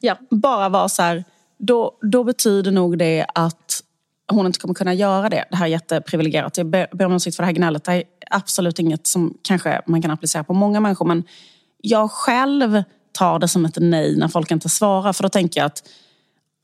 Ja. 0.00 0.16
bara 0.30 0.68
vara 0.68 0.88
så 0.88 1.02
här, 1.02 1.24
då, 1.58 1.98
då 2.02 2.24
betyder 2.24 2.70
nog 2.70 2.98
det 2.98 3.26
att 3.34 3.80
hon 4.32 4.46
inte 4.46 4.58
kommer 4.58 4.74
kunna 4.74 4.94
göra 4.94 5.28
det. 5.28 5.44
Det 5.50 5.56
här 5.56 5.64
är 5.64 5.70
jätteprivilegierat. 5.70 6.56
Jag 6.56 6.66
ber 6.66 6.86
ber 6.92 7.04
om 7.04 7.12
ursäkt 7.12 7.36
för 7.36 7.42
det 7.42 7.46
här 7.46 7.52
gnället. 7.52 7.84
Det 7.84 7.92
är 7.92 8.02
absolut 8.30 8.78
inget 8.78 9.06
som 9.06 9.38
kanske 9.42 9.82
man 9.86 10.02
kan 10.02 10.10
applicera 10.10 10.44
på 10.44 10.54
många 10.54 10.80
människor. 10.80 11.06
Men 11.06 11.24
jag 11.82 12.10
själv 12.10 12.82
tar 13.12 13.38
det 13.38 13.48
som 13.48 13.64
ett 13.64 13.76
nej 13.80 14.16
när 14.16 14.28
folk 14.28 14.50
inte 14.50 14.68
svarar. 14.68 15.12
För 15.12 15.22
då 15.22 15.28
tänker 15.28 15.60
jag 15.60 15.66
att 15.66 15.82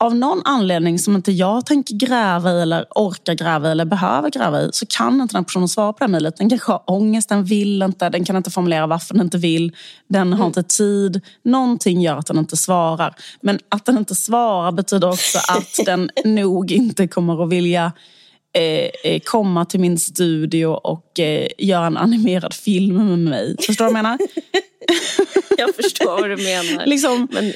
av 0.01 0.15
någon 0.15 0.41
anledning 0.45 0.99
som 0.99 1.15
inte 1.15 1.31
jag 1.31 1.65
tänker 1.65 1.95
gräva 1.95 2.51
i 2.51 2.61
eller 2.61 2.85
orkar 2.89 3.33
gräva 3.33 3.67
i 3.67 3.71
eller 3.71 3.85
behöver 3.85 4.29
gräva 4.29 4.61
i 4.61 4.69
så 4.73 4.85
kan 4.85 5.21
inte 5.21 5.35
den 5.35 5.45
personen 5.45 5.67
svara 5.67 5.93
på 5.93 5.97
det 5.99 6.03
här 6.05 6.11
mejlet. 6.11 6.37
Den 6.37 6.49
kanske 6.49 6.71
har 6.71 6.83
ångest, 6.87 7.29
den 7.29 7.43
vill 7.43 7.81
inte, 7.81 8.09
den 8.09 8.25
kan 8.25 8.35
inte 8.35 8.51
formulera 8.51 8.87
varför 8.87 9.13
den 9.13 9.23
inte 9.23 9.37
vill. 9.37 9.75
Den 10.07 10.33
har 10.33 10.45
inte 10.45 10.63
tid. 10.63 11.21
Någonting 11.43 12.01
gör 12.01 12.17
att 12.17 12.25
den 12.25 12.37
inte 12.37 12.57
svarar. 12.57 13.15
Men 13.41 13.59
att 13.69 13.85
den 13.85 13.97
inte 13.97 14.15
svarar 14.15 14.71
betyder 14.71 15.09
också 15.09 15.37
att 15.49 15.85
den 15.85 16.09
nog 16.25 16.71
inte 16.71 17.07
kommer 17.07 17.43
att 17.43 17.49
vilja 17.49 17.91
eh, 18.53 19.11
eh, 19.11 19.19
komma 19.25 19.65
till 19.65 19.79
min 19.79 19.99
studio 19.99 20.67
och 20.67 21.19
eh, 21.19 21.47
göra 21.57 21.85
en 21.85 21.97
animerad 21.97 22.53
film 22.53 22.95
med 22.95 23.19
mig. 23.19 23.55
Förstår 23.65 23.85
du 23.85 23.91
vad 23.91 23.99
jag 23.99 24.03
menar? 24.03 24.19
Jag 25.57 25.75
förstår 25.75 26.21
vad 26.21 26.29
du 26.29 26.37
menar. 26.37 26.85
liksom, 26.85 27.27
Men- 27.31 27.53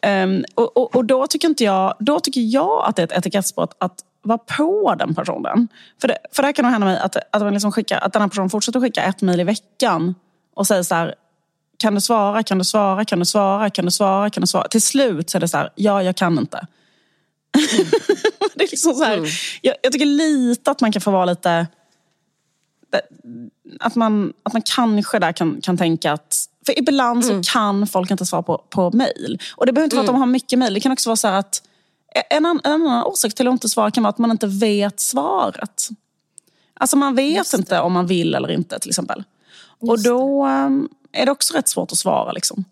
ehm, 0.00 0.44
och, 0.54 0.76
och, 0.76 0.96
och 0.96 1.04
då 1.04 1.26
tycker, 1.26 1.48
inte 1.48 1.64
jag, 1.64 1.94
då 1.98 2.20
tycker 2.20 2.40
jag 2.40 2.84
att 2.88 2.96
det 2.96 3.02
är 3.02 3.06
ett 3.06 3.12
etikettsbrott 3.12 3.76
att 3.78 4.04
vara 4.22 4.38
på 4.38 4.94
den 4.98 5.14
personen. 5.14 5.68
För 6.00 6.08
det, 6.08 6.18
för 6.32 6.42
det 6.42 6.46
här 6.46 6.52
kan 6.52 6.62
nog 6.62 6.72
hända 6.72 6.86
mig 6.86 6.98
att, 6.98 7.16
att, 7.16 7.42
man 7.42 7.52
liksom 7.52 7.72
skickar, 7.72 7.98
att 7.98 8.12
den 8.12 8.22
här 8.22 8.28
personen 8.28 8.50
fortsätter 8.50 8.80
skicka 8.80 9.02
ett 9.02 9.22
mejl 9.22 9.40
i 9.40 9.44
veckan 9.44 10.14
och 10.54 10.66
säger 10.66 10.82
så 10.82 10.94
här, 10.94 11.14
kan 11.78 11.94
du 11.94 12.00
svara, 12.00 12.42
kan 12.42 12.58
du 12.58 12.64
svara, 12.64 13.04
kan 13.04 13.18
du 13.18 13.24
svara, 13.24 13.70
kan 13.70 13.84
du 13.84 13.90
svara, 13.90 14.30
kan 14.30 14.40
du 14.40 14.46
svara? 14.46 14.68
Till 14.68 14.82
slut 14.82 15.30
så 15.30 15.38
är 15.38 15.40
det 15.40 15.48
så 15.48 15.56
här, 15.56 15.72
ja 15.74 16.02
jag 16.02 16.16
kan 16.16 16.38
inte. 16.38 16.66
det 18.54 18.64
är 18.64 18.70
liksom 18.70 18.94
så 18.94 19.04
här, 19.04 19.28
jag, 19.62 19.74
jag 19.82 19.92
tycker 19.92 20.06
lite 20.06 20.70
att 20.70 20.80
man 20.80 20.92
kan 20.92 21.02
få 21.02 21.10
vara 21.10 21.24
lite 21.24 21.66
att 23.80 23.94
man, 23.94 24.32
att 24.42 24.52
man 24.52 24.62
kanske 24.62 25.18
där 25.18 25.32
kan, 25.32 25.60
kan 25.60 25.76
tänka 25.76 26.12
att... 26.12 26.44
För 26.68 26.78
ibland 26.78 27.24
så 27.24 27.42
kan 27.52 27.86
folk 27.86 28.10
inte 28.10 28.26
svara 28.26 28.42
på, 28.42 28.58
på 28.68 28.90
mejl. 28.90 29.38
Och 29.56 29.66
det 29.66 29.72
behöver 29.72 29.84
inte 29.84 29.96
vara 29.96 30.04
att 30.04 30.12
de 30.12 30.20
har 30.20 30.26
mycket 30.26 30.58
mejl. 30.58 30.74
Det 30.74 30.80
kan 30.80 30.92
också 30.92 31.08
vara 31.08 31.16
så 31.16 31.28
att... 31.28 31.62
En 32.30 32.46
annan, 32.46 32.60
en 32.64 32.72
annan 32.72 33.04
orsak 33.04 33.34
till 33.34 33.48
att 33.48 33.52
inte 33.52 33.68
svara 33.68 33.90
kan 33.90 34.02
vara 34.02 34.10
att 34.10 34.18
man 34.18 34.30
inte 34.30 34.46
vet 34.46 35.00
svaret. 35.00 35.88
Alltså 36.74 36.96
man 36.96 37.14
vet 37.14 37.52
inte 37.52 37.80
om 37.80 37.92
man 37.92 38.06
vill 38.06 38.34
eller 38.34 38.50
inte 38.50 38.78
till 38.78 38.90
exempel. 38.90 39.24
och 39.80 40.02
då 40.02 40.46
um, 40.46 40.88
är 41.12 41.26
det 41.26 41.32
också 41.32 41.54
rätt 41.54 41.68
svårt 41.68 41.92
att 41.92 41.98
svara. 41.98 42.32
Liksom. 42.32 42.64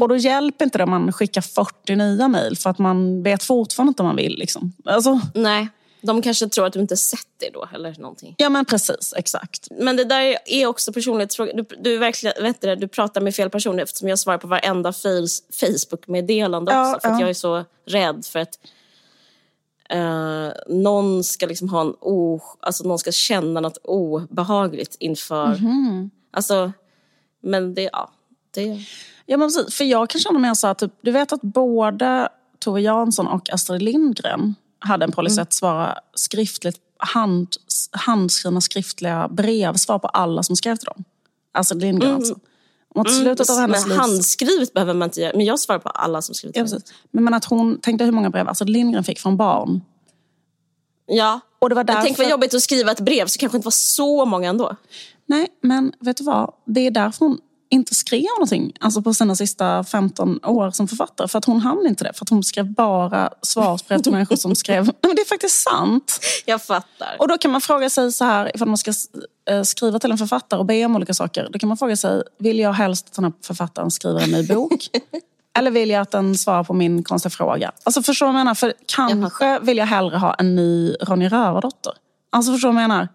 Och 0.00 0.08
då 0.08 0.16
hjälper 0.16 0.64
inte 0.64 0.78
det 0.78 0.84
om 0.84 0.90
man 0.90 1.12
skickar 1.12 1.40
40 1.40 1.96
nya 1.96 2.28
mejl 2.28 2.56
för 2.56 2.70
att 2.70 2.78
man 2.78 3.22
vet 3.22 3.42
fortfarande 3.42 3.90
inte 3.90 4.02
om 4.02 4.06
man 4.06 4.16
vill. 4.16 4.38
Liksom. 4.38 4.72
Alltså, 4.84 5.20
Nej, 5.34 5.68
de 6.06 6.22
kanske 6.22 6.48
tror 6.48 6.66
att 6.66 6.72
du 6.72 6.80
inte 6.80 6.96
sett 6.96 7.28
det 7.36 7.50
då 7.50 7.68
eller 7.74 7.94
någonting. 7.98 8.34
ja 8.38 8.48
men 8.48 8.64
precis, 8.64 9.14
exakt. 9.16 9.68
Men 9.70 9.96
det 9.96 10.04
där 10.04 10.36
är 10.46 10.66
också 10.66 10.92
personlighetsfråga. 10.92 11.52
Du, 11.52 11.64
du, 11.78 11.98
verkligen, 11.98 12.42
vet 12.42 12.60
du, 12.60 12.76
du 12.76 12.88
pratar 12.88 13.20
med 13.20 13.34
fel 13.34 13.50
person 13.50 13.78
eftersom 13.78 14.08
jag 14.08 14.18
svarar 14.18 14.38
på 14.38 14.46
varenda 14.46 14.92
fils- 14.92 15.42
Facebook-meddelande 15.50 16.72
också. 16.72 16.90
Ja, 16.92 16.98
för 17.02 17.08
att 17.08 17.14
ja. 17.14 17.20
jag 17.20 17.30
är 17.30 17.34
så 17.34 17.64
rädd 17.86 18.24
för 18.26 18.38
att 18.38 18.58
eh, 19.90 20.48
någon 20.68 21.24
ska 21.24 21.46
liksom 21.46 21.68
ha 21.68 21.80
en 21.80 21.94
o, 22.00 22.40
alltså 22.60 22.84
någon 22.84 22.98
ska 22.98 23.12
känna 23.12 23.60
något 23.60 23.78
obehagligt 23.84 24.96
inför... 25.00 25.46
Mhm. 25.46 26.10
Alltså, 26.30 26.72
men 27.40 27.74
det, 27.74 27.90
ja. 27.92 28.10
Det, 28.50 28.78
Ja, 29.26 29.36
men 29.36 29.48
precis. 29.48 29.74
För 29.74 29.84
jag 29.84 30.10
kan 30.10 30.20
känna 30.20 30.38
mer 30.38 30.54
så 30.54 30.66
här, 30.66 30.74
typ, 30.74 30.92
du 31.00 31.10
vet 31.10 31.32
att 31.32 31.42
både 31.42 32.28
Tove 32.58 32.80
Jansson 32.80 33.26
och 33.26 33.50
Astrid 33.52 33.82
Lindgren 33.82 34.54
hade 34.84 35.04
en 35.04 35.12
policy 35.12 35.40
att 35.40 35.52
svara 35.52 35.98
skriftligt, 36.14 36.78
hand, 36.98 37.48
handskrivna 37.90 38.60
skriftliga 38.60 39.28
brev, 39.28 39.74
svar 39.74 39.98
på 39.98 40.08
alla 40.08 40.42
som 40.42 40.56
skrev 40.56 40.76
till 40.76 40.86
dem. 40.86 41.04
Astrid 41.52 41.80
Lindgren 41.82 42.14
alltså. 42.14 42.38
Mot 42.94 43.12
slutet 43.12 43.50
av 43.50 43.56
hennes 43.58 43.86
liv... 43.86 43.96
handskrivet 43.96 44.72
behöver 44.72 44.94
man 44.94 45.08
inte 45.08 45.20
göra. 45.20 45.32
Men 45.36 45.46
jag 45.46 45.58
svarar 45.58 45.78
på 45.78 45.88
alla 45.88 46.22
som 46.22 46.34
skrivit 46.34 46.56
Ja, 46.56 46.62
mig. 46.64 46.80
Men, 47.10 47.24
men 47.24 47.34
att 47.34 47.44
hon 47.44 47.80
tänkte 47.80 48.04
hur 48.04 48.12
många 48.12 48.30
brev 48.30 48.48
Astrid 48.48 48.70
Lindgren 48.70 49.04
fick 49.04 49.18
från 49.18 49.36
barn. 49.36 49.80
Ja. 51.06 51.40
Och 51.58 51.68
det 51.68 51.74
var 51.74 51.84
Men 51.84 51.94
tänk 51.94 52.08
därför- 52.08 52.22
vad 52.22 52.30
jobbigt 52.30 52.54
att 52.54 52.62
skriva 52.62 52.92
ett 52.92 53.00
brev 53.00 53.26
så 53.26 53.38
kanske 53.38 53.58
inte 53.58 53.66
var 53.66 53.70
så 53.70 54.24
många 54.24 54.48
ändå. 54.48 54.76
Nej, 55.26 55.48
men 55.62 55.92
vet 56.00 56.16
du 56.16 56.24
vad? 56.24 56.54
Det 56.64 56.80
är 56.86 56.90
därför 56.90 57.26
hon 57.26 57.38
inte 57.68 57.94
skrev 57.94 58.26
någonting 58.38 58.72
alltså 58.80 59.02
på 59.02 59.14
sina 59.14 59.36
sista 59.36 59.84
15 59.84 60.40
år 60.44 60.70
som 60.70 60.88
författare. 60.88 61.28
För 61.28 61.38
att 61.38 61.44
hon 61.44 61.60
hann 61.60 61.86
inte 61.86 62.04
det. 62.04 62.12
För 62.14 62.24
att 62.24 62.28
hon 62.28 62.44
skrev 62.44 62.72
bara 62.72 63.30
svarsbrev 63.42 63.98
till 63.98 64.12
människor 64.12 64.36
som 64.36 64.54
skrev... 64.54 64.84
Men 65.02 65.16
det 65.16 65.22
är 65.22 65.28
faktiskt 65.28 65.62
sant. 65.62 66.20
Jag 66.46 66.62
fattar. 66.62 67.16
Och 67.18 67.28
då 67.28 67.38
kan 67.38 67.50
man 67.50 67.60
fråga 67.60 67.90
sig 67.90 68.12
så 68.12 68.24
här, 68.24 68.50
ifall 68.54 68.68
man 68.68 68.78
ska 68.78 68.92
eh, 69.50 69.62
skriva 69.62 69.98
till 69.98 70.10
en 70.10 70.18
författare 70.18 70.60
och 70.60 70.66
be 70.66 70.84
om 70.84 70.96
olika 70.96 71.14
saker. 71.14 71.48
Då 71.52 71.58
kan 71.58 71.68
man 71.68 71.76
fråga 71.76 71.96
sig, 71.96 72.22
vill 72.38 72.58
jag 72.58 72.72
helst 72.72 73.06
att 73.06 73.14
den 73.14 73.24
här 73.24 73.32
författaren 73.42 73.90
skriver 73.90 74.20
en 74.20 74.30
ny 74.30 74.46
bok? 74.46 74.88
Eller 75.58 75.70
vill 75.70 75.90
jag 75.90 76.00
att 76.00 76.10
den 76.10 76.34
svarar 76.34 76.64
på 76.64 76.72
min 76.72 77.02
konstiga 77.02 77.30
fråga? 77.30 77.72
Alltså 77.82 78.02
förstår 78.02 78.26
du 78.26 78.32
vad 78.32 78.40
jag 78.40 78.44
menar? 78.44 78.54
För 78.54 78.72
kanske 78.86 79.58
vill 79.58 79.78
jag 79.78 79.86
hellre 79.86 80.16
ha 80.16 80.34
en 80.34 80.56
ny 80.56 80.94
Ronja 81.00 81.28
Rövardotter. 81.28 81.92
Alltså 82.30 82.52
förstår 82.52 82.68
du 82.68 82.74
vad 82.74 82.82
jag 82.82 82.88
menar? 82.88 83.08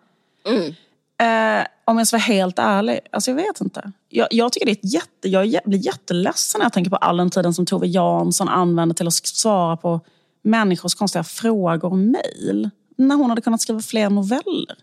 Eh, 1.20 1.66
om 1.86 1.98
jag 1.98 2.08
ska 2.08 2.18
vara 2.18 2.22
helt 2.24 2.60
ärlig, 2.60 3.00
alltså 3.12 3.32
jag 3.32 3.36
vet 3.36 3.62
inte. 3.62 3.92
Jag, 4.10 4.28
jag 4.32 4.52
tycker 4.54 4.66
det 4.66 4.72
är 4.72 4.76
ett 4.76 4.94
jätte, 4.94 5.30
jag 5.30 5.60
blir 5.66 5.80
jätteledsen 5.86 6.60
när 6.60 6.66
jag 6.66 6.74
tänker 6.74 6.92
på 6.92 6.98
all 6.98 7.18
den 7.18 7.30
tiden 7.30 7.54
som 7.54 7.66
Tove 7.66 7.88
Jansson 7.88 8.50
använde 8.50 8.96
till 8.96 9.08
att 9.08 9.14
svara 9.14 9.78
på 9.78 10.02
människors 10.42 10.96
konstiga 10.96 11.24
frågor 11.24 11.92
och 11.92 11.98
mejl. 11.98 12.70
När 12.98 13.16
hon 13.16 13.30
hade 13.30 13.42
kunnat 13.42 13.62
skriva 13.62 13.80
fler 13.82 14.10
noveller. 14.10 14.78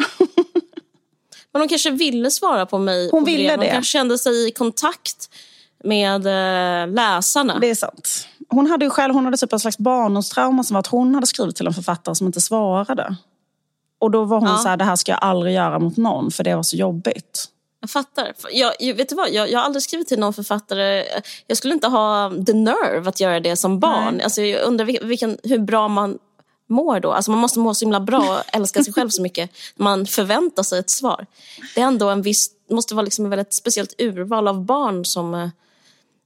Men 1.52 1.62
hon 1.62 1.68
kanske 1.68 1.90
ville 1.90 2.30
svara 2.30 2.66
på 2.66 2.78
mig. 2.78 3.08
Hon 3.12 3.24
ville 3.24 3.50
Hon 3.50 3.60
det. 3.60 3.70
kanske 3.70 3.90
kände 3.90 4.18
sig 4.18 4.48
i 4.48 4.52
kontakt 4.52 5.30
med 5.84 6.26
eh, 6.26 6.88
läsarna. 6.94 7.58
Det 7.58 7.70
är 7.70 7.74
sant. 7.74 8.26
Hon 8.48 8.66
hade 8.66 8.84
ju 8.84 8.90
själv 8.90 9.14
hon 9.14 9.24
hade 9.24 9.36
typ 9.36 9.52
en 9.52 9.60
slags 9.60 9.78
barndomstrauma 9.78 10.64
som 10.64 10.74
var 10.74 10.80
att 10.80 10.86
hon 10.86 11.14
hade 11.14 11.26
skrivit 11.26 11.56
till 11.56 11.66
en 11.66 11.74
författare 11.74 12.14
som 12.14 12.26
inte 12.26 12.40
svarade. 12.40 13.16
Och 14.00 14.10
då 14.10 14.24
var 14.24 14.40
hon 14.40 14.48
Ja. 14.48 14.56
så 14.58 14.68
här, 14.68 14.76
det 14.76 14.84
här 14.84 14.96
ska 14.96 15.12
jag 15.12 15.18
aldrig 15.22 15.54
göra 15.54 15.78
mot 15.78 15.96
någon 15.96 16.30
för 16.30 16.44
det 16.44 16.54
var 16.56 16.62
så 16.62 16.76
jobbigt. 16.76 17.44
Jag 17.80 17.90
fattar. 17.90 18.32
Jag, 18.52 18.94
vet 18.94 19.08
du 19.08 19.14
vad? 19.14 19.30
Jag, 19.30 19.50
jag 19.50 19.58
har 19.58 19.64
aldrig 19.64 19.82
skrivit 19.82 20.08
till 20.08 20.18
någon 20.18 20.34
författare. 20.34 21.04
Jag 21.46 21.56
skulle 21.56 21.74
inte 21.74 21.86
ha 21.88 22.32
the 22.46 22.52
nerve 22.52 23.08
att 23.08 23.20
göra 23.20 23.40
det 23.40 23.56
som 23.56 23.80
barn. 23.80 24.20
Alltså, 24.24 24.42
jag 24.42 24.62
undrar 24.64 24.86
vil- 24.86 25.04
vilken, 25.06 25.38
hur 25.42 25.58
bra 25.58 25.88
man 25.88 26.18
mår 26.68 27.00
då. 27.00 27.12
Alltså, 27.12 27.30
man 27.30 27.40
måste 27.40 27.58
må 27.58 27.74
så 27.74 27.84
himla 27.84 28.00
bra 28.00 28.18
och 28.18 28.56
älska 28.56 28.84
sig 28.84 28.92
själv 28.92 29.08
så 29.08 29.22
mycket. 29.22 29.50
Man 29.76 30.06
förväntar 30.06 30.62
sig 30.62 30.78
ett 30.78 30.90
svar. 30.90 31.26
Det 31.74 31.80
är 31.80 31.84
ändå 31.86 32.08
en 32.08 32.22
viss, 32.22 32.50
måste 32.70 32.94
vara 32.94 33.04
liksom 33.04 33.24
en 33.24 33.30
väldigt 33.30 33.54
speciellt 33.54 33.94
urval 33.98 34.48
av 34.48 34.64
barn 34.64 35.04
som 35.04 35.34
eh, 35.34 35.48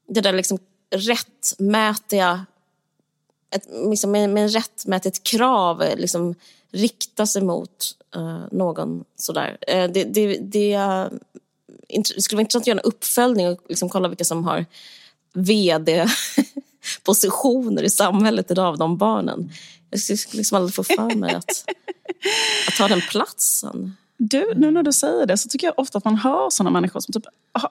det 0.08 0.20
där 0.20 0.32
liksom 0.32 0.58
rättmätiga 0.96 2.46
ett, 3.54 3.68
liksom 3.90 4.10
med, 4.10 4.30
med 4.30 4.52
rättmätigt 4.52 5.22
krav 5.22 5.82
eh, 5.82 5.96
liksom, 5.96 6.34
rikta 6.74 7.26
sig 7.26 7.42
mot 7.42 7.70
eh, 8.16 8.40
någon 8.52 9.04
sådär. 9.16 9.58
Eh, 9.60 9.90
det, 9.90 10.04
det, 10.04 10.38
det, 10.38 10.72
eh, 10.72 11.06
int- 11.88 12.14
det 12.16 12.22
skulle 12.22 12.36
vara 12.36 12.40
intressant 12.42 12.62
att 12.62 12.66
göra 12.66 12.78
en 12.78 12.84
uppföljning 12.84 13.48
och 13.48 13.60
liksom 13.68 13.88
kolla 13.88 14.08
vilka 14.08 14.24
som 14.24 14.44
har 14.44 14.66
vd-positioner 15.32 17.82
i 17.82 17.90
samhället 17.90 18.50
idag 18.50 18.66
av 18.66 18.78
de 18.78 18.96
barnen. 18.96 19.50
Jag 19.90 20.00
skulle 20.00 20.18
liksom 20.38 20.56
aldrig 20.56 20.74
få 20.74 20.84
för 20.84 21.14
mig 21.16 21.34
att, 21.34 21.64
att 22.68 22.74
ta 22.78 22.88
den 22.88 23.00
platsen. 23.10 23.96
Du, 24.16 24.52
nu 24.56 24.70
när 24.70 24.82
du 24.82 24.92
säger 24.92 25.26
det 25.26 25.36
så 25.36 25.48
tycker 25.48 25.66
jag 25.66 25.78
ofta 25.78 25.98
att 25.98 26.04
man 26.04 26.16
hör 26.16 26.50
sådana 26.50 26.70
människor 26.70 27.00
som 27.00 27.12
typ 27.12 27.24
har, 27.52 27.70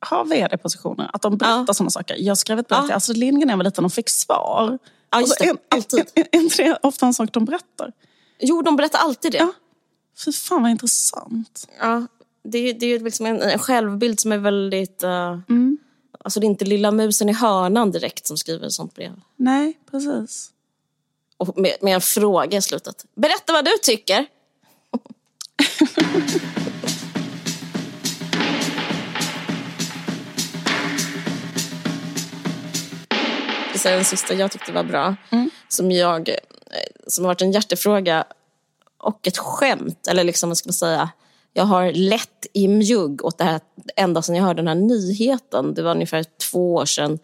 har 0.00 0.24
vd-positioner. 0.24 1.10
Att 1.12 1.22
de 1.22 1.36
berättar 1.36 1.64
Ja. 1.68 1.74
sådana 1.74 1.90
saker. 1.90 2.16
Jag 2.18 2.38
skrev 2.38 2.58
ett 2.58 2.68
brev 2.68 2.78
Ja. 2.80 2.86
till 2.86 2.94
Astrid 2.94 3.18
Lindgren 3.18 3.46
när 3.46 3.52
jag 3.52 3.56
var 3.58 3.64
liten 3.64 3.84
och 3.84 3.92
fick 3.92 4.08
svar. 4.10 4.78
Ja, 5.10 5.20
just 5.20 5.38
det. 5.38 5.44
är, 5.48 5.56
är 6.32 6.40
inte 6.40 6.62
det 6.62 6.78
ofta 6.82 7.06
en 7.06 7.14
sak 7.14 7.32
de 7.32 7.44
berättar? 7.44 7.92
Jo, 8.40 8.62
de 8.62 8.76
berättar 8.76 8.98
alltid 8.98 9.32
det. 9.32 9.38
Ja. 9.38 9.52
Fy 10.24 10.32
fan 10.32 10.62
vad 10.62 10.70
intressant. 10.70 11.68
Ja, 11.80 12.06
det, 12.44 12.72
det 12.72 12.86
är 12.86 13.00
liksom 13.00 13.26
en, 13.26 13.42
en 13.42 13.58
självbild 13.58 14.20
som 14.20 14.32
är 14.32 14.38
väldigt... 14.38 15.02
eh, 15.02 15.38
Mm. 15.48 15.78
Alltså 16.24 16.40
det 16.40 16.46
är 16.46 16.48
inte 16.48 16.64
lilla 16.64 16.90
musen 16.90 17.28
i 17.28 17.32
hörnan 17.32 17.90
direkt 17.90 18.26
som 18.26 18.36
skriver 18.36 18.68
sånt 18.68 18.94
brev. 18.94 19.20
Nej, 19.36 19.78
precis. 19.90 20.50
Och 21.36 21.58
med, 21.58 21.72
med 21.80 21.94
en 21.94 22.00
fråga 22.00 22.58
i 22.58 22.62
slutet. 22.62 23.04
Berätta 23.14 23.52
vad 23.52 23.64
du 23.64 23.70
tycker. 23.82 24.26
Det 33.72 33.88
är 33.88 33.94
den 33.96 34.04
sista 34.04 34.34
jag 34.34 34.50
tyckte 34.50 34.72
var 34.72 34.84
bra. 34.84 35.16
Som, 35.68 35.90
jag, 35.90 36.30
som 37.10 37.24
har 37.24 37.30
varit 37.30 37.42
en 37.42 37.52
hjärtefråga 37.52 38.24
och 38.98 39.26
ett 39.26 39.38
skämt. 39.38 40.06
Eller 40.08 40.24
liksom, 40.24 40.50
vad 40.50 40.56
ska 40.56 40.68
man 40.68 40.72
säga? 40.72 41.10
Jag 41.52 41.64
har 41.64 41.92
lett 41.92 42.46
i 42.52 42.68
mjugg 42.68 43.24
åt 43.24 43.38
det 43.38 43.44
här 43.44 43.60
ända 43.96 44.22
sedan 44.22 44.34
jag 44.34 44.44
hörde 44.44 44.62
den 44.62 44.68
här 44.68 44.74
nyheten. 44.74 45.74
Det 45.74 45.82
var 45.82 45.90
ungefär 45.90 46.24
två 46.50 46.74
år 46.74 46.84
sedan. 46.84 47.18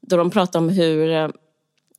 Då 0.00 0.16
de 0.16 0.30
pratade 0.30 0.58
om 0.64 0.68
hur 0.68 1.10
eh, 1.10 1.28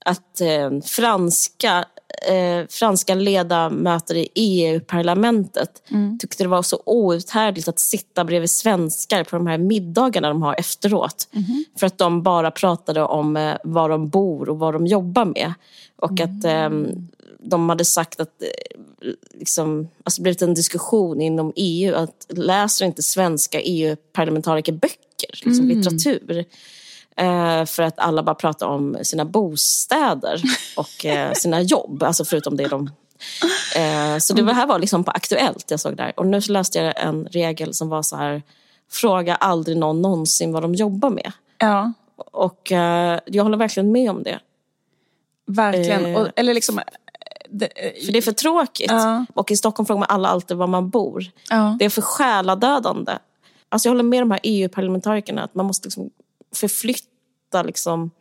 att 0.06 0.42
eh, 0.42 0.80
franska, 0.86 1.86
eh, 2.28 2.68
franska 2.70 3.16
ledamöter 3.16 4.16
i 4.16 4.28
EU-parlamentet 4.36 5.82
tyckte 6.20 6.44
det 6.44 6.48
var 6.48 6.62
så 6.62 6.82
outhärdligt 6.86 7.68
att 7.68 7.80
sitta 7.80 8.26
bredvid 8.26 8.50
svenskar 8.50 9.24
på 9.24 9.36
de 9.36 9.48
här 9.48 9.58
middagarna 9.58 10.30
de 10.30 10.42
har 10.42 10.56
efteråt. 10.60 11.28
För 11.80 11.88
att 11.88 11.98
de 11.98 12.24
bara 12.24 12.52
pratade 12.52 13.04
om 13.04 13.38
eh, 13.38 13.56
var 13.64 13.90
de 13.90 14.10
bor 14.10 14.50
och 14.50 14.60
vad 14.60 14.74
de 14.74 14.88
jobbar 14.88 15.26
med. 15.26 15.54
Och 15.96 16.20
att 16.20 16.46
eh, 16.46 16.70
de 17.40 17.70
hade 17.70 17.86
sagt 17.86 18.20
att 18.20 18.42
eh, 18.42 18.48
liksom, 19.34 19.88
alltså 20.04 20.22
blivit 20.22 20.42
en 20.42 20.54
diskussion 20.54 21.22
inom 21.22 21.54
EU 21.56 21.96
att 21.96 22.28
läser 22.30 22.86
inte 22.86 23.04
svenska 23.04 23.62
EU-parlamentariker 23.62 24.72
böcker, 24.74 25.40
liksom 25.44 25.68
litteratur? 25.68 26.46
Eh, 27.16 27.66
för 27.66 27.84
att 27.84 28.00
alla 28.00 28.24
bara 28.24 28.36
pratar 28.36 28.68
om 28.68 28.98
sina 29.04 29.26
bostäder 29.26 30.42
och 30.78 31.06
eh, 31.06 31.34
sina 31.34 31.62
jobb, 31.62 32.04
alltså 32.04 32.26
förutom 32.26 32.58
det 32.58 32.68
de... 32.68 32.90
Eh, 33.76 34.18
så 34.18 34.34
det 34.34 34.42
var- 34.42 34.54
här 34.54 34.68
var 34.68 34.80
liksom 34.80 35.04
på 35.04 35.12
Aktuellt 35.12 35.72
jag 35.72 35.80
såg 35.80 35.98
där. 35.98 36.14
Och 36.18 36.28
nu 36.28 36.42
så 36.42 36.52
läste 36.52 36.80
jag 36.80 36.94
en 37.04 37.26
regel 37.26 37.74
som 37.74 37.90
var 37.90 38.02
så 38.04 38.16
här, 38.16 38.42
fråga 38.92 39.36
aldrig 39.36 39.78
någon 39.78 40.02
någonsin 40.02 40.52
vad 40.54 40.62
de 40.64 40.76
jobbar 40.76 41.10
med. 41.10 41.32
Ja, 41.58 41.94
Och 42.16 42.72
eh, 42.72 43.20
jag 43.26 43.44
håller 43.44 43.58
verkligen 43.58 43.92
med 43.92 44.10
om 44.12 44.24
det. 44.24 44.40
verkligen. 45.48 46.06
Eh. 46.06 46.22
Och, 46.22 46.28
eller 46.36 46.54
liksom... 46.54 46.80
eh, 46.80 46.84
Det, 47.50 47.70
För 48.06 48.12
det 48.12 48.18
är 48.18 48.22
för 48.22 48.32
tråkigt. 48.32 48.92
Ja. 48.92 49.26
Och 49.34 49.52
i 49.52 49.58
Stockholm 49.58 49.86
frågar 49.88 50.00
man 50.00 50.10
alla 50.10 50.30
alltid 50.30 50.58
var 50.58 50.68
man 50.68 50.90
bor. 50.90 51.26
ja. 51.50 51.76
Det 51.80 51.86
är 51.86 51.90
för 51.90 52.02
själadödande. 52.02 53.12
Alltså 53.70 53.88
jag 53.88 53.92
håller 53.94 54.04
med 54.04 54.22
de 54.22 54.32
här 54.32 54.40
EU-parlamentarikerna 54.44 55.44
att 55.44 55.56
man 55.56 55.66
måste 55.66 55.88
liksom 55.88 56.10
förflytta 56.56 57.64
liksom 57.64 58.12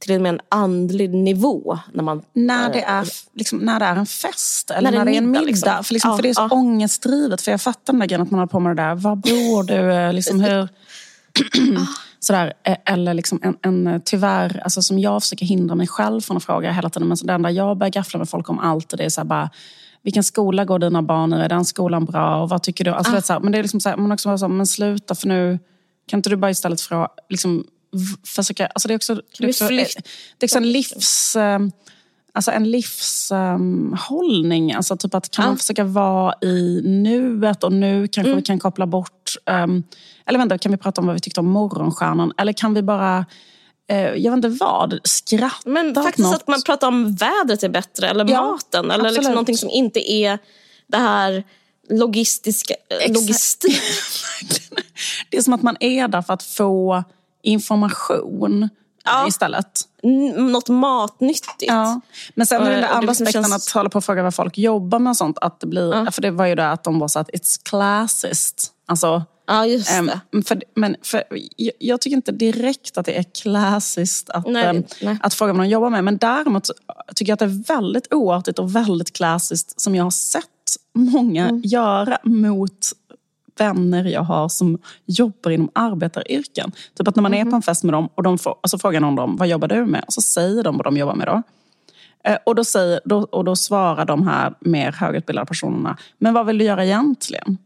till 0.00 0.12
en 0.14 0.22
mer 0.22 0.40
andlig 0.48 1.14
nivå. 1.14 1.78
När 1.92 2.02
man, 2.02 2.22
När 2.32 2.72
det, 2.72 2.82
är, 2.82 3.08
liksom, 3.34 3.58
när 3.58 3.80
det 3.80 3.86
är 3.86 3.96
en 3.96 4.06
fest 4.06 4.70
eller 4.70 4.90
När 4.90 4.98
när 4.98 5.04
det 5.04 5.10
det 5.10 5.16
är 5.16 5.18
en 5.18 5.30
middag, 5.30 5.44
liksom. 5.44 5.84
För, 5.84 5.94
liksom, 5.94 6.10
Ja, 6.10 6.16
för 6.16 6.22
det 6.22 6.28
är 6.28 6.34
så 6.34 6.48
ja. 6.50 6.56
ångestdrivet. 6.56 7.42
För 7.42 7.50
jag 7.50 7.60
fattar 7.60 7.92
den 7.92 8.00
där 8.00 8.06
grejen 8.06 8.22
att 8.22 8.30
man 8.30 8.40
håller 8.40 8.50
på 8.50 8.60
med 8.60 8.76
det 8.76 8.82
där. 8.82 8.94
Var 8.94 9.16
bor 9.16 9.62
du? 9.62 9.92
Eh, 9.92 10.12
Liksom, 10.12 10.40
hur... 10.40 10.68
Sådär. 12.20 12.52
Eh, 12.62 12.76
Eller 12.84 13.14
liksom 13.14 13.40
en, 13.42 13.56
en, 13.62 13.86
eh, 13.86 14.00
tyvärr, 14.04 14.60
alltså 14.64 14.82
som 14.82 14.98
jag 14.98 15.22
försöker 15.22 15.46
hindra 15.46 15.74
mig 15.74 15.86
själv 15.86 16.20
från 16.20 16.36
att 16.36 16.44
fråga 16.44 16.72
hela 16.72 16.90
tiden. 16.90 17.08
Men 17.08 17.16
så 17.16 17.26
det 17.26 17.32
enda 17.32 17.50
jag 17.50 17.78
börjar 17.78 17.90
gaffla 17.90 18.18
med 18.18 18.28
folk 18.28 18.50
om 18.50 18.58
allt 18.58 18.94
det 18.96 19.04
är 19.04 19.08
så 19.08 19.24
bara 19.24 19.50
vilken 20.02 20.24
skola 20.24 20.64
går 20.64 20.78
dina 20.78 21.02
barn 21.02 21.34
i? 21.34 21.36
Är 21.36 21.48
den 21.48 21.64
skolan 21.64 22.04
bra? 22.04 22.42
Och 22.42 22.48
vad 22.48 22.62
tycker 22.62 22.84
du? 22.84 22.90
Alltså, 22.90 23.12
vet, 23.12 23.26
så 23.26 23.32
här, 23.32 23.40
men 23.40 23.52
det 23.52 23.58
är 23.58 23.62
liksom 23.62 23.80
så 23.80 23.88
här, 23.88 23.96
man 23.96 24.12
också 24.12 24.28
bara 24.28 24.38
så 24.38 24.46
här, 24.46 24.52
men 24.54 24.66
sluta 24.66 25.14
för 25.14 25.28
nu 25.28 25.58
kan 26.08 26.18
inte 26.18 26.30
du 26.30 26.36
bara 26.36 26.50
istället 26.50 26.80
fråga, 26.80 27.08
liksom, 27.28 27.64
v- 27.92 28.26
försöka, 28.26 28.66
alltså 28.66 28.88
det 28.88 28.94
är 28.94 28.96
också, 28.96 29.14
det 29.38 29.44
är 29.44 29.48
också, 29.48 29.66
flytta? 29.66 30.00
det 30.38 30.44
är 30.44 30.46
också 30.46 30.58
en 30.58 30.72
livs... 30.72 31.36
eh, 31.36 31.58
Alltså 32.32 32.50
en 32.50 32.70
livshållning. 32.70 34.72
alltså 34.74 34.96
typ 34.96 35.14
att 35.14 35.30
kan 35.30 35.42
Ja. 35.44 35.48
man 35.50 35.58
försöka 35.58 35.84
vara 35.84 36.34
i 36.42 36.80
nuet 36.84 37.64
och 37.64 37.72
nu 37.72 38.08
kanske 38.08 38.34
vi 38.34 38.42
kan 38.42 38.58
koppla 38.58 38.86
bort... 38.86 39.32
ehm, 39.46 39.82
eller 40.26 40.38
vänta, 40.38 40.58
kan 40.58 40.72
vi 40.72 40.78
prata 40.78 41.00
om 41.00 41.06
vad 41.06 41.14
vi 41.14 41.20
tyckte 41.20 41.40
om 41.40 41.46
Morgonstjärnan? 41.46 42.32
Eller 42.38 42.52
kan 42.52 42.74
vi 42.74 42.82
bara, 42.82 43.26
eh, 43.90 43.96
jag 43.98 44.30
vet 44.30 44.36
inte 44.44 44.48
vad, 44.48 44.98
skratta 45.04 45.70
Men 45.70 45.94
faktiskt 45.94 46.34
att 46.34 46.48
man 46.48 46.62
pratar 46.62 46.88
om 46.88 47.14
vädret 47.14 47.62
är 47.62 47.68
bättre 47.68 48.08
eller 48.08 48.30
Ja, 48.30 48.42
maten. 48.50 48.84
Eller 48.84 48.94
absolut. 48.94 49.14
liksom 49.16 49.32
någonting 49.32 49.56
som 49.56 49.70
inte 49.70 50.12
är 50.12 50.38
det 50.86 50.98
här 50.98 51.44
logistiska, 51.90 52.74
Exakt. 52.90 53.14
logistik. 53.14 53.80
Det 55.30 55.36
är 55.36 55.42
som 55.42 55.52
att 55.52 55.62
man 55.62 55.76
är 55.80 56.08
där 56.08 56.22
för 56.22 56.34
att 56.34 56.42
få 56.42 57.04
information 57.42 58.68
Ja. 59.04 59.28
istället. 59.28 59.80
N- 60.02 60.52
Något 60.52 60.68
matnyttigt. 60.68 61.48
Ja. 61.66 62.00
Men 62.34 62.46
sen 62.46 62.62
är 62.62 62.70
den 62.70 62.80
där 62.80 62.88
andra 62.88 63.00
liksom 63.00 63.24
aspekten 63.26 63.42
känns- 63.44 63.68
att 63.68 63.72
hålla 63.74 63.90
på 63.90 63.96
och 63.98 64.04
fråga 64.04 64.22
vad 64.22 64.34
folk 64.34 64.58
jobbar 64.58 64.98
med 64.98 65.10
och 65.10 65.16
sånt. 65.16 65.38
Att 65.40 65.60
det 65.60 65.66
blir, 65.66 65.94
Ja. 65.94 66.10
För 66.10 66.22
det 66.22 66.30
var 66.30 66.46
ju 66.46 66.54
det 66.54 66.70
att 66.70 66.84
de 66.84 66.98
var 66.98 67.08
så 67.08 67.18
att 67.18 67.30
it's 67.30 67.60
classist. 67.68 68.72
Alltså, 68.86 69.22
Ja, 69.50 69.66
just 69.66 69.90
Ehm, 69.90 70.10
det. 70.32 70.42
för, 70.42 70.62
men 70.76 70.96
för, 71.02 71.24
jag, 71.56 71.72
jag 71.78 72.00
tycker 72.00 72.16
inte 72.16 72.32
direkt 72.32 72.98
att 72.98 73.06
det 73.06 73.18
är 73.18 73.22
klassiskt 73.22 74.30
att, 74.30 74.46
Nej, 74.46 74.64
ehm, 74.66 74.84
nej. 75.02 75.18
att 75.22 75.34
fråga 75.34 75.52
vad 75.52 75.62
de 75.62 75.68
jobbar 75.68 75.90
med. 75.90 76.04
Men 76.04 76.16
däremot 76.16 76.70
tycker 77.16 77.30
jag 77.30 77.34
att 77.34 77.38
det 77.38 77.44
är 77.44 77.74
väldigt 77.76 78.12
oartigt 78.12 78.58
och 78.58 78.76
väldigt 78.76 79.12
klassiskt 79.12 79.80
som 79.80 79.94
jag 79.94 80.04
har 80.04 80.10
sett 80.10 80.44
många 80.94 81.48
Mm. 81.48 81.62
göra 81.64 82.18
mot 82.22 82.86
vänner 83.58 84.04
jag 84.04 84.22
har 84.22 84.48
som 84.48 84.78
jobbar 85.06 85.50
inom 85.50 85.70
arbetaryrken. 85.72 86.72
Typ 86.98 87.08
att 87.08 87.16
när 87.16 87.22
man 87.22 87.34
är 87.34 87.44
på 87.44 87.50
Mm-hmm. 87.50 87.54
en 87.54 87.62
fest 87.62 87.84
med 87.84 87.94
dem 87.94 88.08
och 88.14 88.22
de 88.22 88.38
får, 88.38 88.56
och 88.62 88.70
så 88.70 88.78
frågar 88.78 89.00
någon 89.00 89.14
dem 89.16 89.36
vad 89.36 89.48
jobbar 89.48 89.68
du 89.68 89.86
med? 89.86 90.04
Och 90.06 90.12
så 90.12 90.20
säger 90.20 90.62
de 90.62 90.76
vad 90.76 90.84
de 90.86 90.96
jobbar 90.96 91.14
med 91.14 91.26
då. 91.26 91.42
Eh, 92.24 92.38
Och 92.46 92.54
då, 92.54 92.64
säger, 92.64 93.00
då, 93.04 93.18
och 93.22 93.44
då 93.44 93.56
svarar 93.56 94.04
de 94.04 94.28
här 94.28 94.54
mer 94.60 94.92
högutbildade 94.92 95.46
personerna, 95.46 95.96
men 96.18 96.34
vad 96.34 96.46
vill 96.46 96.58
du 96.58 96.64
göra 96.64 96.84
egentligen? 96.84 97.58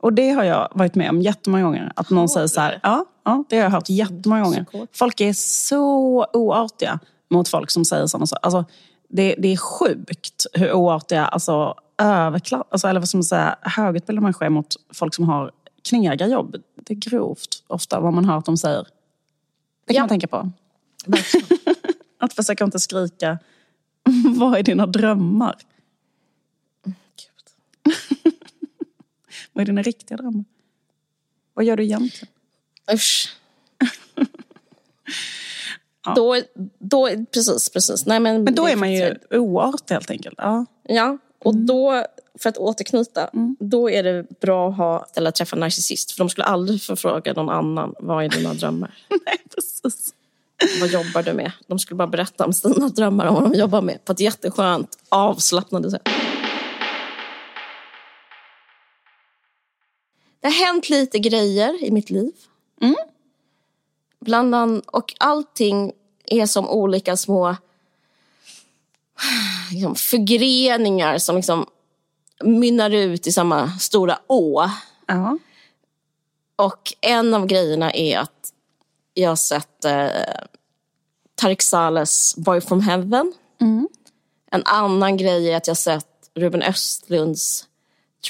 Och 0.00 0.12
det 0.12 0.30
har 0.30 0.44
jag 0.44 0.68
varit 0.74 0.94
med 0.94 1.10
om 1.10 1.22
jättemånga 1.22 1.62
gånger. 1.64 1.92
Att 1.96 2.10
någon 2.10 2.28
säger 2.28 2.46
så 2.46 2.60
här, 2.60 2.80
ja, 2.82 3.04
ja, 3.24 3.44
det 3.48 3.56
har 3.56 3.62
jag 3.64 3.70
hört 3.70 3.88
jättemånga 3.90 4.42
gånger. 4.42 4.66
Folk 4.92 5.20
är 5.20 5.32
så 5.32 6.26
oartiga 6.32 6.98
mot 7.30 7.48
folk 7.48 7.70
som 7.70 7.84
säger 7.84 8.06
sådana 8.06 8.26
saker. 8.26 8.44
Alltså, 8.46 8.64
det, 9.08 9.34
det 9.38 9.48
är 9.52 9.56
sjukt 9.56 10.46
hur 10.52 10.72
oartiga, 10.72 11.26
alltså, 11.26 11.74
överklass, 11.98 12.66
alltså, 12.70 12.88
eller 12.88 13.00
vad 13.00 13.08
ska 13.08 13.18
man 13.18 13.24
säga, 13.24 13.56
högutbildade 13.62 14.22
människor 14.22 14.48
mot 14.48 14.74
folk 14.94 15.14
som 15.14 15.28
har 15.28 15.50
knega 15.88 16.26
jobb. 16.26 16.56
Det 16.76 16.92
är 16.92 16.96
grovt 16.96 17.62
ofta 17.66 18.00
vad 18.00 18.12
man 18.12 18.24
hör 18.24 18.38
att 18.38 18.44
de 18.44 18.56
säger. 18.56 18.86
Det 19.86 19.94
kan 19.94 19.96
Ja. 19.96 20.02
man 20.02 20.08
tänka 20.08 20.26
på. 20.26 20.50
Att 22.18 22.32
försöka 22.32 22.64
inte 22.64 22.78
skrika, 22.80 23.38
vad 24.36 24.58
är 24.58 24.62
dina 24.62 24.86
drömmar? 24.86 25.56
Gud. 26.84 27.94
Vad 29.52 29.62
är 29.62 29.66
dina 29.66 29.82
riktiga 29.82 30.16
drömmar? 30.16 30.44
Vad 31.54 31.64
gör 31.64 31.76
du 31.76 31.84
egentligen? 31.84 32.34
Usch. 32.92 33.36
Då, 36.14 36.36
då, 36.78 37.08
precis, 37.34 37.70
precis. 37.70 38.06
Nej, 38.06 38.20
men, 38.20 38.44
Men 38.44 38.54
då 38.54 38.68
är 38.68 38.76
man 38.76 38.92
ju 38.92 39.14
oartig 39.30 39.94
helt 39.94 40.10
enkelt. 40.10 40.34
Ja. 40.38 40.66
Ja, 40.82 41.18
och 41.46 41.52
Mm. 41.54 41.66
då, 41.66 42.04
för 42.38 42.48
att 42.48 42.56
återknyta, 42.58 43.30
då 43.58 43.90
är 43.90 44.02
det 44.02 44.40
bra 44.40 44.68
att 44.68 44.76
ha, 44.76 45.06
eller 45.16 45.30
träffa 45.30 45.56
en 45.56 45.60
narcissist. 45.60 46.10
För 46.12 46.18
de 46.18 46.28
skulle 46.28 46.44
aldrig 46.44 46.82
få 46.82 46.96
fråga 46.96 47.32
någon 47.32 47.48
annan, 47.48 47.94
vad 48.00 48.24
är 48.24 48.28
dina 48.28 48.54
drömmar? 48.54 48.94
Nej, 49.26 49.38
precis. 49.54 50.14
Vad 50.80 50.90
jobbar 50.90 51.22
du 51.22 51.32
med? 51.32 51.52
De 51.66 51.78
skulle 51.78 51.96
bara 51.96 52.08
berätta 52.08 52.44
om 52.46 52.52
sina 52.52 52.88
drömmar, 52.88 53.26
om 53.26 53.34
vad 53.34 53.50
de 53.52 53.58
jobbar 53.58 53.82
med. 53.82 54.04
På 54.04 54.12
ett 54.12 54.20
jätteskönt, 54.20 54.98
avslappnande 55.08 55.90
sätt. 55.90 56.08
Det 60.40 60.48
har 60.48 60.66
hänt 60.66 60.88
lite 60.88 61.18
grejer 61.18 61.84
i 61.84 61.90
mitt 61.90 62.10
liv. 62.10 62.32
Bland 64.20 64.54
annat, 64.54 64.84
och 64.86 65.14
allting 65.18 65.92
är 66.24 66.46
som 66.46 66.68
olika 66.68 67.16
små 67.16 67.56
liksom, 69.70 69.94
förgreningar 69.94 71.18
som 71.18 71.36
liksom 71.36 71.66
mynnar 72.44 72.90
ut 72.90 73.26
i 73.26 73.32
samma 73.32 73.78
stora 73.78 74.18
å. 74.26 74.70
Ja. 75.06 75.38
Och 76.56 76.94
en 77.00 77.34
av 77.34 77.46
grejerna 77.46 77.92
är 77.92 78.18
att 78.18 78.52
jag 79.14 79.28
har 79.28 79.36
sett 79.36 79.84
eh, 79.84 80.08
Tareq 81.34 81.62
Salehs 81.62 82.34
Boy 82.36 82.60
from 82.60 82.80
Heaven. 82.80 83.32
En 84.50 84.62
annan 84.64 85.16
grej 85.16 85.50
är 85.50 85.56
att 85.56 85.66
jag 85.66 85.72
har 85.72 85.76
sett 85.76 86.30
Ruben 86.34 86.62
Östlunds 86.62 87.66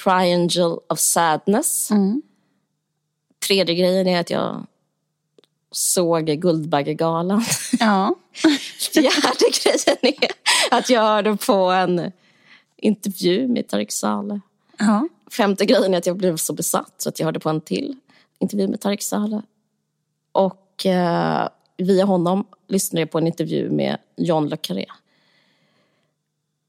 Triangle 0.05 0.77
of 0.89 0.99
Sadness. 0.99 1.89
Tredje 3.47 3.75
grejen 3.75 4.07
är 4.07 4.21
att 4.21 4.31
jag 4.31 4.67
såg 5.71 6.27
Guldbaggegalan. 6.27 7.45
ja. 7.81 8.15
Fjärde 8.93 9.51
grejen 9.63 10.15
är 10.23 10.31
att 10.71 10.91
jag 10.91 11.01
hörde 11.01 11.37
på 11.37 11.55
en 11.55 12.13
intervju 12.77 13.49
med 13.49 13.69
Tareq 13.69 13.93
Saleh. 13.93 14.39
ja. 14.79 15.09
Femte 15.31 15.65
grejen 15.65 15.95
är 15.95 15.99
att 15.99 16.07
jag 16.07 16.17
blev 16.17 16.37
så 16.37 16.53
besatt 16.53 16.95
så 16.99 17.09
att 17.09 17.19
jag 17.19 17.27
hörde 17.27 17.41
på 17.41 17.49
en 17.51 17.61
till 17.61 17.97
intervju 18.39 18.69
med 18.69 18.81
Tareq 18.81 19.03
Saleh. 19.03 19.41
Och 20.33 20.87
eh, 20.87 21.49
via 21.77 22.05
honom 22.05 22.47
lyssnade 22.69 23.01
jag 23.01 23.11
på 23.11 23.19
en 23.19 23.27
intervju 23.27 23.71
med 23.71 23.99
John 24.17 24.49
Le 24.49 24.57
Carré. 24.57 24.87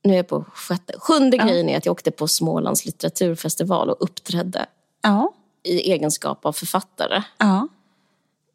Nu 0.04 0.14
är 0.14 0.18
jag 0.18 0.28
på 0.28 0.46
sjätte. 0.54 0.94
Sjunde 1.00 1.38
grejen 1.38 1.70
är 1.70 1.78
att 1.78 1.86
jag 1.86 1.92
åkte 1.92 2.12
på 2.12 2.28
Smålands 2.28 2.86
litteraturfestival 2.86 3.90
och 3.90 3.98
uppträdde 4.00 4.66
Ja. 5.02 5.34
i 5.64 5.92
egenskap 5.92 6.46
av 6.46 6.54
författare. 6.54 7.24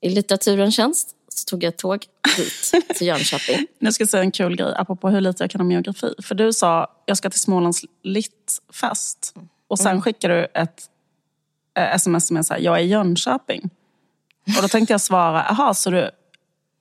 I 0.01 0.09
litteraturens 0.11 0.75
tjänst 0.77 1.17
så 1.39 1.45
tog 1.45 1.65
jag 1.65 1.77
tåg 1.77 2.07
dit, 2.37 2.73
till 2.97 3.07
Jönköping. 3.07 3.67
Nu 3.79 3.93
ska 3.93 4.03
jag 4.03 4.09
säga 4.09 4.23
en 4.23 4.31
kul 4.31 4.57
grej 4.57 4.75
apropå 4.77 5.09
hur 5.09 5.21
lite 5.21 5.43
jag 5.45 5.51
kan 5.51 5.61
om 5.61 5.73
geografi. 5.73 6.15
För 6.23 6.35
du 6.35 6.53
sa, 6.53 6.87
jag 7.07 7.17
ska 7.17 7.31
till 7.31 7.41
Smålands 7.41 7.85
littfest. 8.03 9.35
Och 9.69 9.79
sen 9.79 10.03
skickade 10.03 10.35
du 10.41 10.47
ett 10.61 10.83
eh, 11.79 11.95
sms 11.95 12.31
med 12.31 12.47
så 12.47 12.55
här, 12.55 12.61
jag 12.61 12.79
är 12.79 12.83
i 12.83 12.87
Jönköping. 12.87 13.71
Och 14.57 14.63
då 14.63 14.69
tänkte 14.69 14.93
jag 14.95 15.01
svara, 15.01 15.45
jaha, 15.49 15.75
så 15.75 15.91
du 15.91 16.11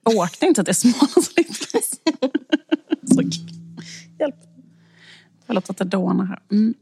åkte 0.05 0.45
inte 0.45 0.63
till 0.63 0.75
Smålands 0.75 1.37
littfest? 1.37 2.01
så. 3.15 3.21
Hjälp. 4.19 4.35
Förlåt 5.45 5.69
att 5.69 5.77
det 5.77 5.83
dånar 5.83 6.25
här. 6.25 6.39
Mm. 6.51 6.73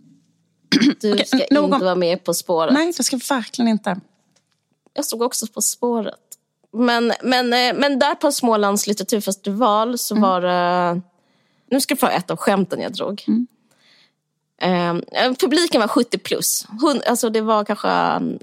Du 1.01 1.13
Okej, 1.13 1.25
ska 1.25 1.37
någon- 1.51 1.73
inte 1.73 1.85
vara 1.85 1.95
med 1.95 2.23
På 2.23 2.33
spåret. 2.33 2.73
Nej, 2.73 2.93
det 2.97 3.03
ska 3.03 3.17
verkligen 3.29 3.67
inte. 3.69 3.99
Jag 4.93 5.05
stod 5.05 5.21
också 5.21 5.47
På 5.47 5.61
spåret. 5.61 6.28
Men, 6.73 7.13
men, 7.23 7.53
eh, 7.53 7.73
men 7.73 7.99
där 7.99 8.15
på 8.15 8.31
Smålands 8.31 8.87
litteraturfestival 8.87 9.97
så 9.97 10.15
var 10.15 10.41
det... 10.41 11.01
Nu 11.71 11.81
ska 11.81 11.93
du 11.93 11.99
få 11.99 12.07
ett 12.07 12.31
av 12.31 12.37
skämten 12.37 12.81
jag 12.81 12.93
drog. 12.93 13.25
Eh, 14.61 14.93
publiken 15.39 15.81
var 15.81 15.87
70 15.87 16.17
plus. 16.17 16.65
Alltså 17.07 17.29
det 17.29 17.41
var 17.41 17.65
kanske... 17.65 17.89
mm, 17.89 18.39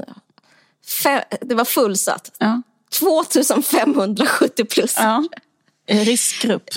Fem, 1.02 1.20
det 1.40 1.54
var 1.54 1.64
fullsatt. 1.64 2.32
Ja. 2.38 2.62
2570 2.98 4.64
plus. 4.64 4.94
ja. 4.98 5.24
Eh, 5.88 6.04
Riskgrupp. 6.04 6.70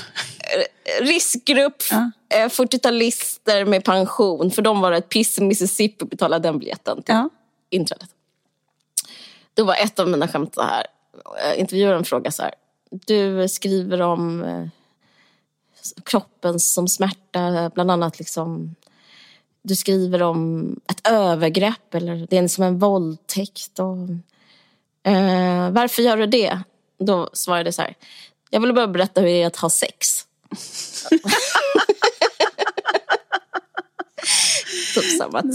Riskgrupp, 1.02 1.84
Ja. 1.92 2.12
eh, 2.30 2.48
40-talister 2.50 3.66
med 3.66 3.84
pension. 3.84 4.52
För 4.52 4.62
dem 4.62 4.82
var 4.82 4.92
det 4.92 4.98
ett 4.98 5.10
piss 5.10 5.38
i 5.38 5.42
Mississippi 5.44 6.04
att 6.04 6.10
betala 6.10 6.40
den 6.40 6.60
biljetten 6.60 7.04
till 7.04 7.14
Ja. 7.16 7.30
inträdet. 7.70 8.10
Då 9.54 9.64
var 9.64 9.76
ett 9.76 10.00
av 10.00 10.08
mina 10.08 10.28
skämt 10.28 10.56
så 10.56 10.62
här. 10.62 10.86
Eh, 11.46 11.60
Intervjuaren 11.60 12.06
frågade 12.06 12.32
så 12.32 12.44
här. 12.44 12.54
Du 12.92 13.48
skriver 13.48 14.02
om 14.02 14.44
eh, 14.44 14.68
kroppen 16.06 16.60
som 16.60 16.88
smärta, 16.88 17.72
bland 17.74 17.92
annat 17.92 18.20
liksom 18.20 18.76
du 19.62 19.76
skriver 19.76 20.22
om 20.22 20.76
ett 20.90 21.08
övergrepp 21.08 21.94
eller 21.94 22.28
det 22.30 22.38
är 22.38 22.48
som 22.48 22.64
en 22.64 22.80
våldtäkt. 22.80 23.80
Och, 23.80 23.98
eh, 25.12 25.72
varför 25.72 26.02
gör 26.02 26.18
du 26.18 26.26
det? 26.26 26.60
Då 27.00 27.30
svarade 27.34 27.68
jag 27.68 27.74
så 27.74 27.82
här. 27.82 27.96
Jag 28.50 28.60
vill 28.60 28.74
bara 28.74 28.88
berätta 28.88 29.22
hur 29.22 29.28
det 29.28 29.42
är 29.42 29.48
att 29.48 29.56
ha 29.56 29.70
sex. 29.70 30.26
typ. 31.10 31.22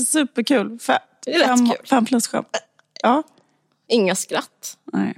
Superkul. 0.07 0.79
Fem, 0.79 0.99
fem, 1.27 1.69
fem 1.85 2.05
plus 2.05 2.27
skämt. 2.27 2.57
Ja. 3.03 3.23
Inga 3.89 4.15
skratt. 4.15 4.79
Nej. 4.93 5.15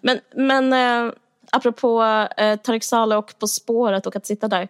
Men, 0.00 0.20
men 0.34 0.72
eh, 0.72 1.12
apropå 1.52 2.02
eh, 2.36 2.56
Tareq 2.56 2.84
Saleh 2.84 3.18
och 3.18 3.34
På 3.38 3.46
spåret 3.46 4.06
och 4.06 4.16
att 4.16 4.26
sitta 4.26 4.48
där. 4.48 4.68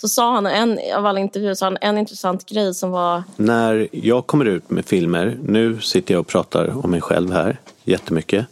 Så 0.00 0.08
sa 0.08 0.34
han, 0.34 0.46
en, 0.46 0.78
av 0.96 1.06
alla 1.06 1.20
intervjuer, 1.20 1.54
sa 1.54 1.66
han 1.66 1.78
en 1.80 1.98
intressant 1.98 2.46
grej 2.46 2.74
som 2.74 2.90
var... 2.90 3.22
När 3.36 3.88
jag 3.92 4.26
kommer 4.26 4.44
ut 4.44 4.70
med 4.70 4.84
filmer, 4.86 5.38
nu 5.42 5.80
sitter 5.80 6.14
jag 6.14 6.20
och 6.20 6.26
pratar 6.26 6.84
om 6.84 6.90
mig 6.90 7.00
själv 7.00 7.32
här 7.32 7.60
jättemycket. 7.84 8.46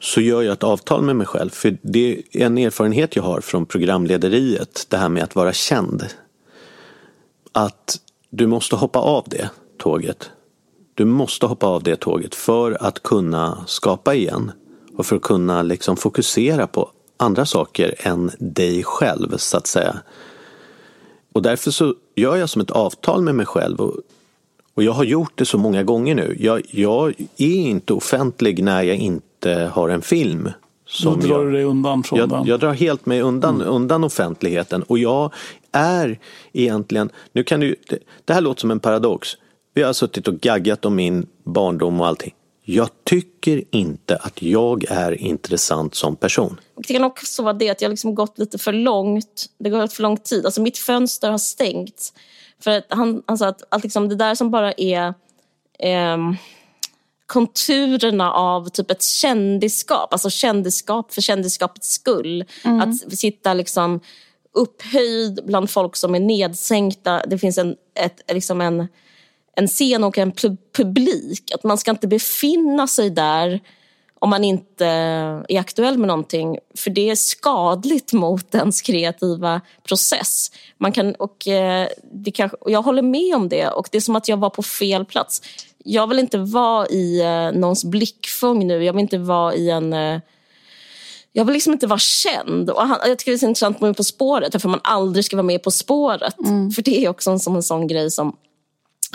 Så 0.00 0.20
gör 0.20 0.42
jag 0.42 0.52
ett 0.52 0.64
avtal 0.64 1.02
med 1.02 1.16
mig 1.16 1.26
själv. 1.26 1.50
För 1.50 1.76
det 1.82 2.22
är 2.32 2.46
en 2.46 2.58
erfarenhet 2.58 3.16
jag 3.16 3.22
har 3.22 3.40
från 3.40 3.66
programlederiet. 3.66 4.86
Det 4.88 4.96
här 4.96 5.08
med 5.08 5.22
att 5.22 5.34
vara 5.34 5.52
känd. 5.52 6.06
Att 7.52 8.00
du 8.30 8.46
måste 8.46 8.76
hoppa 8.76 8.98
av 8.98 9.24
det 9.26 9.50
tåget. 9.78 10.30
Du 10.94 11.04
måste 11.04 11.46
hoppa 11.46 11.66
av 11.66 11.82
det 11.82 11.96
tåget 11.96 12.34
för 12.34 12.82
att 12.82 13.02
kunna 13.02 13.64
skapa 13.66 14.14
igen. 14.14 14.52
Och 14.96 15.06
för 15.06 15.16
att 15.16 15.22
kunna 15.22 15.62
liksom 15.62 15.96
fokusera 15.96 16.66
på 16.66 16.90
andra 17.16 17.46
saker 17.46 17.94
än 17.98 18.30
dig 18.38 18.84
själv 18.84 19.36
så 19.36 19.56
att 19.56 19.66
säga. 19.66 19.96
Och 21.32 21.42
därför 21.42 21.70
så 21.70 21.94
gör 22.14 22.36
jag 22.36 22.48
som 22.48 22.62
ett 22.62 22.70
avtal 22.70 23.22
med 23.22 23.34
mig 23.34 23.46
själv. 23.46 23.80
Och, 23.80 23.94
och 24.74 24.82
jag 24.82 24.92
har 24.92 25.04
gjort 25.04 25.32
det 25.34 25.44
så 25.44 25.58
många 25.58 25.82
gånger 25.82 26.14
nu. 26.14 26.36
Jag, 26.40 26.62
jag 26.70 27.14
är 27.36 27.56
inte 27.56 27.92
offentlig 27.92 28.62
när 28.62 28.82
jag 28.82 28.96
inte 28.96 29.70
har 29.72 29.88
en 29.88 30.02
film. 30.02 30.44
Då 30.44 30.50
Som 30.86 31.20
drar 31.20 31.28
jag, 31.28 31.46
du 31.46 31.52
dig 31.52 31.64
undan 31.64 32.02
från 32.02 32.18
jag, 32.18 32.28
den. 32.28 32.46
jag 32.46 32.60
drar 32.60 32.72
helt 32.72 33.06
mig 33.06 33.20
undan, 33.20 33.62
undan 33.62 34.04
offentligheten. 34.04 34.82
Och 34.82 34.98
jag 34.98 35.32
är 35.72 36.18
egentligen, 36.52 37.10
nu 37.32 37.44
kan 37.44 37.60
du, 37.60 37.76
det, 37.88 37.98
det 38.24 38.34
här 38.34 38.40
låter 38.40 38.60
som 38.60 38.70
en 38.70 38.80
paradox. 38.80 39.28
Vi 39.74 39.82
har 39.82 39.92
suttit 39.92 40.28
och 40.28 40.34
gaggat 40.34 40.84
om 40.84 40.96
min 40.96 41.26
barndom 41.44 42.00
och 42.00 42.06
allting. 42.06 42.34
Jag 42.68 42.88
tycker 43.04 43.64
inte 43.70 44.16
att 44.16 44.42
jag 44.42 44.84
är 44.88 45.12
intressant 45.12 45.94
som 45.94 46.16
person. 46.16 46.60
Det 46.76 46.92
kan 46.94 47.04
också 47.04 47.42
vara 47.42 47.52
det 47.52 47.70
att 47.70 47.82
jag 47.82 47.90
liksom 47.90 48.14
gått 48.14 48.38
lite 48.38 48.58
för 48.58 48.72
långt. 48.72 49.46
Det 49.58 49.70
har 49.70 49.80
gått 49.80 49.92
för 49.92 50.02
lång 50.02 50.16
tid. 50.16 50.46
Alltså 50.46 50.62
mitt 50.62 50.78
fönster 50.78 51.30
har 51.30 51.38
stängts. 51.38 52.12
För 52.60 52.70
att 52.70 52.86
han, 52.88 53.22
han 53.26 53.38
sa 53.38 53.48
att, 53.48 53.62
att 53.68 53.82
liksom 53.82 54.08
det 54.08 54.14
där 54.14 54.34
som 54.34 54.50
bara 54.50 54.72
är 54.72 55.14
eh, 55.78 56.18
konturerna 57.26 58.32
av 58.32 58.68
typ 58.68 58.90
ett 58.90 59.02
kändisskap. 59.02 60.12
Alltså 60.12 60.30
kändisskap 60.30 61.14
för 61.14 61.20
kändisskapets 61.20 61.90
skull. 61.90 62.44
Mm. 62.64 62.80
Att 62.80 63.18
sitta 63.18 63.54
liksom 63.54 64.00
upphöjd 64.52 65.40
bland 65.44 65.70
folk 65.70 65.96
som 65.96 66.14
är 66.14 66.20
nedsänkta. 66.20 67.22
Det 67.26 67.38
finns 67.38 67.58
en, 67.58 67.76
ett, 67.94 68.20
liksom 68.32 68.60
en 68.60 68.88
en 69.56 69.68
scen 69.68 70.04
och 70.04 70.18
en 70.18 70.32
publik. 70.76 71.50
Att 71.54 71.64
man 71.64 71.78
ska 71.78 71.90
inte 71.90 72.08
befinna 72.08 72.86
sig 72.86 73.10
där 73.10 73.60
om 74.18 74.30
man 74.30 74.44
inte 74.44 74.86
är 75.48 75.60
aktuell 75.60 75.98
med 75.98 76.08
någonting. 76.08 76.58
För 76.78 76.90
det 76.90 77.10
är 77.10 77.14
skadligt 77.14 78.12
mot 78.12 78.54
ens 78.54 78.82
kreativa 78.82 79.60
process. 79.88 80.50
Man 80.78 80.92
kan, 80.92 81.14
och, 81.14 81.48
eh, 81.48 81.88
det 82.12 82.30
kan, 82.30 82.50
och 82.60 82.70
jag 82.70 82.82
håller 82.82 83.02
med 83.02 83.34
om 83.34 83.48
det. 83.48 83.68
Och 83.68 83.88
Det 83.92 83.98
är 83.98 84.00
som 84.00 84.16
att 84.16 84.28
jag 84.28 84.36
var 84.36 84.50
på 84.50 84.62
fel 84.62 85.04
plats. 85.04 85.42
Jag 85.84 86.06
vill 86.06 86.18
inte 86.18 86.38
vara 86.38 86.86
i 86.88 87.20
eh, 87.20 87.60
någons 87.60 87.84
blickfång 87.84 88.66
nu. 88.66 88.84
Jag 88.84 88.92
vill 88.92 89.02
inte 89.02 89.18
vara 89.18 89.54
i 89.54 89.70
en... 89.70 89.92
Eh, 89.92 90.20
jag 91.32 91.44
vill 91.44 91.54
liksom 91.54 91.72
inte 91.72 91.86
vara 91.86 91.98
känd. 91.98 92.70
Och 92.70 92.82
han, 92.82 92.98
jag 93.06 93.18
tycker 93.18 93.32
det 93.32 93.36
är 93.36 93.38
så 93.38 93.46
intressant 93.46 93.80
med 93.80 93.96
På 93.96 94.04
spåret, 94.04 94.54
varför 94.54 94.68
man 94.68 94.80
aldrig 94.82 95.24
ska 95.24 95.36
vara 95.36 95.46
med 95.46 95.62
På 95.62 95.70
spåret. 95.70 96.38
Mm. 96.38 96.70
För 96.70 96.82
det 96.82 97.04
är 97.04 97.08
också 97.08 97.30
en, 97.30 97.40
som 97.40 97.56
en 97.56 97.62
sån 97.62 97.86
grej 97.86 98.10
som 98.10 98.36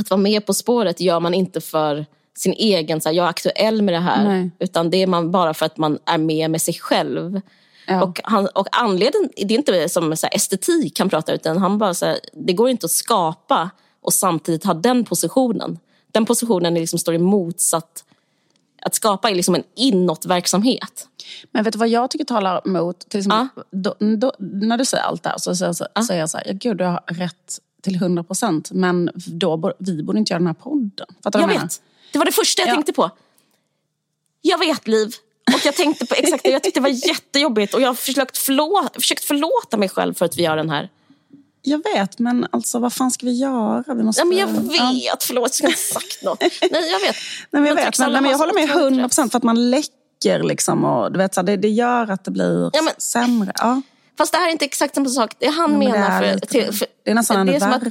att 0.01 0.09
vara 0.09 0.21
med 0.21 0.45
På 0.45 0.53
spåret 0.53 1.01
gör 1.01 1.19
man 1.19 1.33
inte 1.33 1.61
för 1.61 2.05
sin 2.37 2.53
egen, 2.53 3.01
så 3.01 3.09
här, 3.09 3.15
jag 3.15 3.25
är 3.25 3.29
aktuell 3.29 3.81
med 3.81 3.93
det 3.93 3.99
här. 3.99 4.23
Nej. 4.23 4.51
Utan 4.59 4.89
det 4.89 4.97
är 4.97 5.07
man 5.07 5.31
bara 5.31 5.53
för 5.53 5.65
att 5.65 5.77
man 5.77 5.99
är 6.05 6.17
med 6.17 6.51
med 6.51 6.61
sig 6.61 6.73
själv. 6.73 7.41
Ja. 7.87 8.03
Och, 8.03 8.19
han, 8.23 8.47
och 8.47 8.67
anledningen, 8.71 9.29
det 9.35 9.53
är 9.53 9.57
inte 9.57 9.89
som 9.89 10.17
så 10.17 10.27
här, 10.27 10.35
estetik 10.35 10.99
han 10.99 11.09
pratar 11.09 11.33
utan 11.33 11.57
han 11.57 11.77
bara 11.77 11.93
så 11.93 12.05
här, 12.05 12.19
det 12.33 12.53
går 12.53 12.69
inte 12.69 12.85
att 12.85 12.91
skapa 12.91 13.69
och 14.01 14.13
samtidigt 14.13 14.63
ha 14.63 14.73
den 14.73 15.05
positionen. 15.05 15.79
Den 16.11 16.25
positionen 16.25 16.73
liksom 16.73 16.99
står 16.99 17.15
i 17.15 17.17
motsatt 17.17 18.03
att 18.81 18.95
skapa 18.95 19.29
är 19.29 19.35
liksom 19.35 19.55
en 19.55 19.63
inåtverksamhet. 19.75 21.07
Men 21.51 21.63
vet 21.63 21.73
du 21.73 21.79
vad 21.79 21.89
jag 21.89 22.09
tycker 22.09 22.25
talar 22.25 22.61
mot? 22.65 22.99
Till 22.99 23.19
exempel, 23.19 23.47
ah. 23.55 23.63
då, 23.71 23.95
då, 24.17 24.33
när 24.39 24.77
du 24.77 24.85
säger 24.85 25.03
allt 25.03 25.23
det 25.23 25.29
här 25.29 25.37
så 25.37 25.55
säger 25.55 25.75
jag, 25.79 26.05
ah. 26.09 26.13
jag 26.13 26.29
så 26.29 26.37
här, 26.37 26.53
gud 26.53 26.77
du 26.77 26.83
har 26.83 27.03
rätt 27.07 27.59
till 27.82 27.95
100 27.95 28.23
procent. 28.23 28.71
Men 28.71 29.11
då, 29.15 29.73
vi 29.79 30.03
borde 30.03 30.19
inte 30.19 30.34
göra 30.34 30.39
den 30.39 30.47
här 30.47 30.53
podden. 30.53 31.07
Fattar 31.23 31.39
jag 31.39 31.47
vet. 31.47 31.82
Det 32.11 32.17
var 32.17 32.25
det 32.25 32.32
första 32.32 32.61
jag 32.61 32.69
ja. 32.69 32.73
tänkte 32.73 32.93
på. 32.93 33.11
Jag 34.41 34.57
vet, 34.57 34.88
Liv. 34.88 35.13
Och 35.53 35.65
jag 35.65 35.75
tänkte 35.75 36.05
på 36.05 36.15
exakt 36.15 36.43
det. 36.43 36.49
Jag 36.49 36.63
tyckte 36.63 36.79
det 36.79 36.84
var 36.84 37.07
jättejobbigt. 37.07 37.73
Och 37.73 37.82
jag 37.82 37.88
har 37.88 37.93
försökt, 37.93 38.38
förlå 38.38 38.88
försökt 38.93 39.23
förlåta 39.23 39.77
mig 39.77 39.89
själv 39.89 40.13
för 40.13 40.25
att 40.25 40.38
vi 40.38 40.43
gör 40.43 40.57
den 40.57 40.69
här. 40.69 40.89
Jag 41.63 41.84
vet, 41.84 42.19
men 42.19 42.47
alltså 42.51 42.79
vad 42.79 42.93
fan 42.93 43.11
ska 43.11 43.25
vi 43.25 43.32
göra? 43.32 43.93
Vi 43.93 44.03
måste... 44.03 44.21
ja, 44.21 44.25
men 44.25 44.38
jag 44.38 44.47
vet, 44.47 45.03
ja. 45.03 45.15
förlåt, 45.21 45.43
jag 45.43 45.53
skulle 45.53 45.69
inte 45.69 45.82
sagt 45.82 46.23
något. 46.23 46.39
Nej, 46.71 46.91
jag 46.91 46.99
vet. 46.99 47.15
Nej, 47.49 47.61
men 47.61 47.65
jag, 47.65 47.75
vet, 47.75 47.99
men, 47.99 48.11
men 48.11 48.25
jag 48.25 48.38
håller 48.38 48.53
med 48.53 48.69
100 48.69 49.03
procent 49.03 49.32
för 49.32 49.38
att 49.38 49.43
man 49.43 49.69
läcker 49.69 50.43
liksom. 50.43 50.86
Och, 50.86 51.11
du 51.11 51.17
vet, 51.17 51.34
så 51.34 51.41
det, 51.41 51.57
det 51.57 51.69
gör 51.69 52.11
att 52.11 52.23
det 52.23 52.32
blir 52.32 52.69
ja, 52.73 52.82
men, 52.82 52.93
sämre. 52.97 53.51
Ja. 53.55 53.82
Fast 54.18 54.32
det 54.32 54.38
här 54.38 54.47
är 54.47 54.51
inte 54.51 54.66
exakt 54.66 54.95
samma 54.95 55.09
sak. 55.09 55.36
Det 55.39 55.47
han 55.47 55.80
menar... 55.80 56.22
Det 56.22 56.28
är, 56.28 56.38
för, 56.38 56.45
till, 56.45 56.74
för, 56.74 56.88
det 57.03 57.12
är 57.12 57.16
nästan 57.16 57.59
som 57.59 57.72
att 57.72 57.84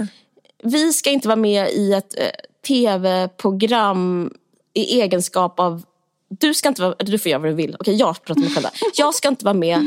Vi 0.62 0.92
ska 0.92 1.10
inte 1.10 1.28
vara 1.28 1.36
med 1.36 1.68
i 1.70 1.92
ett 1.92 2.18
eh, 2.18 2.26
tv-program 2.66 4.32
i 4.74 5.00
egenskap 5.00 5.60
av... 5.60 5.82
Du 6.28 6.54
ska 6.54 6.68
inte 6.68 6.82
vara... 6.82 6.94
Du 6.98 7.18
får 7.18 7.30
göra 7.30 7.38
vad 7.38 7.50
du 7.50 7.54
vill. 7.54 7.76
Okej, 7.80 7.94
jag 7.94 8.22
pratar 8.22 8.42
med 8.42 8.54
själv. 8.54 8.66
Jag 8.96 9.14
ska 9.14 9.28
inte 9.28 9.44
vara 9.44 9.54
med 9.54 9.84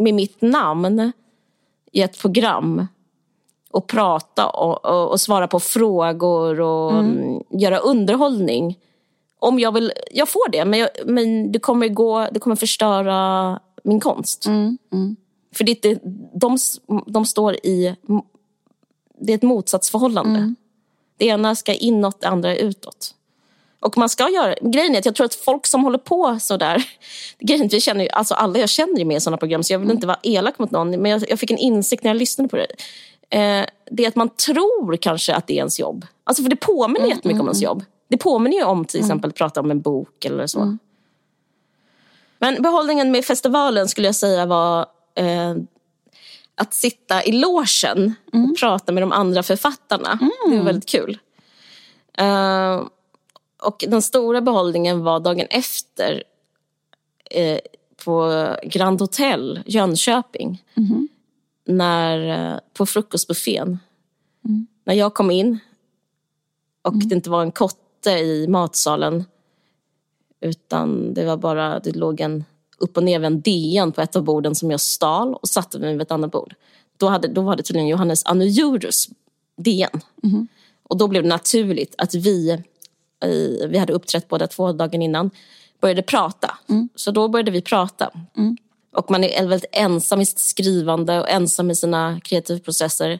med 0.00 0.14
mitt 0.14 0.42
namn 0.42 1.12
i 1.92 2.02
ett 2.02 2.18
program 2.18 2.86
och 3.70 3.86
prata 3.86 4.46
och, 4.46 4.84
och, 4.84 5.10
och 5.10 5.20
svara 5.20 5.48
på 5.48 5.60
frågor 5.60 6.60
och 6.60 6.92
mm. 6.92 7.42
göra 7.50 7.78
underhållning. 7.78 8.78
Om 9.38 9.58
jag 9.58 9.72
vill, 9.72 9.92
jag 10.10 10.28
får 10.28 10.50
det, 10.50 10.64
men, 10.64 10.78
jag, 10.78 10.88
men 11.04 11.52
det, 11.52 11.58
kommer 11.58 11.88
gå, 11.88 12.28
det 12.32 12.40
kommer 12.40 12.56
förstöra 12.56 13.60
min 13.82 14.00
konst. 14.00 14.46
Mm, 14.46 14.78
mm. 14.92 15.16
För 15.54 15.64
det, 15.64 15.82
det, 15.82 16.00
de, 16.34 16.58
de 17.06 17.26
står 17.26 17.54
i... 17.54 17.96
Det 19.18 19.32
är 19.32 19.36
ett 19.36 19.42
motsatsförhållande. 19.42 20.38
Mm. 20.38 20.56
Det 21.16 21.26
ena 21.26 21.54
ska 21.54 21.74
inåt, 21.74 22.20
det 22.20 22.28
andra 22.28 22.56
utåt. 22.56 23.14
Och 23.80 23.98
man 23.98 24.08
ska 24.08 24.28
göra... 24.30 24.54
Grejen 24.62 24.94
är 24.94 24.98
att 24.98 25.04
jag 25.04 25.14
tror 25.14 25.24
att 25.24 25.34
folk 25.34 25.66
som 25.66 25.84
håller 25.84 25.98
på 25.98 26.38
sådär... 26.40 26.84
Grejen 27.38 27.68
vi 27.68 27.80
känner 27.80 28.04
ju, 28.04 28.10
alltså 28.10 28.34
alla 28.34 28.58
jag 28.58 28.68
känner 28.68 28.98
ju 28.98 29.04
med 29.04 29.16
i 29.16 29.20
sådana 29.20 29.36
program 29.36 29.62
så 29.62 29.72
jag 29.72 29.78
vill 29.78 29.86
mm. 29.86 29.96
inte 29.96 30.06
vara 30.06 30.18
elak 30.22 30.58
mot 30.58 30.70
någon. 30.70 30.90
Men 30.90 31.10
jag, 31.10 31.30
jag, 31.30 31.38
fick 31.38 31.50
en 31.50 31.58
insikt 31.58 32.04
när 32.04 32.10
jag 32.10 32.16
lyssnade 32.16 32.48
på 32.48 32.56
det. 32.56 32.66
Eh, 33.38 33.66
det 33.90 34.04
är 34.04 34.08
att 34.08 34.16
man 34.16 34.28
tror 34.28 34.96
kanske 34.96 35.34
att 35.34 35.46
det 35.46 35.52
är 35.52 35.56
ens 35.56 35.80
jobb. 35.80 36.06
Alltså 36.24 36.42
för 36.42 36.50
det 36.50 36.56
påminner 36.56 37.00
mm, 37.00 37.08
jättemycket 37.08 37.34
mm, 37.34 37.40
om 37.40 37.46
ens 37.46 37.62
jobb. 37.62 37.84
Det 38.08 38.16
påminner 38.16 38.56
ju 38.56 38.64
om 38.64 38.84
till 38.84 39.00
exempel 39.00 39.30
att 39.30 39.36
prata 39.36 39.60
om 39.60 39.70
en 39.70 39.80
bok 39.80 40.24
eller 40.24 40.46
så. 40.46 40.78
Men 42.40 42.62
behållningen 42.62 43.10
med 43.10 43.24
festivalen 43.24 43.88
skulle 43.88 44.08
jag 44.08 44.14
säga 44.14 44.46
var 44.46 44.86
eh, 45.14 45.54
att 46.54 46.74
sitta 46.74 47.24
i 47.24 47.32
låsen 47.32 48.14
mm. 48.32 48.50
och 48.50 48.58
prata 48.58 48.92
med 48.92 49.02
de 49.02 49.12
andra 49.12 49.42
författarna. 49.42 50.18
Mm. 50.20 50.30
Det 50.50 50.56
var 50.56 50.64
väldigt 50.64 50.88
kul. 50.88 51.18
Uh, 52.20 52.86
och 53.62 53.84
den 53.88 54.02
stora 54.02 54.40
behållningen 54.40 55.04
var 55.04 55.20
dagen 55.20 55.46
efter 55.50 56.22
eh, 57.30 57.58
på 58.04 58.46
Grand 58.62 59.00
Hotel 59.00 59.62
Jönköping. 59.66 60.64
Mm. 60.74 61.08
När, 61.66 62.52
eh, 62.52 62.58
på 62.74 62.86
frukostbuffén. 62.86 63.78
Mm. 64.44 64.66
När 64.84 64.94
jag 64.94 65.14
kom 65.14 65.30
in 65.30 65.58
och 66.82 66.94
mm. 66.94 67.08
det 67.08 67.14
inte 67.14 67.30
var 67.30 67.42
en 67.42 67.52
kotte 67.52 68.10
i 68.10 68.48
matsalen 68.48 69.24
utan 70.40 71.14
det 71.14 71.24
var 71.24 71.36
bara, 71.36 71.78
det 71.78 71.96
låg 71.96 72.20
en 72.20 72.44
upp 72.78 72.96
och 72.96 73.04
nervänd 73.04 73.42
DN 73.42 73.92
på 73.92 74.00
ett 74.00 74.16
av 74.16 74.22
borden 74.22 74.54
som 74.54 74.70
jag 74.70 74.80
stal 74.80 75.34
och 75.34 75.48
satte 75.48 75.78
mig 75.78 75.92
vid 75.92 76.02
ett 76.02 76.10
annat 76.10 76.32
bord. 76.32 76.54
Då, 76.96 77.08
hade, 77.08 77.28
då 77.28 77.40
var 77.40 77.56
det 77.56 77.62
tydligen 77.62 77.88
Johannes 77.88 78.24
Anujurus 78.24 79.08
DN. 79.56 80.00
Mm. 80.22 80.48
Och 80.82 80.96
då 80.96 81.08
blev 81.08 81.22
det 81.22 81.28
naturligt 81.28 81.94
att 81.98 82.14
vi, 82.14 82.62
vi 83.68 83.78
hade 83.78 83.92
uppträtt 83.92 84.28
båda 84.28 84.46
två 84.46 84.72
dagen 84.72 85.02
innan, 85.02 85.30
började 85.80 86.02
prata. 86.02 86.58
Mm. 86.68 86.88
Så 86.94 87.10
då 87.10 87.28
började 87.28 87.50
vi 87.50 87.62
prata. 87.62 88.10
Mm. 88.36 88.56
Och 88.96 89.10
man 89.10 89.24
är 89.24 89.46
väldigt 89.46 89.70
ensam 89.72 90.20
i 90.20 90.26
sitt 90.26 90.38
skrivande 90.38 91.20
och 91.20 91.30
ensam 91.30 91.70
i 91.70 91.76
sina 91.76 92.20
kreativa 92.20 92.60
processer. 92.60 93.18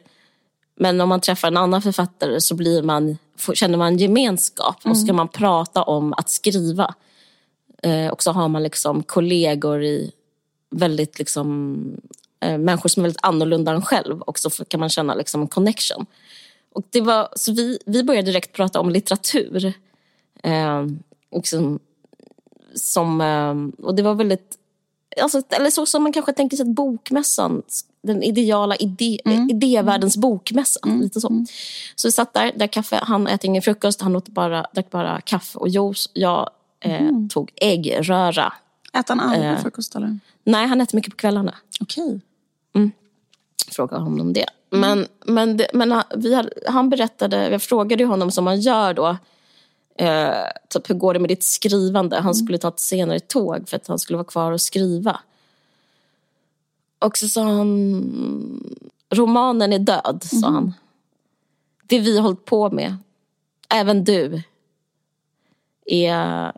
Men 0.75 1.01
om 1.01 1.09
man 1.09 1.21
träffar 1.21 1.47
en 1.47 1.57
annan 1.57 1.81
författare 1.81 2.41
så 2.41 2.55
blir 2.55 2.83
man, 2.83 3.17
känner 3.53 3.77
man 3.77 3.97
gemenskap 3.97 4.75
och 4.83 4.97
så 4.97 5.07
kan 5.07 5.15
man 5.15 5.27
prata 5.27 5.83
om 5.83 6.13
att 6.13 6.29
skriva. 6.29 6.95
Eh, 7.81 8.07
och 8.07 8.23
så 8.23 8.31
har 8.31 8.47
man 8.47 8.63
liksom 8.63 9.03
kollegor 9.03 9.83
i 9.83 10.11
väldigt 10.69 11.19
liksom, 11.19 11.81
eh, 12.39 12.57
människor 12.57 12.89
som 12.89 13.01
är 13.01 13.03
väldigt 13.03 13.25
annorlunda 13.25 13.71
än 13.71 13.81
själv 13.81 14.21
och 14.21 14.39
så 14.39 14.49
kan 14.49 14.79
man 14.79 14.89
känna 14.89 15.15
liksom 15.15 15.41
en 15.41 15.47
connection. 15.47 16.05
Och 16.73 16.83
det 16.89 17.01
var, 17.01 17.29
så 17.35 17.53
vi, 17.53 17.79
vi 17.85 18.03
började 18.03 18.31
direkt 18.31 18.53
prata 18.53 18.79
om 18.79 18.89
litteratur. 18.89 19.73
Eh, 20.43 20.85
liksom, 21.35 21.79
som, 22.75 23.21
eh, 23.21 23.85
och 23.85 23.95
det 23.95 24.03
var 24.03 24.15
väldigt, 24.15 24.57
alltså, 25.21 25.41
eller 25.49 25.69
så 25.69 25.85
som 25.85 26.03
man 26.03 26.13
kanske 26.13 26.33
tänker 26.33 26.57
sig 26.57 26.63
att 26.63 26.75
bokmässan, 26.75 27.61
den 28.01 28.23
ideala 28.23 28.75
idé, 28.75 29.19
mm. 29.25 29.49
idévärldens 29.49 30.17
bokmässa. 30.17 30.79
Mm. 30.85 31.01
Lite 31.01 31.21
så. 31.21 31.29
Mm. 31.29 31.45
så 31.95 32.07
vi 32.07 32.11
satt 32.11 32.33
där, 32.33 32.51
där 32.55 32.67
kaffe, 32.67 32.99
han 33.03 33.27
äter 33.27 33.45
ingen 33.45 33.61
frukost, 33.61 34.01
han 34.01 34.15
åt 34.15 34.27
bara, 34.27 34.65
drack 34.73 34.89
bara 34.89 35.21
kaffe 35.21 35.59
och 35.59 35.69
juice. 35.69 36.09
Jag 36.13 36.49
mm. 36.81 37.29
tog 37.29 37.51
äggröra. 37.55 38.53
Äter 38.93 39.15
han 39.15 39.19
aldrig 39.19 39.51
eh, 39.51 39.61
frukost? 39.61 39.95
Eller? 39.95 40.19
Nej, 40.43 40.67
han 40.67 40.81
äter 40.81 40.95
mycket 40.95 41.11
på 41.11 41.17
kvällarna. 41.17 41.55
Okej. 41.81 42.05
Okay. 42.05 42.19
Mm. 42.75 42.91
Fråga 43.71 43.97
honom 43.97 44.21
om 44.21 44.33
det. 44.33 44.45
Mm. 44.73 44.81
Men, 44.81 45.07
men, 45.35 45.57
det, 45.57 45.67
men 45.73 46.03
vi 46.15 46.35
hade, 46.35 46.49
han 46.67 46.89
berättade, 46.89 47.49
jag 47.49 47.61
frågade 47.61 48.05
honom 48.05 48.31
som 48.31 48.43
man 48.43 48.61
gör 48.61 48.93
då, 48.93 49.17
eh, 49.95 50.33
typ, 50.69 50.89
hur 50.89 50.95
går 50.95 51.13
det 51.13 51.19
med 51.19 51.29
ditt 51.29 51.43
skrivande? 51.43 52.15
Han 52.15 52.23
mm. 52.23 52.33
skulle 52.33 52.57
ta 52.57 52.67
ett 52.67 52.79
senare 52.79 53.19
tåg 53.19 53.69
för 53.69 53.77
att 53.77 53.87
han 53.87 53.99
skulle 53.99 54.17
vara 54.17 54.27
kvar 54.27 54.51
och 54.51 54.61
skriva. 54.61 55.19
Och 56.99 57.17
så 57.17 57.27
sa 57.27 57.43
han, 57.43 58.77
romanen 59.09 59.73
är 59.73 59.79
död, 59.79 60.23
sa 60.23 60.47
mm. 60.47 60.53
han. 60.53 60.73
Det 61.83 61.99
vi 61.99 62.15
har 62.15 62.23
hållit 62.23 62.45
på 62.45 62.69
med, 62.71 62.97
även 63.69 64.03
du, 64.03 64.43
är 65.85 66.51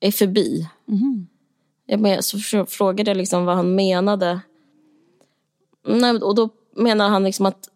är 0.00 0.12
förbi. 0.12 0.68
Mm. 0.88 1.26
Jag 1.86 2.00
men, 2.00 2.22
så 2.22 2.66
frågade 2.66 3.10
jag 3.10 3.16
liksom 3.16 3.44
vad 3.44 3.56
han 3.56 3.74
menade. 3.74 4.40
Nej, 5.86 6.16
och 6.16 6.34
då 6.34 6.48
menar 6.76 7.08
han 7.08 7.24
liksom 7.24 7.46
att 7.46 7.68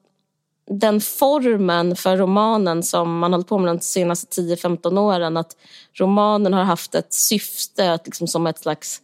den 0.66 1.00
formen 1.00 1.96
för 1.96 2.16
romanen 2.16 2.82
som 2.82 3.18
man 3.18 3.32
hållit 3.32 3.48
på 3.48 3.58
med 3.58 3.74
de 3.74 3.80
senaste 3.80 4.40
10-15 4.40 4.98
åren. 4.98 5.36
Att 5.36 5.56
romanen 5.92 6.52
har 6.52 6.64
haft 6.64 6.94
ett 6.94 7.12
syfte 7.12 7.92
att 7.92 8.06
liksom 8.06 8.28
som 8.28 8.46
ett 8.46 8.58
slags 8.58 9.02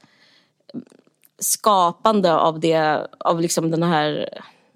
skapande 1.39 2.35
av, 2.35 2.61
det, 2.61 3.07
av 3.19 3.41
liksom 3.41 3.71
den 3.71 3.83
här 3.83 4.29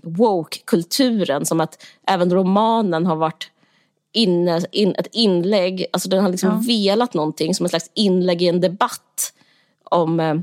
woke-kulturen. 0.03 1.47
Som 1.47 1.61
att 1.61 1.87
även 2.07 2.35
romanen 2.35 3.07
har 3.07 3.17
varit 3.17 3.52
inne, 4.13 4.61
in, 4.73 4.95
ett 4.99 5.09
inlägg, 5.13 5.87
alltså 5.93 6.09
den 6.09 6.23
har 6.23 6.31
liksom 6.31 6.51
ja. 6.51 6.63
velat 6.67 7.15
någonting 7.15 7.55
som 7.55 7.67
ett 7.67 7.71
slags 7.73 7.91
inlägg 7.95 8.43
i 8.43 8.49
en 8.49 8.61
debatt 8.61 9.33
om 9.85 10.21
eh, 10.21 10.37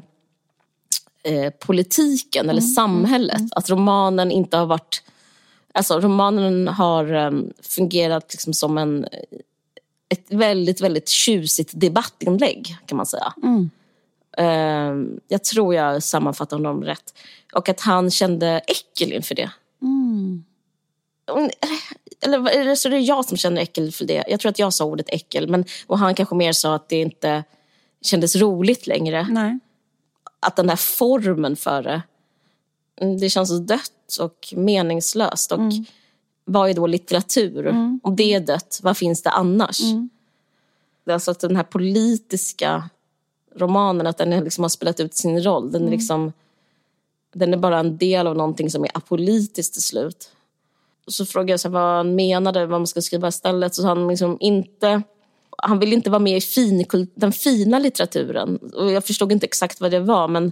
eh 1.24 1.50
politiken 1.50 2.50
eller 2.50 2.62
mm. 2.62 2.74
samhället. 2.74 3.40
Mm. 3.40 3.50
Att 3.52 3.70
romanen 3.70 4.32
inte 4.32 4.58
har 4.58 4.66
varit 4.66 5.04
Alltså 5.74 6.00
romanen 6.00 6.68
har 6.68 7.14
um, 7.14 7.54
fungerat 7.62 8.34
liksom 8.34 8.54
som 8.54 8.78
en, 8.78 9.08
ett 10.10 10.26
väldigt, 10.30 10.82
väldigt 10.82 11.10
tjusigt 11.10 11.72
debattinlägg 11.74 12.78
kan 12.86 12.98
man 12.98 13.06
säga. 13.06 13.34
Mm. 13.44 13.70
Uh, 14.40 15.20
jag 15.28 15.44
tror 15.44 15.76
jag 15.76 16.04
sammanfattar 16.04 16.58
honom 16.58 16.84
rätt. 16.84 17.14
Och 17.54 17.70
att 17.70 17.80
han 17.80 18.12
kände 18.12 18.62
äckel 18.68 19.14
inför 19.14 19.36
det. 19.36 19.52
Mm. 19.82 20.44
Eller, 22.22 22.50
eller 22.50 22.76
så 22.76 22.88
är 22.88 22.92
det 22.92 23.00
jag 23.00 23.26
som 23.26 23.38
känner 23.38 23.62
äckel 23.62 23.92
för 23.92 24.06
det. 24.06 24.24
Jag 24.28 24.40
tror 24.40 24.50
att 24.50 24.60
jag 24.60 24.74
sa 24.74 24.86
ordet 24.86 25.10
äckel. 25.10 25.48
Men, 25.48 25.66
och 25.88 26.00
han 26.00 26.16
kanske 26.16 26.36
mer 26.36 26.52
sa 26.52 26.76
att 26.76 26.90
det 26.90 27.02
inte 27.02 27.44
kändes 28.02 28.36
roligt 28.36 28.88
längre. 28.88 29.28
Nej. 29.30 29.60
Att 30.40 30.56
den 30.56 30.70
här 30.70 30.76
formen 30.76 31.56
för 31.56 31.84
det 31.84 32.02
Mm, 33.02 33.18
det 33.18 33.30
känns 33.30 33.60
dött 33.60 34.18
och 34.20 34.54
meningslöst. 34.56 35.52
Och 35.52 35.60
mm. 35.60 35.86
Vad 36.46 36.70
är 36.70 36.74
då 36.74 36.88
litteratur? 36.88 37.68
Mm. 37.68 38.00
Om 38.04 38.16
det 38.16 38.34
är 38.34 38.40
dött, 38.40 38.80
vad 38.84 38.98
finns 38.98 39.24
det 39.24 39.30
annars? 39.30 39.82
Mm. 39.82 40.10
Alltså 41.10 41.32
att 41.32 41.40
den 41.40 41.56
här 41.56 41.64
politiska 41.64 42.90
romanen, 43.56 44.08
att 44.08 44.18
den 44.18 44.44
liksom 44.44 44.64
har 44.64 44.70
spelat 44.70 45.00
ut 45.00 45.16
sin 45.16 45.44
roll. 45.44 45.72
Den 45.72 45.82
är, 45.82 45.88
mm. 45.88 46.00
liksom, 46.00 46.34
den 47.34 47.54
är 47.54 47.58
bara 47.58 47.80
en 47.80 47.98
del 47.98 48.28
av 48.28 48.38
någonting 48.38 48.72
som 48.72 48.84
är 48.84 48.98
apolitiskt 48.98 49.74
till 49.74 49.84
slut. 49.84 50.32
Så 51.10 51.26
frågade 51.26 51.52
jag 51.52 51.60
så 51.60 51.70
vad 51.70 51.98
han 51.98 52.16
menade, 52.16 52.66
vad 52.66 52.80
man 52.80 52.88
ska 52.88 53.02
skriva 53.02 53.28
istället. 53.28 53.76
Så 53.76 53.88
han 53.88 54.08
liksom 54.08 54.38
inte... 54.40 55.02
Han 55.62 55.80
ville 55.80 55.96
inte 55.96 56.10
vara 56.10 56.20
med 56.20 56.38
i 56.38 56.42
fin, 56.42 56.86
den 57.16 57.32
fina 57.32 57.80
litteraturen. 57.80 58.58
Och 58.58 58.92
jag 58.92 59.06
förstod 59.06 59.32
inte 59.32 59.46
exakt 59.46 59.82
vad 59.82 59.92
det 59.92 60.00
var, 60.00 60.28
men 60.28 60.52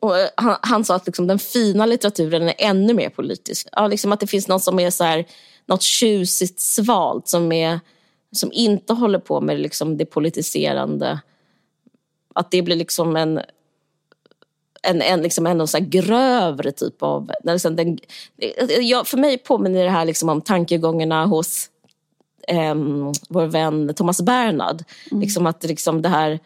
och 0.00 0.18
eh, 0.18 0.28
han, 0.34 0.56
han, 0.62 0.84
sa 0.84 0.94
att 0.94 1.06
liksom 1.06 1.26
den 1.26 1.38
fina 1.38 1.86
litteraturen 1.86 2.48
är 2.48 2.54
ännu 2.58 2.94
mer 2.94 3.10
politisk. 3.10 3.68
Ja, 3.72 3.86
liksom 3.86 4.12
att 4.12 4.20
det 4.20 4.26
finns 4.26 4.48
något 4.48 4.62
som 4.62 4.78
är 4.78 4.90
så 4.90 5.04
här, 5.04 5.24
något 5.66 5.82
tjusigt 5.82 6.60
svalt 6.60 7.28
som, 7.28 7.52
är, 7.52 7.80
som 8.32 8.52
inte 8.52 8.92
håller 8.92 9.18
på 9.18 9.40
med 9.40 9.60
liksom 9.60 9.96
det 9.96 10.06
politiserande. 10.06 11.20
Att 12.34 12.50
det 12.50 12.62
blir 12.62 12.76
liksom 12.76 13.16
en, 13.16 13.40
en, 14.88 15.02
en, 15.02 15.22
liksom 15.22 15.46
en 15.46 15.68
så 15.68 15.78
grövre 15.80 16.72
typ 16.72 17.02
av... 17.02 17.30
Liksom 17.44 17.76
den, 17.76 17.98
ja, 18.80 19.04
för 19.04 19.18
mig 19.18 19.38
påminner 19.38 19.84
det 19.84 19.90
här 19.90 20.04
liksom 20.04 20.28
om 20.28 20.40
tankegångarna 20.40 21.26
hos 21.26 21.70
eh, 22.48 22.74
vår 23.28 23.46
vän 23.46 23.94
Thomas 23.94 24.22
Bernhard. 24.22 24.84
Mm. 25.10 25.20
Liksom 25.20 25.46
att 25.46 25.64
liksom 25.64 26.02
det 26.02 26.08
här 26.08 26.38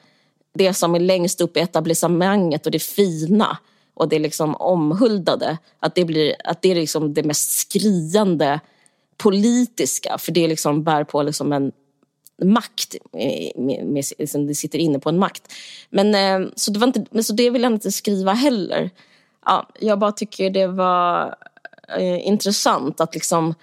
det 0.55 0.75
som 0.75 0.95
är 0.95 1.01
längst 1.01 1.41
upp 1.41 1.57
i 1.57 1.61
etablissemanget 1.61 2.67
och 2.67 2.73
det 2.73 2.83
fina 2.83 3.59
och 3.95 4.09
det 4.09 4.19
liksom 4.19 4.55
omhuldade, 4.55 5.59
att 5.79 5.95
det, 5.95 6.05
blir, 6.05 6.35
att 6.45 6.63
det 6.63 6.71
är 6.71 6.75
liksom 6.75 7.15
det 7.15 7.23
mest 7.23 7.51
skriande 7.51 8.61
politiska, 9.17 10.19
för 10.19 10.33
det 10.33 10.49
liksom 10.49 10.85
bär 10.85 11.05
på 11.05 11.23
liksom 11.23 11.53
en 11.53 11.73
makt, 12.45 12.97
med, 13.57 13.87
med, 13.87 14.05
liksom 14.19 14.47
det 14.47 14.55
sitter 14.55 14.79
inne 14.79 14.99
på 14.99 15.09
en 15.09 15.19
makt. 15.19 15.53
Men, 15.91 16.15
eh, 16.15 16.49
så, 16.57 16.71
det 16.71 16.79
var 16.79 16.87
inte, 16.87 17.23
så 17.23 17.33
det 17.33 17.51
vill 17.51 17.63
jag 17.63 17.73
inte 17.73 17.93
skriva 17.93 18.33
heller. 18.33 18.91
Ja, 19.45 19.69
jag 19.81 19.99
bara 19.99 20.13
tycker 20.13 20.51
det 20.51 20.67
var 20.67 21.35
eh, 21.99 22.27
intressant 22.27 23.01
att 23.01 23.15
liksom 23.15 23.55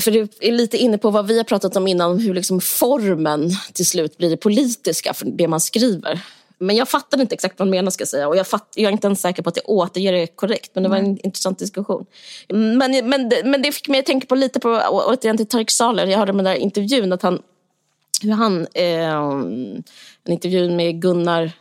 för 0.00 0.10
det 0.10 0.28
är 0.40 0.52
lite 0.52 0.76
inne 0.76 0.98
på 0.98 1.10
vad 1.10 1.26
vi 1.26 1.36
har 1.36 1.44
pratat 1.44 1.76
om 1.76 1.86
innan, 1.86 2.18
hur 2.18 2.34
liksom 2.34 2.60
formen 2.60 3.50
till 3.72 3.86
slut 3.86 4.18
blir 4.18 4.30
det 4.30 4.36
politiska 4.36 5.14
för 5.14 5.26
det 5.26 5.48
man 5.48 5.60
skriver. 5.60 6.20
Men 6.58 6.76
jag 6.76 6.88
fattade 6.88 7.22
inte 7.22 7.34
exakt 7.34 7.58
vad 7.58 7.66
han 7.66 7.70
menar 7.70 7.90
ska 7.90 8.02
jag 8.02 8.08
säga 8.08 8.28
och 8.28 8.36
jag, 8.36 8.46
fatt, 8.46 8.72
jag 8.74 8.88
är 8.88 8.92
inte 8.92 9.06
ens 9.06 9.20
säker 9.20 9.42
på 9.42 9.48
att 9.48 9.56
jag 9.56 9.68
återger 9.68 10.12
det 10.12 10.26
korrekt 10.26 10.70
men 10.74 10.82
det 10.82 10.88
var 10.88 10.96
en 10.96 11.04
mm. 11.04 11.18
intressant 11.22 11.58
diskussion. 11.58 12.06
Men, 12.48 13.08
men, 13.08 13.32
men 13.44 13.62
det 13.62 13.72
fick 13.72 13.88
mig 13.88 14.00
att 14.00 14.06
tänka 14.06 14.26
på 14.26 14.34
lite 14.34 14.60
på, 14.60 14.82
återigen 14.90 15.36
till 15.36 15.46
Tarik 15.46 15.70
Saler, 15.70 16.06
jag 16.06 16.18
hörde 16.18 16.32
med 16.32 16.44
den 16.44 16.54
där 16.54 16.60
intervjun 16.60 17.12
att 17.12 17.22
han, 17.22 17.42
hur 18.22 18.32
han, 18.32 18.66
eh, 18.74 19.14
en 20.24 20.32
intervju 20.32 20.70
med 20.70 21.02
Gunnar 21.02 21.52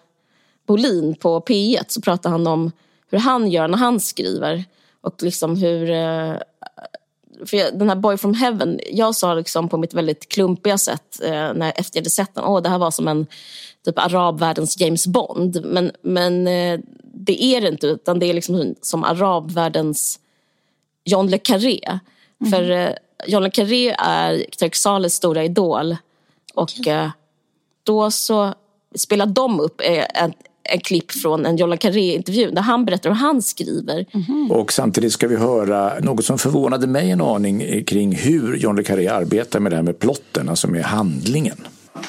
Bolin 0.67 1.15
på 1.15 1.39
P1 1.39 1.83
så 1.87 2.01
pratade 2.01 2.33
han 2.33 2.47
om 2.47 2.71
hur 3.11 3.17
han 3.17 3.51
gör 3.51 3.67
när 3.67 3.77
han 3.77 3.99
skriver 3.99 4.63
och 5.01 5.23
liksom 5.23 5.55
hur 5.55 5.89
eh, 5.89 6.35
för 7.45 7.57
jag, 7.57 7.79
den 7.79 7.89
här 7.89 7.95
Boy 7.95 8.17
from 8.17 8.33
Heaven, 8.33 8.79
jag 8.91 9.15
sa 9.15 9.33
liksom 9.33 9.69
på 9.69 9.77
mitt 9.77 9.93
väldigt 9.93 10.29
klumpiga 10.29 10.77
sätt 10.77 11.21
eh, 11.23 11.31
när 11.31 11.73
efter 11.75 11.97
jag 11.97 12.01
hade 12.01 12.09
sett 12.09 12.35
den, 12.35 12.43
åh 12.43 12.61
det 12.61 12.69
här 12.69 12.77
var 12.77 12.91
som 12.91 13.07
en 13.07 13.27
typ 13.85 13.99
arabvärldens 13.99 14.79
James 14.79 15.07
Bond. 15.07 15.65
Men, 15.65 15.91
men 16.01 16.47
eh, 16.47 16.79
det 17.03 17.43
är 17.43 17.61
det 17.61 17.67
inte, 17.67 17.87
utan 17.87 18.19
det 18.19 18.25
är 18.25 18.33
liksom 18.33 18.75
som 18.81 19.03
arabvärldens 19.03 20.19
John 21.05 21.27
le 21.27 21.37
Carré. 21.37 21.99
Mm. 22.41 22.51
För 22.51 22.71
eh, 22.71 22.89
John 23.27 23.43
le 23.43 23.49
Carré 23.49 23.95
är 23.97 24.45
Turk 24.59 25.11
stora 25.11 25.43
idol. 25.43 25.97
Och 26.53 26.71
okay. 26.79 26.93
Eh, 26.93 27.09
då 27.83 28.11
så 28.11 28.53
spelar 28.95 29.25
de 29.25 29.59
upp 29.59 29.81
ett 29.83 30.35
en 30.69 30.79
klipp 30.79 31.11
från 31.11 31.45
en 31.45 31.57
Jolla 31.57 31.77
Carré-intervju 31.77 32.51
där 32.51 32.61
han 32.61 32.85
berättar 32.85 33.09
hur 33.09 33.15
han 33.15 33.41
skriver. 33.41 34.05
Mm. 34.13 34.51
Och 34.51 34.73
samtidigt 34.73 35.13
ska 35.13 35.27
vi 35.27 35.35
höra 35.35 35.99
något 35.99 36.25
som 36.25 36.37
förvånade 36.37 36.87
mig 36.87 37.11
en 37.11 37.21
aning 37.21 37.83
kring 37.83 38.15
hur 38.15 38.57
John 38.57 38.75
le 38.75 38.83
Carré 38.83 39.07
arbetar 39.07 39.59
med 39.59 39.71
det 39.71 39.75
här 39.75 39.83
med 39.83 39.99
plotten, 39.99 40.49
alltså 40.49 40.67
med 40.67 40.83
handlingen. 40.83 41.67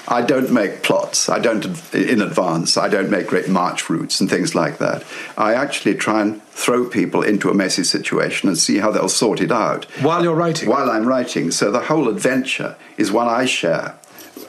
I 0.09 0.23
don't 0.23 0.51
make 0.51 0.83
plots. 0.83 1.29
I 1.29 1.39
don't 1.39 1.65
in 1.95 2.21
advance. 2.23 2.77
I 2.77 2.89
don't 2.89 3.11
make 3.11 3.27
great 3.27 3.49
march 3.49 3.89
routes 3.91 4.21
and 4.21 4.31
things 4.31 4.55
like 4.55 4.79
that. 4.79 5.05
I 5.37 5.55
actually 5.55 5.95
try 5.95 6.23
and 6.23 6.43
throw 6.51 6.85
people 6.85 7.23
into 7.23 7.51
a 7.51 7.55
messy 7.55 7.85
situation 7.85 8.49
and 8.49 8.59
see 8.59 8.79
how 8.79 8.91
they'll 8.91 9.09
sort 9.09 9.41
it 9.41 9.53
out. 9.53 9.85
While 10.03 10.23
you're 10.25 10.35
writing? 10.35 10.69
While 10.69 10.91
I'm 10.91 11.07
writing. 11.07 11.51
So 11.51 11.71
the 11.71 11.81
whole 11.81 12.09
adventure 12.09 12.77
is 12.97 13.13
one 13.13 13.29
I 13.29 13.47
share, 13.47 13.95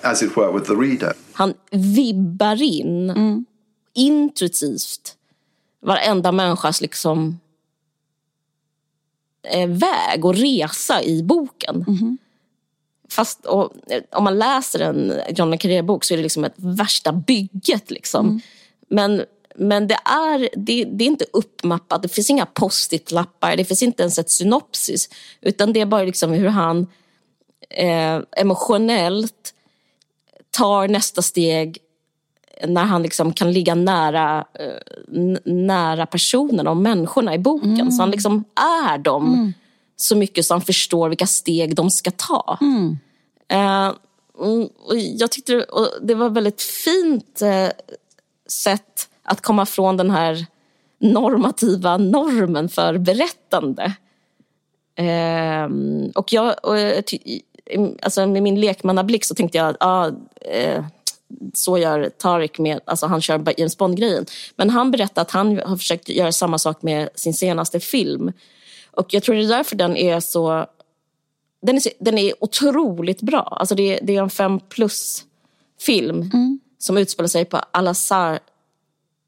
as 0.03 0.21
it 0.21 0.35
were, 0.35 0.51
with 0.51 0.65
the 0.67 0.75
reader. 0.75 1.13
Han 1.33 1.53
vibbar 1.71 2.61
in 2.61 3.11
mm 3.15 3.45
intuitivt 3.97 5.17
varenda 5.79 6.31
människas 6.31 6.81
liksom, 6.81 7.39
eh, 9.43 9.69
väg 9.69 10.25
och 10.25 10.35
resa 10.35 11.03
i 11.03 11.23
boken. 11.23 11.85
Mm. 11.87 12.17
Fast 13.11 13.45
och, 13.45 13.73
om 14.11 14.23
man 14.23 14.39
läser 14.39 14.79
en 14.79 15.13
John 15.29 15.51
le 15.51 15.57
Carré-bok 15.57 16.03
så 16.03 16.13
är 16.13 16.17
det 16.17 16.23
liksom 16.23 16.43
ett 16.43 16.55
värsta 16.55 17.11
bygget. 17.11 17.91
Liksom. 17.91 18.25
Mm. 18.25 18.41
Men, 18.89 19.25
men 19.55 19.87
det, 19.87 19.97
är, 20.05 20.49
det, 20.55 20.83
det, 20.83 21.03
är 21.03 21.07
inte 21.07 21.25
uppmappat, 21.33 22.01
det 22.01 22.09
finns 22.09 22.29
inga 22.29 22.45
post-it-lappar, 22.45 23.55
det 23.55 23.65
finns 23.65 23.83
inte 23.83 24.03
ens 24.03 24.19
ett 24.19 24.29
synopsis. 24.29 25.09
Utan 25.41 25.73
det 25.73 25.81
är 25.81 25.85
bara 25.85 26.03
liksom 26.03 26.31
hur 26.31 26.47
han 26.47 26.87
eh, 27.69 28.19
emotionellt 28.37 29.53
tar 30.51 30.87
nästa 30.87 31.21
steg 31.21 31.77
när 32.67 32.83
han 32.83 33.03
liksom 33.03 33.33
kan 33.33 33.51
ligga 33.51 33.75
nära, 33.75 34.45
eh, 34.53 35.37
nära 35.45 36.05
personerna 36.05 36.69
och 36.69 36.77
människorna 36.77 37.33
i 37.33 37.39
boken. 37.39 37.73
Mm. 37.73 37.91
Så 37.91 38.01
han 38.01 38.11
liksom 38.11 38.43
är 38.55 38.97
dem 38.97 39.33
mm. 39.33 39.53
Så 39.97 40.15
mycket 40.15 40.45
så 40.45 40.53
han 40.53 40.61
förstår 40.61 41.09
vilka 41.09 41.27
steg 41.27 41.75
de 41.75 41.89
ska 41.89 42.11
ta. 42.11 42.57
Mm. 42.61 42.97
Uh, 43.53 43.95
jag 44.93 45.31
tyckte 45.31 45.65
det 46.01 46.15
var 46.15 46.29
väldigt 46.29 46.61
fint 46.61 47.41
uh, 47.41 47.69
sätt 48.49 49.09
att 49.23 49.41
komma 49.41 49.65
från 49.65 49.97
den 49.97 50.09
här 50.09 50.45
normativa 50.99 51.97
normen 51.97 52.69
för 52.69 52.97
berättande. 52.97 53.93
Uh, 54.99 55.69
och 56.15 56.33
jag, 56.33 56.55
och, 56.63 56.75
alltså 58.01 58.27
med 58.27 58.43
min 58.43 58.59
lekmannablick 58.61 59.25
så 59.25 59.35
tänkte 59.35 59.57
jag 59.57 59.69
att 59.69 59.77
ah, 59.79 60.11
så 61.53 61.77
gör 61.77 62.09
Tarik 62.17 62.59
med, 62.59 62.79
alltså 62.85 63.05
han 63.05 63.21
kör 63.21 63.53
James 63.57 63.77
Bond-grejen. 63.77 64.25
Men 64.55 64.69
han 64.69 64.91
berättar 64.91 65.21
att 65.21 65.31
han 65.31 65.59
har 65.65 65.77
försökt 65.77 66.09
göra 66.09 66.31
samma 66.31 66.57
sak 66.57 66.81
med 66.81 67.09
sin 67.15 67.33
senaste 67.33 67.79
film. 67.79 68.31
Och 68.97 69.13
jag 69.13 69.23
tror 69.23 69.35
det 69.35 69.43
är 69.43 69.47
därför 69.47 69.75
den 69.75 69.97
är 69.97 70.19
så... 70.19 70.65
Den 71.61 71.75
är, 71.75 71.81
den 71.99 72.17
är 72.17 72.43
otroligt 72.43 73.21
bra. 73.21 73.41
Alltså 73.41 73.75
det, 73.75 73.99
det 74.03 74.15
är 74.15 74.21
en 74.21 74.29
fem 74.29 74.59
plus-film 74.59 76.21
mm. 76.33 76.59
som 76.77 76.97
utspelar 76.97 77.27
sig 77.27 77.45
på 77.45 77.57
Al-Azhar 77.71 78.39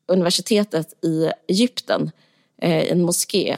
universitetet 0.08 1.04
i 1.04 1.32
Egypten. 1.48 2.12
Eh, 2.62 2.92
en 2.92 3.02
moské 3.02 3.58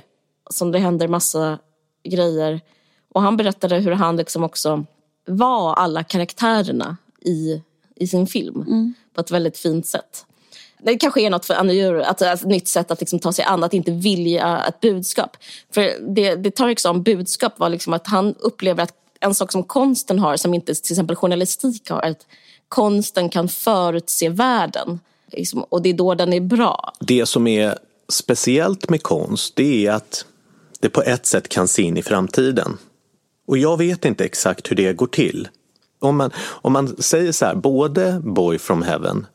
som 0.49 0.71
det 0.71 0.79
händer 0.79 1.07
massa 1.07 1.59
grejer. 2.03 2.61
Och 3.09 3.21
han 3.21 3.37
berättade 3.37 3.79
hur 3.79 3.91
han 3.91 4.17
liksom 4.17 4.43
också 4.43 4.85
var 5.25 5.73
alla 5.73 6.03
karaktärerna 6.03 6.97
i, 7.21 7.61
i 7.95 8.07
sin 8.07 8.27
film 8.27 8.61
Mm. 8.61 8.93
på 9.13 9.21
ett 9.21 9.31
väldigt 9.31 9.57
fint 9.57 9.87
sätt. 9.87 10.25
Det 10.83 10.97
kanske 10.97 11.21
är 11.21 11.29
något 11.29 11.45
för 11.45 11.53
Annie 11.53 12.03
att, 12.03 12.21
äh, 12.21 12.31
ett 12.31 12.43
nytt 12.43 12.67
sätt 12.67 12.91
att 12.91 12.99
liksom 12.99 13.19
ta 13.19 13.33
sig 13.33 13.45
an, 13.45 13.63
att 13.63 13.73
inte 13.73 13.91
vilja 13.91 14.63
ett 14.67 14.79
budskap. 14.79 15.37
För 15.73 16.13
det, 16.15 16.35
det 16.35 16.55
Tareq 16.55 16.79
sa 16.79 16.89
om 16.89 17.03
budskap 17.03 17.59
var 17.59 17.69
liksom 17.69 17.93
att 17.93 18.07
han 18.07 18.35
upplever 18.39 18.83
att 18.83 18.93
en 19.19 19.35
sak 19.35 19.51
som 19.51 19.63
konsten 19.63 20.19
har, 20.19 20.37
som 20.37 20.53
inte 20.53 20.75
till 20.75 20.93
exempel 20.93 21.15
journalistik 21.15 21.89
har, 21.89 22.01
är 22.01 22.11
att 22.11 22.25
konsten 22.69 23.29
kan 23.29 23.49
förutse 23.49 24.29
världen. 24.29 24.99
Liksom, 25.31 25.63
och 25.63 25.81
det 25.81 25.89
är 25.89 25.93
då 25.93 26.15
den 26.15 26.33
är 26.33 26.41
bra. 26.41 26.93
Det 26.99 27.25
som 27.25 27.47
är 27.47 27.77
speciellt 28.09 28.89
med 28.89 29.03
konst 29.03 29.55
det 29.55 29.87
är 29.87 29.91
att 29.91 30.25
det 30.79 30.89
på 30.89 31.01
ett 31.01 31.25
sätt 31.25 31.49
kan 31.49 31.67
se 31.67 31.81
in 31.81 31.97
i 31.97 32.03
framtiden. 32.03 32.77
Och 33.47 33.57
jag 33.57 33.77
vet 33.77 34.05
inte 34.05 34.25
exakt 34.25 34.71
hur 34.71 34.75
det 34.75 34.93
går 34.93 35.07
till. 35.07 35.47
Om 35.99 36.17
man, 36.17 36.31
om 36.37 36.73
man 36.73 36.97
säger 36.97 37.31
så 37.31 37.45
här, 37.45 37.55
både 37.55 38.21
Boy 38.23 38.59
from 38.59 38.81
Heaven, 38.81 39.25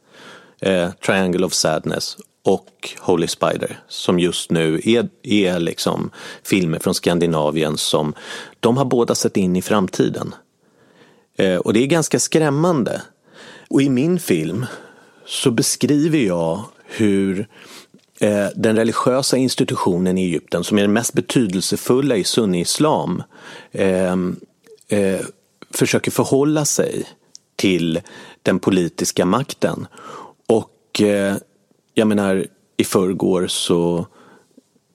eh, 0.60 0.90
Triangle 0.90 1.46
of 1.46 1.52
Sadness 1.52 2.16
och 2.44 2.94
Holy 3.00 3.26
Spider 3.26 3.80
som 3.88 4.18
just 4.18 4.50
nu 4.50 4.80
är, 4.84 5.08
är 5.22 5.58
liksom 5.58 6.10
filmer 6.42 6.78
från 6.78 6.94
Skandinavien 6.94 7.76
som 7.76 8.14
de 8.60 8.76
har 8.76 8.84
båda 8.84 9.14
sett 9.14 9.36
in 9.36 9.56
i 9.56 9.62
framtiden. 9.62 10.34
Eh, 11.38 11.56
och 11.56 11.72
det 11.72 11.82
är 11.82 11.86
ganska 11.86 12.18
skrämmande. 12.18 13.02
Och 13.68 13.82
i 13.82 13.88
min 13.88 14.18
film 14.18 14.66
så 15.26 15.50
beskriver 15.50 16.18
jag 16.18 16.64
hur 16.84 17.48
eh, 18.20 18.46
den 18.54 18.76
religiösa 18.76 19.36
institutionen 19.36 20.18
i 20.18 20.24
Egypten 20.24 20.64
som 20.64 20.78
är 20.78 20.82
den 20.82 20.92
mest 20.92 21.12
betydelsefulla 21.12 22.16
i 22.16 22.24
sunni-islam 22.24 23.22
eh, 23.72 24.12
eh, 24.88 25.20
försöker 25.70 26.10
förhålla 26.10 26.64
sig 26.64 27.06
till 27.56 28.00
den 28.42 28.58
politiska 28.58 29.24
makten. 29.24 29.86
Och 30.48 31.00
eh, 31.00 31.36
jag 31.94 32.08
menar, 32.08 32.46
i 32.76 32.84
förrgår 32.84 33.46
så 33.46 34.06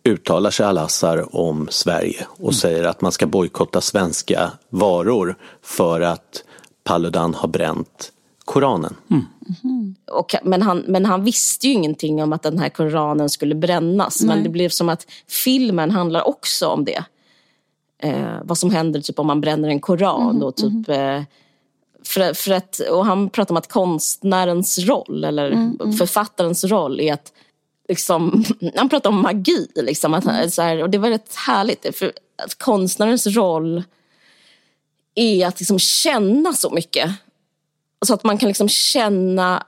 uttalar 0.03 0.51
sig 0.51 0.65
Al-Assar 0.65 1.35
om 1.35 1.67
Sverige 1.71 2.27
och 2.29 2.55
säger 2.55 2.83
att 2.83 3.01
man 3.01 3.11
ska 3.11 3.27
bojkotta 3.27 3.81
svenska 3.81 4.51
varor 4.69 5.35
för 5.61 6.01
att 6.01 6.43
Paludan 6.83 7.33
har 7.33 7.47
bränt 7.47 8.11
Koranen. 8.45 8.95
Och, 10.11 10.35
men, 10.43 10.61
han, 10.61 10.77
men 10.87 11.05
han 11.05 11.23
visste 11.23 11.67
ju 11.67 11.73
ingenting 11.73 12.23
om 12.23 12.33
att 12.33 12.43
den 12.43 12.59
här 12.59 12.69
koranen 12.69 13.29
skulle 13.29 13.55
brännas. 13.55 14.23
Men 14.23 14.43
det 14.43 14.49
blev 14.49 14.69
som 14.69 14.89
att 14.89 15.05
filmen 15.27 15.91
handlar 15.91 16.27
också 16.27 16.67
om 16.67 16.85
det. 16.85 17.03
Eh, 18.03 18.37
vad 18.43 18.57
som 18.57 18.71
händer 18.71 19.01
typ, 19.01 19.19
om 19.19 19.27
man 19.27 19.41
bränner 19.41 19.69
en 19.69 19.79
koran. 19.79 20.43
och 20.43 20.55
typ, 20.55 20.89
eh, 20.89 21.21
för, 22.03 22.33
för 22.33 22.51
att, 22.51 22.79
och 22.79 23.05
han 23.05 23.29
pratar 23.29 23.53
om 23.53 23.57
att 23.57 23.71
konstnärens 23.71 24.79
roll, 24.79 25.23
eller 25.23 25.51
författarens 25.97 26.63
roll, 26.63 26.99
är 26.99 27.13
att 27.13 27.33
liksom, 27.87 28.43
han 28.75 28.89
pratar 28.89 29.09
om 29.09 29.21
magi. 29.21 29.67
Liksom, 29.75 30.13
att, 30.13 30.53
så 30.53 30.61
här, 30.61 30.83
och 30.83 30.89
det 30.89 30.97
var 30.97 31.09
rätt 31.09 31.35
härligt. 31.35 31.97
För 31.97 32.11
att 32.43 32.57
konstnärens 32.57 33.27
roll 33.27 33.83
är 35.15 35.47
att 35.47 35.59
liksom 35.59 35.79
känna 35.79 36.53
så 36.53 36.69
mycket. 36.69 37.11
Så 38.05 38.13
att 38.13 38.23
man 38.23 38.37
kan 38.37 38.47
liksom 38.47 38.69
känna 38.69 39.63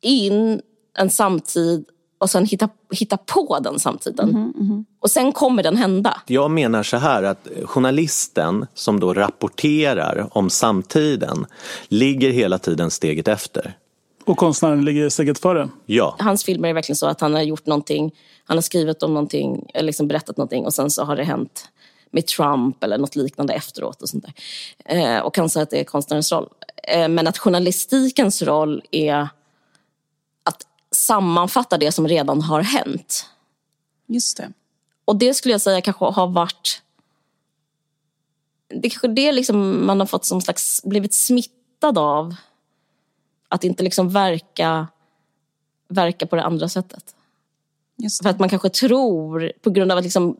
in 0.00 0.62
en 0.98 1.10
samtid 1.10 1.84
och 2.18 2.30
sen 2.30 2.46
hitta, 2.46 2.68
hitta 2.92 3.16
på 3.16 3.58
den 3.62 3.78
samtiden. 3.78 4.54
Och 5.00 5.10
sen 5.10 5.32
kommer 5.32 5.62
den 5.62 5.76
hända. 5.76 6.22
Jag 6.26 6.50
menar 6.50 6.82
så 6.82 6.96
här 6.96 7.22
att 7.22 7.48
journalisten 7.64 8.66
som 8.74 9.00
då 9.00 9.14
rapporterar 9.14 10.28
om 10.30 10.50
samtiden 10.50 11.46
ligger 11.88 12.30
hela 12.30 12.58
tiden 12.58 12.90
steget 12.90 13.28
efter. 13.28 13.76
Och 14.24 14.36
konstnären 14.36 14.84
ligger 14.84 15.08
steget 15.08 15.38
före. 15.38 15.68
Ja, 15.86 16.16
Hans 16.18 16.44
filmer 16.44 16.68
är 16.68 16.72
verkligen 16.72 16.96
så 16.96 17.06
att 17.06 17.20
han 17.20 17.34
har 17.34 17.42
gjort 17.42 17.66
någonting, 17.66 18.14
han 18.44 18.56
har 18.56 18.62
skrivit 18.62 19.02
om 19.02 19.14
någonting, 19.14 19.70
eller 19.74 19.86
liksom 19.86 20.08
berättat 20.08 20.36
någonting 20.36 20.64
och 20.64 20.74
sen 20.74 20.90
så 20.90 21.04
har 21.04 21.16
det 21.16 21.24
hänt 21.24 21.68
med 22.10 22.26
Trump 22.26 22.84
eller 22.84 22.98
något 22.98 23.16
liknande 23.16 23.54
efteråt 23.54 24.02
och 24.02 24.08
sånt 24.08 24.24
där. 24.24 24.34
Eh, 24.84 25.20
och 25.20 25.34
kan 25.34 25.48
säga 25.48 25.62
att 25.62 25.70
det 25.70 25.80
är 25.80 25.84
konstnärens 25.84 26.32
roll. 26.32 26.48
Eh, 26.82 27.08
men 27.08 27.26
att 27.26 27.38
journalistikens 27.38 28.42
roll 28.42 28.82
är 28.90 29.28
sammanfatta 30.98 31.78
det 31.78 31.92
som 31.92 32.08
redan 32.08 32.42
har 32.42 32.60
hänt. 32.60 33.26
Just 34.06 34.36
det. 34.36 34.52
Och 35.04 35.16
det 35.16 35.34
skulle 35.34 35.54
jag 35.54 35.60
säga 35.60 35.80
kanske 35.80 36.04
har 36.04 36.26
varit... 36.26 36.82
Det 38.68 38.90
kanske 38.90 39.08
det 39.08 39.32
liksom 39.32 39.86
man 39.86 40.00
har 40.00 40.06
fått 40.06 40.24
som 40.24 40.40
slags, 40.40 40.82
blivit 40.84 41.14
smittad 41.14 41.98
av. 41.98 42.34
Att 43.48 43.64
inte 43.64 43.82
liksom 43.82 44.08
verka, 44.08 44.88
verka 45.88 46.26
på 46.26 46.36
det 46.36 46.44
andra 46.44 46.68
sättet. 46.68 47.14
Just 47.96 48.22
För 48.22 48.30
att 48.30 48.38
man 48.38 48.48
kanske 48.48 48.68
tror, 48.68 49.52
på 49.60 49.70
grund 49.70 49.92
av 49.92 49.98
att, 49.98 50.04
liksom, 50.04 50.36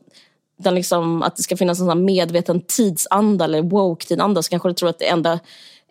den 0.57 0.75
liksom, 0.75 1.23
att 1.23 1.37
det 1.37 1.43
ska 1.43 1.57
finnas 1.57 1.81
en 1.81 1.87
sån 1.87 2.05
medveten 2.05 2.61
tidsanda 2.61 3.45
eller 3.45 3.63
woke-tidanda 3.63 4.43
så 4.43 4.51
kanske 4.51 4.69
du 4.69 4.75
tror 4.75 4.89
att 4.89 4.99
det 4.99 5.09
enda, 5.09 5.41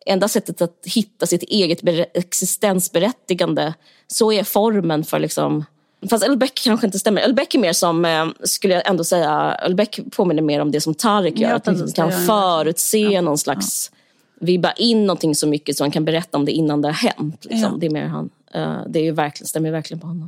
enda 0.05 0.27
sättet 0.27 0.61
att 0.61 0.79
hitta 0.85 1.25
sitt 1.25 1.43
eget 1.43 1.79
existensberättigande 2.13 3.73
så 4.07 4.31
är 4.31 4.43
formen 4.43 5.03
för 5.03 5.19
liksom 5.19 5.65
Fast 6.09 6.23
Ölbeck 6.23 6.61
kanske 6.63 6.87
inte 6.87 6.99
stämmer. 6.99 7.21
Ölbeck 7.21 7.55
är 7.55 7.59
mer 7.59 7.73
som, 7.73 8.05
eh, 8.05 8.27
skulle 8.43 8.73
jag 8.73 8.89
ändå 8.89 9.03
säga, 9.03 9.57
Ölbeck 9.61 9.99
påminner 10.11 10.41
mer 10.41 10.59
om 10.59 10.71
det 10.71 10.81
som 10.81 10.93
Tareq 10.93 11.39
gör. 11.39 11.49
Ja, 11.49 11.55
att 11.55 11.65
man 11.65 11.75
precis, 11.75 11.93
kan 11.93 12.11
han 12.11 12.25
förutse 12.25 13.21
någon 13.21 13.37
slags, 13.37 13.91
vibba 14.39 14.71
in 14.71 15.05
någonting 15.05 15.35
så 15.35 15.47
mycket 15.47 15.77
så 15.77 15.83
han 15.83 15.91
kan 15.91 16.05
berätta 16.05 16.37
om 16.37 16.45
det 16.45 16.51
innan 16.51 16.81
det 16.81 16.87
har 16.87 16.93
hänt. 16.93 17.45
Liksom. 17.45 17.71
Ja. 17.71 17.77
Det 17.79 17.85
är 17.85 17.89
mer 17.89 18.05
han. 18.05 18.29
Eh, 18.53 18.77
det 18.87 18.99
är 18.99 19.03
ju 19.03 19.11
verkligen, 19.11 19.47
stämmer 19.47 19.71
verkligen 19.71 19.99
på 19.99 20.07
honom. 20.07 20.25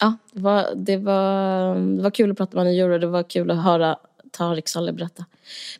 Ja, 0.00 0.16
det 0.32 0.40
var, 0.40 0.66
det 0.76 0.96
var, 0.96 1.74
det 1.96 2.02
var 2.02 2.10
kul 2.10 2.30
att 2.30 2.36
prata 2.36 2.56
med 2.56 2.60
honom 2.60 2.72
i 2.72 2.80
Euro. 2.80 2.98
Det 2.98 3.06
var 3.06 3.22
kul 3.22 3.50
att 3.50 3.64
höra 3.64 3.96
Tareq 4.30 4.68
Saleh 4.68 4.94
berätta. 4.94 5.24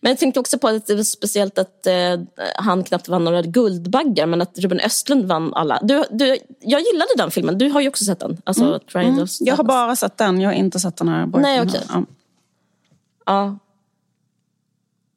Men 0.01 0.11
jag 0.11 0.19
tänkte 0.19 0.41
också 0.41 0.59
på 0.59 0.69
att 0.69 0.87
det 0.87 0.95
var 0.95 1.03
speciellt 1.03 1.59
att 1.59 1.87
eh, 1.87 2.21
han 2.55 2.85
knappt 2.85 3.09
vann 3.09 3.25
några 3.25 3.43
Guldbaggar 3.43 4.27
men 4.27 4.43
att 4.43 4.59
Ruben 4.59 4.81
Östlund 4.81 5.25
vann 5.25 5.55
alla. 5.55 5.79
Du, 5.83 6.05
du, 6.11 6.39
jag 6.61 6.81
gillade 6.81 7.11
den 7.17 7.31
filmen. 7.31 7.59
Du 7.59 7.69
har 7.69 7.81
ju 7.81 7.89
också 7.89 8.05
sett 8.05 8.21
den. 8.21 8.43
Alltså, 8.45 8.79
Triangle 8.79 9.23
of 9.23 9.31
Jag 9.41 9.57
har 9.57 9.65
bara 9.65 9.97
sett 9.97 10.17
den, 10.17 10.41
jag 10.41 10.49
har 10.49 10.55
inte 10.55 10.81
sett 10.81 10.97
den 10.97 11.09
här. 11.09 11.27
Nej, 11.27 11.63
okej. 11.63 11.81
Ja. 11.89 12.05
Ja. 13.27 13.59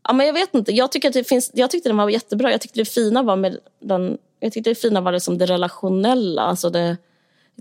Ja, 0.07 0.13
men 0.13 0.25
jag 0.25 0.33
vet 0.33 0.55
inte. 0.55 0.71
Jag, 0.71 0.91
tycker 0.91 1.07
att 1.07 1.13
det 1.13 1.23
finns, 1.23 1.51
jag 1.53 1.71
tyckte 1.71 1.89
den 1.89 1.97
var 1.97 2.09
jättebra. 2.09 2.51
Jag 2.51 2.61
tyckte 2.61 2.79
det 2.79 2.85
fina 2.85 3.23
var 3.23 3.35
med 3.35 3.57
den... 3.79 4.17
Jag 4.39 4.53
tyckte 4.53 4.69
det 4.69 4.75
fina 4.75 5.01
var 5.01 5.11
liksom 5.11 5.37
det 5.37 5.45
relationella. 5.45 6.41
Alltså 6.41 6.69
det, 6.69 6.97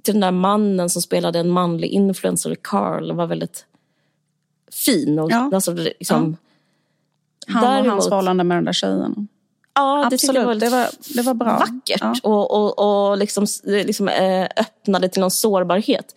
till 0.02 0.14
den 0.14 0.20
där 0.20 0.30
mannen 0.30 0.90
som 0.90 1.02
spelade 1.02 1.38
en 1.38 1.50
manlig 1.50 1.90
influencer, 1.90 2.56
Carl, 2.62 3.12
var 3.12 3.26
väldigt 3.26 3.66
fin. 4.72 5.18
Och, 5.18 5.30
Ja. 5.32 5.50
alltså, 5.54 5.72
det 5.72 5.82
liksom, 5.82 6.36
Han 7.46 7.86
och 7.86 7.92
hans 7.92 8.08
förhållande 8.08 8.44
med 8.44 8.56
den 8.56 8.64
där 8.64 8.72
tjejen. 8.72 9.28
ja, 9.74 10.06
det 10.10 10.14
Absolut, 10.14 10.44
var 10.46 10.54
det 10.54 10.68
var, 10.68 10.86
det 11.16 11.22
var 11.22 11.34
bra. 11.34 11.58
vackert 11.58 12.00
Ja. 12.00 12.14
och, 12.22 12.50
och, 12.50 13.08
och 13.10 13.18
liksom, 13.18 13.46
liksom, 13.64 14.08
eh, 14.08 14.48
öppnade 14.56 15.08
till 15.08 15.20
någon 15.20 15.30
sårbarhet. 15.30 16.14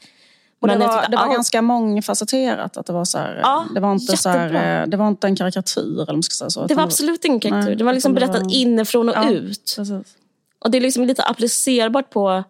Och 0.60 0.68
det 0.68 0.74
Men 0.74 0.82
jag 0.82 0.88
var, 0.88 0.96
tyckte 0.98 1.12
det 1.12 1.18
var 1.18 1.24
allt- 1.24 1.34
ganska 1.34 1.62
mångfacetterat. 1.62 2.78
Att 2.78 2.86
det, 2.86 2.94
var 2.94 3.06
så 3.06 3.18
här, 3.18 3.40
Ja, 3.44 3.66
det, 3.74 3.80
var 3.80 3.92
inte 3.92 4.18
så 4.18 4.30
här, 4.30 4.82
eh, 4.82 4.88
det 4.88 4.98
var 4.98 5.08
inte 5.08 5.28
en 5.28 5.36
karikatyr. 5.36 6.02
Eller 6.02 6.14
man 6.14 6.24
ska 6.24 6.34
säga 6.36 6.50
så, 6.50 6.66
Det 6.68 6.76
var 6.76 6.84
absolut 6.84 7.26
ingen 7.26 7.40
karaktär. 7.40 7.68
Nej, 7.68 7.76
det 7.76 7.84
var 7.84 7.94
liksom 7.94 8.14
det 8.16 8.20
berättat 8.22 8.44
var- 8.44 8.54
inifrån 8.56 9.10
och 9.10 9.16
Ja. 9.16 9.30
ut. 9.30 9.74
Precis. 9.78 10.16
Och 10.60 10.72
det 10.72 10.78
är 10.78 10.82
liksom 10.82 11.04
lite 11.06 11.24
applicerbart 11.24 12.10
på... 12.10 12.44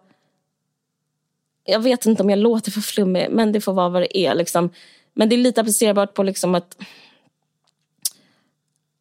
Jag 1.63 1.79
vet 1.79 2.05
inte 2.05 2.23
om 2.23 2.29
jag 2.29 2.39
låter 2.39 2.71
för 2.71 2.81
flummig, 2.81 3.27
men 3.31 3.51
det 3.51 3.61
får 3.61 3.73
vara 3.73 3.89
vad 3.89 4.01
det 4.01 4.17
är. 4.17 4.35
Liksom. 4.35 4.69
Men 5.15 5.29
det 5.29 5.35
är 5.35 5.37
lite 5.37 5.61
applicerbart 5.61 6.13
på 6.13 6.23
liksom 6.23 6.55
att... 6.55 6.77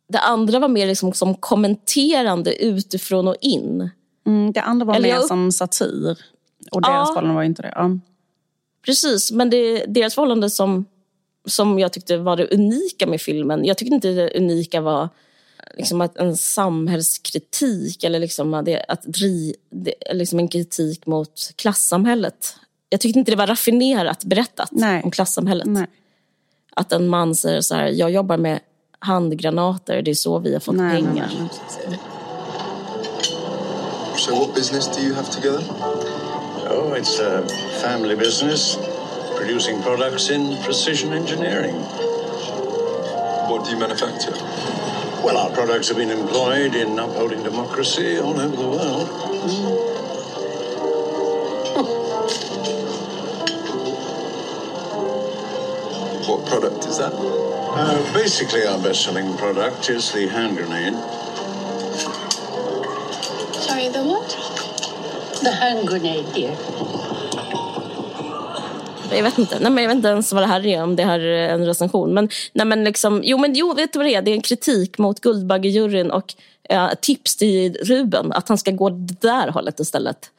Det 0.08 0.18
andra 0.18 0.58
var 0.58 0.68
mer 0.68 0.86
liksom 0.86 1.12
som 1.12 1.34
kommenterande 1.34 2.64
utifrån 2.64 3.28
och 3.28 3.36
in. 3.40 3.90
Mm, 4.26 4.52
det 4.52 4.60
andra 4.60 4.86
var 4.86 4.94
Eller 4.94 5.08
mer 5.08 5.14
jag- 5.14 5.24
som 5.26 5.52
satir. 5.52 6.10
Och 6.70 6.80
Ja. 6.84 6.90
deras 6.92 7.08
förhållande 7.08 7.34
var 7.34 7.42
inte 7.42 7.62
det. 7.62 7.72
Ja. 7.76 7.98
Precis, 8.84 9.32
men 9.32 9.50
det 9.50 9.84
deras 9.88 10.14
förhållande 10.14 10.50
som, 10.50 10.84
som 11.46 11.78
jag 11.78 11.92
tyckte 11.92 12.16
var 12.16 12.36
det 12.36 12.54
unika 12.54 13.06
med 13.06 13.20
filmen. 13.20 13.64
Jag 13.64 13.78
tyckte 13.78 13.94
inte 13.94 14.08
det 14.08 14.38
unika 14.38 14.80
var 14.80 15.08
liksom 15.76 16.00
att 16.00 16.16
en 16.16 16.36
samhällskritik 16.36 18.04
eller 18.04 18.18
liksom 18.18 18.54
att, 18.54 18.64
det, 18.64 18.84
att 18.88 19.02
dri, 19.02 19.54
det, 19.70 19.94
liksom 20.12 20.38
en 20.38 20.48
kritik 20.48 21.06
mot 21.06 21.52
klassamhället. 21.56 22.56
Jag 22.88 23.00
tyckte 23.00 23.18
inte 23.18 23.30
det 23.32 23.36
var 23.36 23.46
raffinerat 23.46 24.24
berättat 24.24 24.68
Nej. 24.72 25.02
om 25.04 25.10
klassamhället. 25.10 25.66
Nej. 25.66 25.86
Att 26.76 26.92
en 26.92 27.08
man 27.08 27.34
säger 27.34 27.60
så 27.60 27.74
här, 27.74 27.86
jag 27.88 28.10
jobbar 28.10 28.36
med 28.36 28.60
handgranater, 28.98 30.02
det 30.02 30.10
är 30.10 30.14
så 30.14 30.38
vi 30.38 30.52
har 30.52 30.60
fått 30.60 30.74
Nej, 30.74 30.96
pengar. 31.02 31.30
nej, 31.38 31.48
nej. 31.88 31.98
So, 34.16 34.34
what 34.34 34.54
business 34.54 34.96
do 34.96 35.00
you 35.02 35.14
have 35.14 35.26
together? 35.26 35.62
Oh, 36.70 36.96
it's 36.98 37.20
a 37.20 37.42
family 37.82 38.16
business. 38.16 38.78
producing 39.36 39.82
products 39.82 40.30
in 40.30 40.56
precision 40.62 41.12
engineering. 41.12 41.74
What 43.50 43.64
do 43.64 43.70
you 43.70 43.78
manufacture? 43.78 44.32
Well, 45.22 45.36
our 45.36 45.50
products 45.50 45.88
have 45.88 45.98
been 45.98 46.10
employed 46.10 46.74
in 46.74 46.98
upholding 46.98 47.42
democracy 47.42 48.18
all 48.18 48.40
over 48.40 48.56
the 48.56 48.68
world. 48.68 49.93
What 56.28 56.46
product 56.46 56.86
is 56.86 56.98
that? 56.98 57.12
Uh, 57.12 58.12
basically, 58.14 58.66
our 58.66 58.78
best-selling 58.78 59.36
product 59.36 59.90
is 59.90 60.12
the 60.12 60.26
hand 60.26 60.56
grenade. 60.56 60.94
Sorry, 63.54 63.88
the 63.88 64.02
what? 64.02 64.28
The 65.42 65.50
hand 65.50 65.88
grenade, 65.88 66.34
dear. 66.34 66.56
Jag 69.10 69.22
vet 69.22 69.38
inte. 69.38 69.58
Nej, 69.58 69.70
men 69.70 69.82
jag 69.84 69.88
vet 69.88 69.96
inte 69.96 70.08
ens 70.08 70.32
vad 70.32 70.42
det 70.42 70.46
här 70.46 70.66
är, 70.66 70.82
om 70.82 70.96
det 70.96 71.04
här 71.04 71.20
är 71.20 71.48
en 71.48 71.66
recension. 71.66 72.14
Men, 72.14 72.28
nej, 72.52 72.66
men 72.66 72.84
liksom, 72.84 73.20
jo, 73.24 73.38
men 73.38 73.54
jo, 73.54 73.74
vet 73.74 73.92
du 73.92 73.98
vad 73.98 74.06
det 74.06 74.14
är? 74.14 74.22
Det 74.22 74.30
är 74.30 74.34
en 74.34 74.42
kritik 74.42 74.98
mot 74.98 75.20
Guldbaggejuryn 75.20 76.10
och 76.10 76.34
eh, 76.68 76.90
tips 77.00 77.36
till 77.36 77.74
Ruben 77.74 78.32
att 78.32 78.48
han 78.48 78.58
ska 78.58 78.70
gå 78.70 78.88
det 78.90 79.20
där 79.20 79.48
hållet 79.48 79.80
istället. 79.80 80.30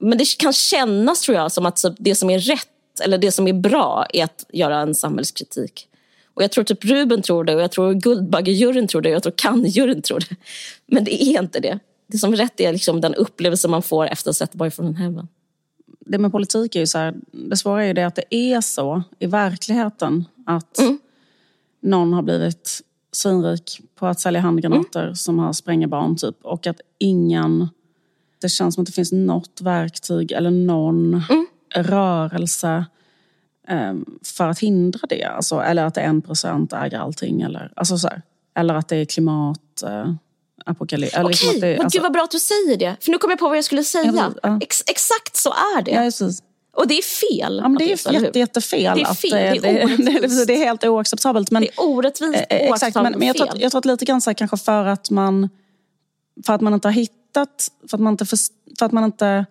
Men 0.00 0.18
det 0.18 0.38
kan 0.38 0.52
kännas, 0.52 1.20
tror 1.20 1.36
jag, 1.36 1.52
som 1.52 1.66
att 1.66 1.84
det 1.98 2.14
som 2.14 2.30
är 2.30 2.38
rätt 2.38 2.68
eller 3.04 3.18
det 3.18 3.32
som 3.32 3.48
är 3.48 3.52
bra 3.52 4.06
är 4.12 4.24
att 4.24 4.46
göra 4.52 4.78
en 4.78 4.94
samhällskritik. 4.94 5.88
Och 6.34 6.42
jag 6.42 6.50
tror 6.50 6.64
typ 6.64 6.84
Ruben 6.84 7.22
tror 7.22 7.44
det 7.44 7.54
och 7.54 7.62
jag 7.62 7.70
tror 7.70 7.94
Guldbaggejuryn 7.94 8.88
tror 8.88 9.02
det 9.02 9.08
och 9.08 9.14
jag 9.14 9.22
tror 9.22 9.32
Cannes-juryn 9.32 10.02
tror 10.02 10.20
det. 10.20 10.36
Men 10.86 11.04
det 11.04 11.22
är 11.22 11.42
inte 11.42 11.60
det. 11.60 11.78
Det 12.06 12.18
som 12.18 12.32
är 12.32 12.36
rätt 12.36 12.60
är 12.60 12.72
liksom 12.72 13.00
den 13.00 13.14
upplevelse 13.14 13.68
man 13.68 13.82
får 13.82 14.06
efter 14.06 14.30
att 14.30 14.38
ha 14.38 14.46
sett 14.46 14.74
from 14.74 14.94
Heaven 14.94 15.28
det 16.10 16.18
med 16.18 16.32
politik 16.32 16.76
är 16.76 16.80
ju 16.80 16.86
så 16.86 16.98
här, 16.98 17.14
det 17.32 17.56
svåra 17.56 17.82
är 17.82 17.86
ju 17.86 17.92
det 17.92 18.06
att 18.06 18.14
det 18.14 18.34
är 18.34 18.60
så 18.60 19.02
i 19.18 19.26
verkligheten 19.26 20.24
att 20.46 20.78
mm. 20.78 20.98
någon 21.80 22.12
har 22.12 22.22
blivit 22.22 22.80
svinrik 23.12 23.80
på 23.94 24.06
att 24.06 24.20
sälja 24.20 24.40
handgranater 24.40 25.02
mm. 25.02 25.14
som 25.14 25.38
har 25.38 25.52
sprängerbarn 25.52 26.16
typ 26.16 26.36
och 26.42 26.66
att 26.66 26.80
ingen, 26.98 27.68
det 28.40 28.48
känns 28.48 28.74
som 28.74 28.82
att 28.82 28.86
det 28.86 28.92
finns 28.92 29.12
något 29.12 29.60
verktyg 29.60 30.32
eller 30.32 30.50
någon 30.50 31.14
mm. 31.30 31.46
Rörelse 31.74 32.84
um, 33.70 34.18
för 34.24 34.48
att 34.48 34.58
hindra 34.58 35.00
det. 35.08 35.24
Alltså, 35.24 35.60
eller 35.60 35.84
att 35.84 35.96
är 35.96 36.00
en 36.00 36.22
procent 36.22 36.72
äger 36.72 36.98
allting 36.98 37.40
eller, 37.40 37.72
alltså 37.76 37.98
så 37.98 38.08
här, 38.08 38.22
eller 38.56 38.74
att 38.74 38.88
det 38.88 38.96
är 38.96 39.04
klimat 39.04 39.84
uh, 39.86 40.14
apokalyps. 40.64 41.14
Okej, 41.14 41.28
liksom 41.28 41.60
det, 41.60 41.78
alltså... 41.78 41.98
gud 41.98 42.02
vad 42.02 42.12
bra 42.12 42.22
att 42.22 42.30
du 42.30 42.38
säger 42.38 42.76
det. 42.76 42.96
För 43.00 43.10
nu 43.10 43.18
kom 43.18 43.30
jag 43.30 43.38
på 43.38 43.48
vad 43.48 43.56
jag 43.56 43.64
skulle 43.64 43.84
säga. 43.84 44.12
Ja, 44.16 44.32
ja. 44.42 44.58
Ex 44.62 44.82
exakt 44.86 45.36
så 45.36 45.50
är 45.50 45.82
det. 45.82 45.90
Ja, 45.90 46.30
och 46.76 46.88
det 46.88 46.98
är 46.98 47.02
fel. 47.02 47.58
Ja, 47.62 47.68
men 47.68 47.78
det 47.78 47.92
är 47.92 48.12
jätte, 48.12 48.38
jättefel. 48.38 48.98
Det 48.98 49.02
är 49.02 49.14
fel. 49.14 49.56
Att, 49.56 49.62
det, 49.62 49.68
är 49.68 49.86
det, 49.86 50.28
det, 50.28 50.44
det, 50.46 50.54
är 50.54 50.64
helt 50.64 50.84
oacceptabelt. 50.84 51.50
Men, 51.50 51.62
det 51.62 51.68
är 51.68 51.80
orättvist, 51.80 52.34
eh, 52.34 52.56
eh 52.56 52.70
exakt, 52.70 52.94
men, 52.94 53.12
men 53.18 53.28
jag, 53.28 53.36
tror 53.36 53.48
att, 53.48 53.60
jag 53.60 53.70
tror 53.70 53.78
att 53.78 53.84
lite 53.84 54.04
grann 54.04 54.20
så 54.20 54.30
här, 54.30 54.34
kanske 54.34 54.56
för 54.56 54.84
att 54.86 55.10
man 55.10 55.48
för 56.46 56.52
att 56.52 56.60
man 56.60 56.74
inte 56.74 56.88
har 56.88 56.92
hittat, 56.92 57.68
för 57.90 57.96
att 57.96 58.00
man 58.00 58.12
inte, 58.12 58.26
för, 58.26 58.38
för 58.78 58.86
att 58.86 58.92
man 58.92 59.04
inte, 59.04 59.46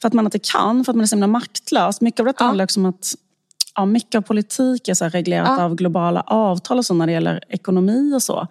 för 0.00 0.08
att 0.08 0.14
man 0.14 0.24
inte 0.24 0.38
kan, 0.38 0.84
för 0.84 0.92
att 0.92 0.96
man 0.96 1.02
är 1.02 1.06
så 1.06 1.16
himla 1.16 1.26
maktlös. 1.26 2.00
Mycket 2.00 2.20
av 2.20 2.26
detta 2.26 2.44
ja. 2.44 2.46
handlar 2.46 2.64
också 2.64 2.80
om 2.80 2.86
att 2.86 3.14
ja, 3.74 3.86
mycket 3.86 4.14
av 4.14 4.22
politik 4.22 4.88
är 4.88 4.94
så 4.94 5.08
reglerat 5.08 5.58
ja. 5.58 5.64
av 5.64 5.74
globala 5.74 6.20
avtal 6.20 6.78
och 6.78 6.86
så 6.86 6.94
när 6.94 7.06
det 7.06 7.12
gäller 7.12 7.44
ekonomi 7.48 8.14
och 8.14 8.22
så. 8.22 8.46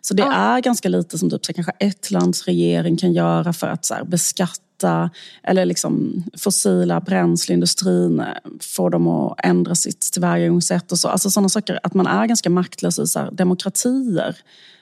Så 0.00 0.14
det 0.14 0.22
ja. 0.22 0.32
är 0.32 0.60
ganska 0.60 0.88
lite 0.88 1.18
som 1.18 1.30
typ, 1.30 1.46
så 1.46 1.52
kanske 1.52 1.72
ett 1.78 2.10
lands 2.10 2.44
regering 2.44 2.96
kan 2.96 3.12
göra 3.12 3.52
för 3.52 3.66
att 3.66 3.84
så 3.84 3.94
här, 3.94 4.04
beskatta 4.04 5.10
eller 5.42 5.64
liksom 5.64 6.24
fossila 6.38 7.00
bränsleindustrin, 7.00 8.20
eh, 8.20 8.26
få 8.60 8.88
dem 8.88 9.08
att 9.08 9.44
ändra 9.44 9.74
sitt 9.74 10.00
tillvägagångssätt 10.00 10.92
och 10.92 10.98
så. 10.98 11.08
Alltså 11.08 11.30
sådana 11.30 11.48
saker, 11.48 11.80
att 11.82 11.94
man 11.94 12.06
är 12.06 12.26
ganska 12.26 12.50
maktlös 12.50 12.98
i 12.98 13.06
så 13.06 13.18
här, 13.18 13.30
demokratier 13.30 14.36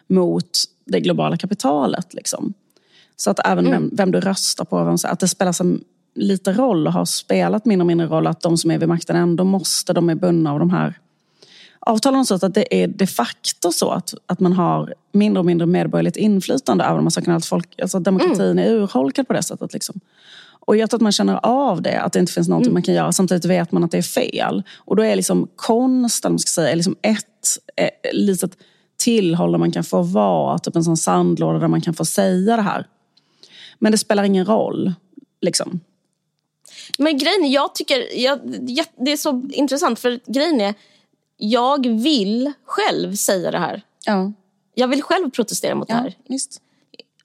mot 0.09 0.51
det 0.85 1.01
globala 1.01 1.37
kapitalet. 1.37 2.15
Liksom. 2.15 2.55
Så 3.17 3.31
att 3.31 3.47
även 3.47 3.67
mm. 3.67 3.73
vem, 3.73 3.91
vem, 3.93 4.11
du 4.11 4.21
röstar 4.21 4.65
på, 4.65 4.85
vem, 4.85 4.97
att 5.05 5.21
det 5.21 5.29
spelar 5.29 5.53
så 5.53 5.79
lite 6.15 6.53
roll 6.53 6.87
och 6.87 6.93
har 6.93 7.05
spelat 7.05 7.65
mindre 7.65 7.83
och 7.83 7.87
mindre 7.87 8.07
roll 8.07 8.27
att 8.27 8.41
de 8.41 8.57
som 8.57 8.71
är 8.71 8.79
vid 8.79 8.89
makten 8.89 9.17
ändå 9.17 9.45
måste, 9.45 9.93
de 9.93 10.11
är 10.11 10.15
bundna 10.15 10.53
av 10.53 10.59
de 10.59 10.71
här 10.71 10.99
avtalen. 11.81 12.27
Så 12.27 12.35
att 12.35 12.55
det 12.55 12.83
är 12.83 12.89
de 12.89 13.07
facto 13.07 13.73
så 13.73 13.91
att, 13.91 14.15
att 14.27 14.41
man 14.41 14.53
har 14.53 14.95
mindre 15.13 15.39
och 15.39 15.47
mindre 15.47 15.67
medborgerligt 15.67 16.17
inflytande 16.17 16.85
över 16.85 16.97
de 16.97 17.05
här 17.05 17.11
sakerna. 17.11 17.37
Att 17.37 17.47
folk, 17.47 17.81
alltså 17.81 17.99
demokratin 17.99 18.41
mm. 18.41 18.59
är 18.59 18.71
urholkad 18.71 19.29
på 19.29 19.33
det 19.33 19.43
sättet. 19.43 19.73
Liksom. 19.73 20.01
Och 20.67 20.77
jag 20.77 20.91
tror 20.91 20.99
att 20.99 21.03
man 21.03 21.13
känner 21.13 21.47
av 21.47 21.83
det, 21.83 22.01
att 22.01 22.13
det 22.13 22.19
inte 22.19 22.33
finns 22.33 22.49
något 22.49 22.63
mm. 22.63 22.73
man 22.73 22.83
kan 22.83 22.95
göra. 22.95 23.13
Samtidigt 23.13 23.45
vet 23.45 23.73
man 23.73 23.85
att 23.85 23.91
det 23.91 23.99
är 23.99 24.03
fel. 24.03 24.63
Och 24.77 24.97
då 24.97 25.03
är 25.03 25.17
liksom 25.17 25.49
konst, 25.57 26.25
eller 26.25 26.33
man 26.33 26.39
ska 26.39 26.63
säga, 26.63 26.75
liksom 26.75 26.97
ett 27.03 27.25
eh, 27.77 28.13
litet 28.13 28.57
tillhåll 28.97 29.53
där 29.53 29.59
man 29.59 29.73
kan 29.73 29.85
få 29.85 30.03
vara. 30.03 30.59
Typ 30.59 30.77
en 30.77 30.85
sån 30.85 30.97
sandlåda 30.97 31.59
där 31.59 31.69
man 31.69 31.81
kan 31.81 31.95
få 31.95 32.05
säga 32.05 32.57
det 32.57 32.63
här. 32.63 32.87
Men 33.79 33.93
det 33.93 33.99
spelar 33.99 34.25
ingen 34.25 34.47
roll. 34.47 34.93
Liksom. 35.41 35.81
Men 36.99 37.19
grejen 37.19 37.45
är, 37.45 37.49
jag 37.49 37.75
tycker, 37.75 38.19
jag, 38.19 38.41
det 38.97 39.13
är 39.13 39.17
så 39.17 39.49
intressant 39.53 39.99
för 39.99 40.21
grejen 40.27 40.61
är, 40.61 40.75
jag 41.37 41.87
vill 41.87 42.53
själv 42.65 43.15
säga 43.15 43.51
det 43.51 43.59
här. 43.59 43.83
Ja. 44.07 44.33
Jag 44.75 44.89
vill 44.89 45.03
själv 45.03 45.31
protestera 45.31 45.75
mot 45.75 45.89
ja, 45.89 45.95
det 45.95 46.01
här. 46.01 46.17
Just. 46.27 46.61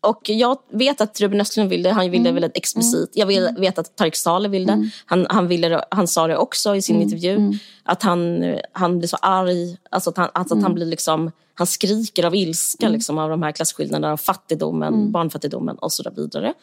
Och 0.06 0.30
jag 0.30 0.58
vet 0.72 1.02
att 1.02 1.22
Ruben 1.22 1.42
Östlund 1.42 1.70
vill 1.70 1.84
det. 1.84 1.92
Han 1.92 2.12
vill 2.12 2.20
mm. 2.20 2.34
väldigt 2.34 2.58
explicit. 2.58 3.10
Jag 3.14 3.32
mm. 3.32 3.56
vet 3.56 3.78
att 3.80 3.96
Tareq 3.96 4.16
Saleh 4.16 4.52
vill 4.52 4.66
det. 4.66 4.74
Mm. 4.74 4.90
Han, 5.06 5.28
han, 5.30 5.48
ville, 5.48 5.84
han 5.92 6.08
sa 6.08 6.28
det 6.28 6.38
också 6.38 6.76
i 6.76 6.82
sin 6.82 6.96
mm. 6.96 7.04
intervju. 7.04 7.36
Mm. 7.36 7.54
Att 7.84 8.04
han, 8.04 8.44
han 8.72 8.98
blir 8.98 9.08
så 9.08 9.18
arg. 9.22 9.78
Alltså 9.90 10.10
att 10.10 10.18
han, 10.18 10.30
alltså 10.34 10.54
att 10.54 10.62
han 10.62 10.72
mm. 10.72 10.76
blir 10.76 10.86
liksom... 10.86 11.32
Han 11.58 11.68
skriker 11.68 12.26
av 12.26 12.36
ilska 12.36 12.90
liksom, 12.90 13.18
av 13.18 13.30
de 13.30 13.44
här 13.44 13.52
klasskillnaderna, 13.52 14.12
av 14.14 14.18
fattigdomen, 14.18 15.12
barnfattigdomen 15.12 15.76
och 15.76 15.92
så 15.92 16.12
vidare. 16.16 16.54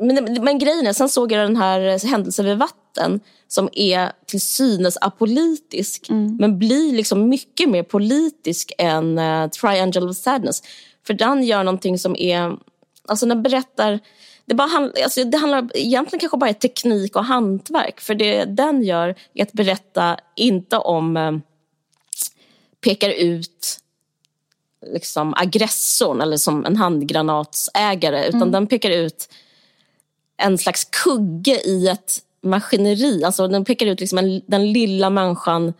Men, 0.00 0.44
men 0.44 0.58
grejen 0.58 0.86
är, 0.86 0.92
sen 0.92 1.08
såg 1.08 1.32
jag 1.32 1.40
den 1.40 1.56
här 1.56 2.06
händelsen 2.06 2.44
vid 2.44 2.58
vatten 2.58 3.20
som 3.48 3.68
är 3.72 4.12
till 4.26 4.40
synes 4.40 4.98
apolitisk 5.00 6.06
men 6.38 6.58
blir 6.58 6.92
liksom 6.92 7.28
mycket 7.28 7.68
mer 7.68 7.82
politisk 7.82 8.72
än 8.78 9.18
uh, 9.18 9.48
Triangle 9.48 10.02
of 10.02 10.16
Sadness. 10.16 10.62
För 11.06 11.14
den 11.14 11.42
gör 11.42 11.64
någonting 11.64 11.98
som 11.98 12.16
är 12.16 12.56
Alltså 13.08 13.26
den 13.26 13.42
berättar... 13.42 14.00
Det, 14.44 14.54
bara 14.54 14.68
hand, 14.68 14.92
alltså 15.04 15.24
det 15.24 15.38
handlar 15.38 15.76
egentligen 15.76 16.20
kanske 16.20 16.36
bara 16.36 16.50
om 16.50 16.54
teknik 16.54 17.16
och 17.16 17.24
hantverk. 17.24 18.00
För 18.00 18.14
det 18.14 18.44
den 18.44 18.82
gör 18.82 19.14
är 19.34 19.42
att 19.42 19.52
berätta 19.52 20.16
inte 20.36 20.78
om... 20.78 21.16
Eh, 21.16 21.32
pekar 22.80 23.10
ut 23.10 23.78
liksom 24.86 25.34
aggressorn 25.36 26.20
eller 26.20 26.36
som 26.36 26.66
en 26.66 26.76
handgranatsägare. 26.76 28.26
Utan 28.26 28.42
mm. 28.42 28.52
den 28.52 28.66
pekar 28.66 28.90
ut 28.90 29.28
en 30.36 30.58
slags 30.58 30.84
kugge 30.84 31.60
i 31.64 31.88
ett 31.88 32.22
maskineri. 32.42 33.24
Alltså 33.24 33.48
den 33.48 33.64
pekar 33.64 33.86
ut 33.86 34.00
liksom 34.00 34.18
en, 34.18 34.42
den 34.46 34.72
lilla 34.72 35.10
människan 35.10 35.74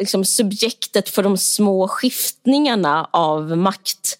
liksom 0.00 0.24
subjektet 0.24 1.08
för 1.08 1.22
de 1.22 1.36
små 1.36 1.88
skiftningarna 1.88 3.08
av 3.12 3.56
makt 3.56 4.18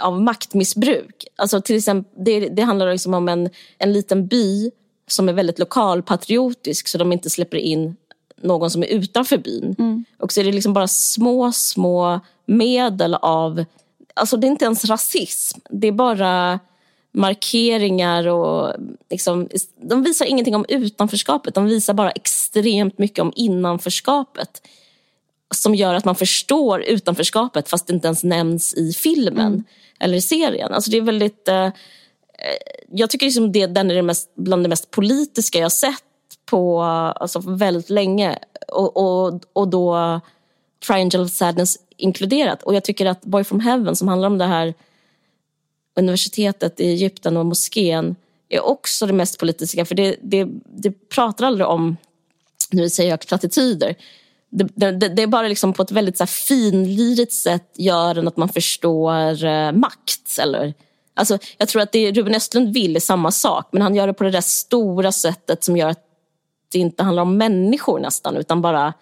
av 0.00 0.22
maktmissbruk. 0.22 1.26
Alltså 1.36 1.60
till 1.60 1.76
exempel, 1.76 2.24
det, 2.24 2.48
det 2.48 2.62
handlar 2.62 2.92
liksom 2.92 3.14
om 3.14 3.28
en, 3.28 3.50
en 3.78 3.92
liten 3.92 4.26
by 4.26 4.70
som 5.06 5.28
är 5.28 5.32
väldigt 5.32 5.58
lokalpatriotisk 5.58 6.88
så 6.88 6.98
de 6.98 7.12
inte 7.12 7.30
släpper 7.30 7.56
in 7.56 7.96
någon 8.42 8.70
som 8.70 8.82
är 8.82 8.86
utanför 8.86 9.38
byn. 9.38 9.76
Mm. 9.78 10.04
Och 10.18 10.32
så 10.32 10.40
är 10.40 10.44
det 10.44 10.52
liksom 10.52 10.72
bara 10.72 10.88
små, 10.88 11.52
små 11.52 12.20
medel 12.46 13.14
av... 13.14 13.64
Alltså 14.14 14.36
det 14.36 14.46
är 14.46 14.48
inte 14.48 14.64
ens 14.64 14.84
rasism. 14.84 15.58
Det 15.70 15.88
är 15.88 15.92
bara 15.92 16.60
markeringar 17.12 18.26
och... 18.26 18.74
Liksom, 19.10 19.48
de 19.82 20.02
visar 20.02 20.26
ingenting 20.26 20.54
om 20.56 20.64
utanförskapet. 20.68 21.54
De 21.54 21.64
visar 21.64 21.94
bara 21.94 22.10
extremt 22.10 22.98
mycket 22.98 23.22
om 23.22 23.32
innanförskapet. 23.36 24.62
Som 25.54 25.74
gör 25.74 25.94
att 25.94 26.04
man 26.04 26.14
förstår 26.14 26.82
utanförskapet 26.82 27.68
fast 27.68 27.86
det 27.86 27.92
inte 27.92 28.06
ens 28.08 28.24
nämns 28.24 28.74
i 28.74 28.92
filmen. 28.92 29.46
Mm 29.46 29.64
eller 29.98 30.16
i 30.16 30.20
serien. 30.20 30.72
Alltså 30.72 30.90
det 30.90 30.96
är 30.96 31.02
väldigt... 31.02 31.48
Eh, 31.48 31.68
jag 32.90 33.10
tycker 33.10 33.26
liksom 33.26 33.52
det, 33.52 33.66
den 33.66 33.90
är 33.90 33.94
det 33.94 34.02
mest, 34.02 34.30
bland 34.34 34.64
det 34.64 34.68
mest 34.68 34.90
politiska 34.90 35.58
jag 35.58 35.72
sett 35.72 36.04
på 36.44 36.82
alltså 36.82 37.40
väldigt 37.40 37.90
länge. 37.90 38.38
Och, 38.68 38.96
och, 38.96 39.40
och 39.52 39.68
då 39.68 40.20
Triangle 40.86 41.20
of 41.20 41.30
Sadness 41.30 41.78
inkluderat. 41.96 42.62
Och 42.62 42.74
jag 42.74 42.84
tycker 42.84 43.06
att 43.06 43.22
Boy 43.24 43.44
from 43.44 43.60
Heaven 43.60 43.96
som 43.96 44.08
handlar 44.08 44.28
om 44.28 44.38
det 44.38 44.44
här 44.44 44.74
universitetet 45.94 46.80
i 46.80 46.88
Egypten 46.88 47.36
och 47.36 47.46
moskén 47.46 48.16
är 48.48 48.60
också 48.60 49.06
det 49.06 49.12
mest 49.12 49.38
politiska. 49.38 49.84
För 49.84 49.94
det, 49.94 50.16
det, 50.22 50.48
det 50.64 51.08
pratar 51.08 51.46
aldrig 51.46 51.66
om, 51.66 51.96
nu 52.70 52.90
säger 52.90 53.16
plattityder, 53.16 53.94
det, 54.50 54.90
det, 54.90 55.08
det, 55.08 55.22
är 55.22 55.26
bara 55.26 55.48
liksom 55.48 55.72
på 55.72 55.82
ett 55.82 55.90
väldigt 55.90 56.16
så 56.16 56.22
här 56.22 56.26
finlirigt 56.26 57.32
sätt 57.32 57.72
gör 57.74 58.14
den 58.14 58.28
att 58.28 58.36
man 58.36 58.48
förstår 58.48 59.44
eh, 59.44 59.72
makt. 59.72 60.38
Eller, 60.40 60.74
alltså, 61.14 61.38
jag 61.58 61.68
tror 61.68 61.82
att 61.82 61.92
det 61.92 62.12
Ruben 62.12 62.34
Östlund 62.34 62.74
vill 62.74 62.96
är 62.96 63.00
samma 63.00 63.30
sak 63.30 63.68
men 63.72 63.82
han 63.82 63.94
gör 63.94 64.06
det 64.06 64.14
på 64.14 64.24
det 64.24 64.30
där 64.30 64.40
stora 64.40 65.12
sättet 65.12 65.64
som 65.64 65.76
gör 65.76 65.88
att 65.88 66.04
det 66.72 66.78
inte 66.78 67.02
handlar 67.02 67.22
om 67.22 67.36
människor 67.36 68.00
nästan, 68.00 68.36
utan 68.36 68.62
bara 68.62 68.94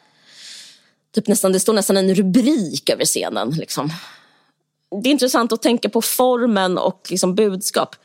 typ 1.14 1.28
nästan, 1.28 1.52
det 1.52 1.60
står 1.60 1.72
nästan 1.72 1.96
en 1.96 2.14
rubrik 2.14 2.90
över 2.90 3.04
scenen. 3.04 3.50
Liksom. 3.50 3.90
Det 5.02 5.08
är 5.08 5.10
intressant 5.10 5.52
att 5.52 5.62
tänka 5.62 5.88
på 5.88 6.02
formen 6.02 6.78
och 6.78 7.06
liksom 7.10 7.34
budskap, 7.34 7.96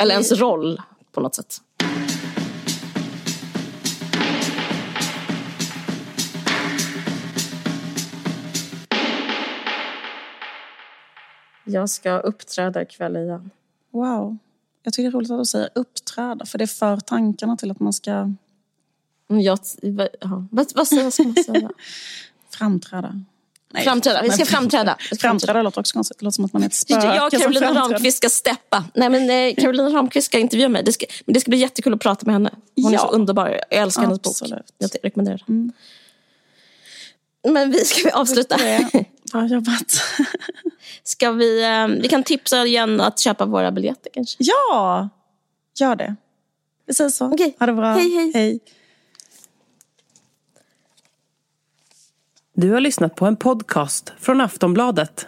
eller 0.00 0.14
ens 0.14 0.32
roll 0.32 0.80
på 1.12 1.20
något 1.20 1.34
sätt. 1.34 1.60
Jag 11.72 11.90
ska 11.90 12.18
uppträda 12.18 12.82
ikväll 12.82 13.16
igen. 13.16 13.50
Wow. 13.90 14.38
Jag 14.82 14.92
tycker 14.92 15.02
det 15.02 15.08
är 15.08 15.12
roligt 15.12 15.30
att 15.30 15.38
du 15.38 15.44
säger 15.44 15.70
uppträda, 15.74 16.46
för 16.46 16.58
det 16.58 16.66
för 16.66 16.96
tankarna 16.96 17.56
till 17.56 17.70
att 17.70 17.80
man 17.80 17.92
ska... 17.92 18.32
Jag, 19.26 19.58
ja. 20.20 20.46
vad, 20.50 20.72
vad 20.74 20.86
ska 20.86 20.96
man 20.96 21.12
säga? 21.12 21.70
framträda. 22.50 23.24
Nej, 23.72 23.84
framträda. 23.84 24.22
Vi 24.22 24.30
ska 24.30 24.44
framträda. 24.44 24.96
Framträda 25.20 25.62
låter 25.62 25.80
också 25.80 25.94
konstigt. 25.94 26.18
Det 26.18 26.24
låter 26.24 26.34
som 26.34 26.44
att 26.44 26.52
man 26.52 26.62
är 26.62 26.66
ett 26.66 26.74
spöke 26.74 27.06
Jag 27.06 27.26
och 27.26 27.40
Carolina 27.40 27.74
Ramqvist 27.74 28.16
ska 28.16 28.28
steppa. 28.28 28.84
Nej, 28.94 29.10
men, 29.10 29.30
eh, 29.30 29.54
Carolina 29.54 29.88
Ramqvist 29.88 30.26
ska 30.26 30.38
intervjua 30.38 30.68
mig. 30.68 30.82
Det 30.84 30.92
ska, 30.92 31.06
men 31.24 31.34
det 31.34 31.40
ska 31.40 31.50
bli 31.50 31.58
jättekul 31.58 31.94
att 31.94 32.00
prata 32.00 32.26
med 32.26 32.34
henne. 32.34 32.50
Hon 32.76 32.92
ja. 32.92 32.98
är 32.98 33.02
så 33.06 33.10
underbar. 33.10 33.48
Jag 33.48 33.78
älskar 33.82 34.02
hennes 34.02 34.22
bok. 34.22 34.36
Jag 34.78 34.90
rekommenderar 35.02 35.42
den. 35.46 35.56
Mm. 35.56 35.72
Men 37.54 37.70
vi 37.70 37.84
ska 37.84 38.04
vi 38.04 38.10
avsluta. 38.10 38.56
Bra 39.32 39.46
jobbat. 39.46 39.92
ska 41.02 41.32
vi, 41.32 41.64
eh, 41.64 41.86
vi 41.86 42.08
kan 42.08 42.22
tipsa 42.22 42.66
igen 42.66 43.00
att 43.00 43.18
köpa 43.18 43.44
våra 43.44 43.72
biljetter 43.72 44.10
kanske? 44.14 44.36
Ja, 44.38 45.08
gör 45.80 45.96
det. 45.96 46.16
Vi 46.86 46.94
säger 46.94 47.10
så. 47.10 47.26
Okay. 47.26 47.52
Ha 47.58 47.66
det 47.66 47.72
bra. 47.72 47.92
Hej, 47.92 48.14
hej. 48.14 48.32
hej. 48.34 48.60
Du 52.54 52.70
har 52.70 52.80
lyssnat 52.80 53.14
på 53.14 53.26
en 53.26 53.36
podcast 53.36 54.12
från 54.18 54.40
Aftonbladet. 54.40 55.26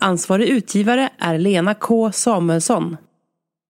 Ansvarig 0.00 0.48
utgivare 0.48 1.10
är 1.18 1.38
Lena 1.38 1.74
K 1.74 2.12
Samuelsson. 2.12 2.96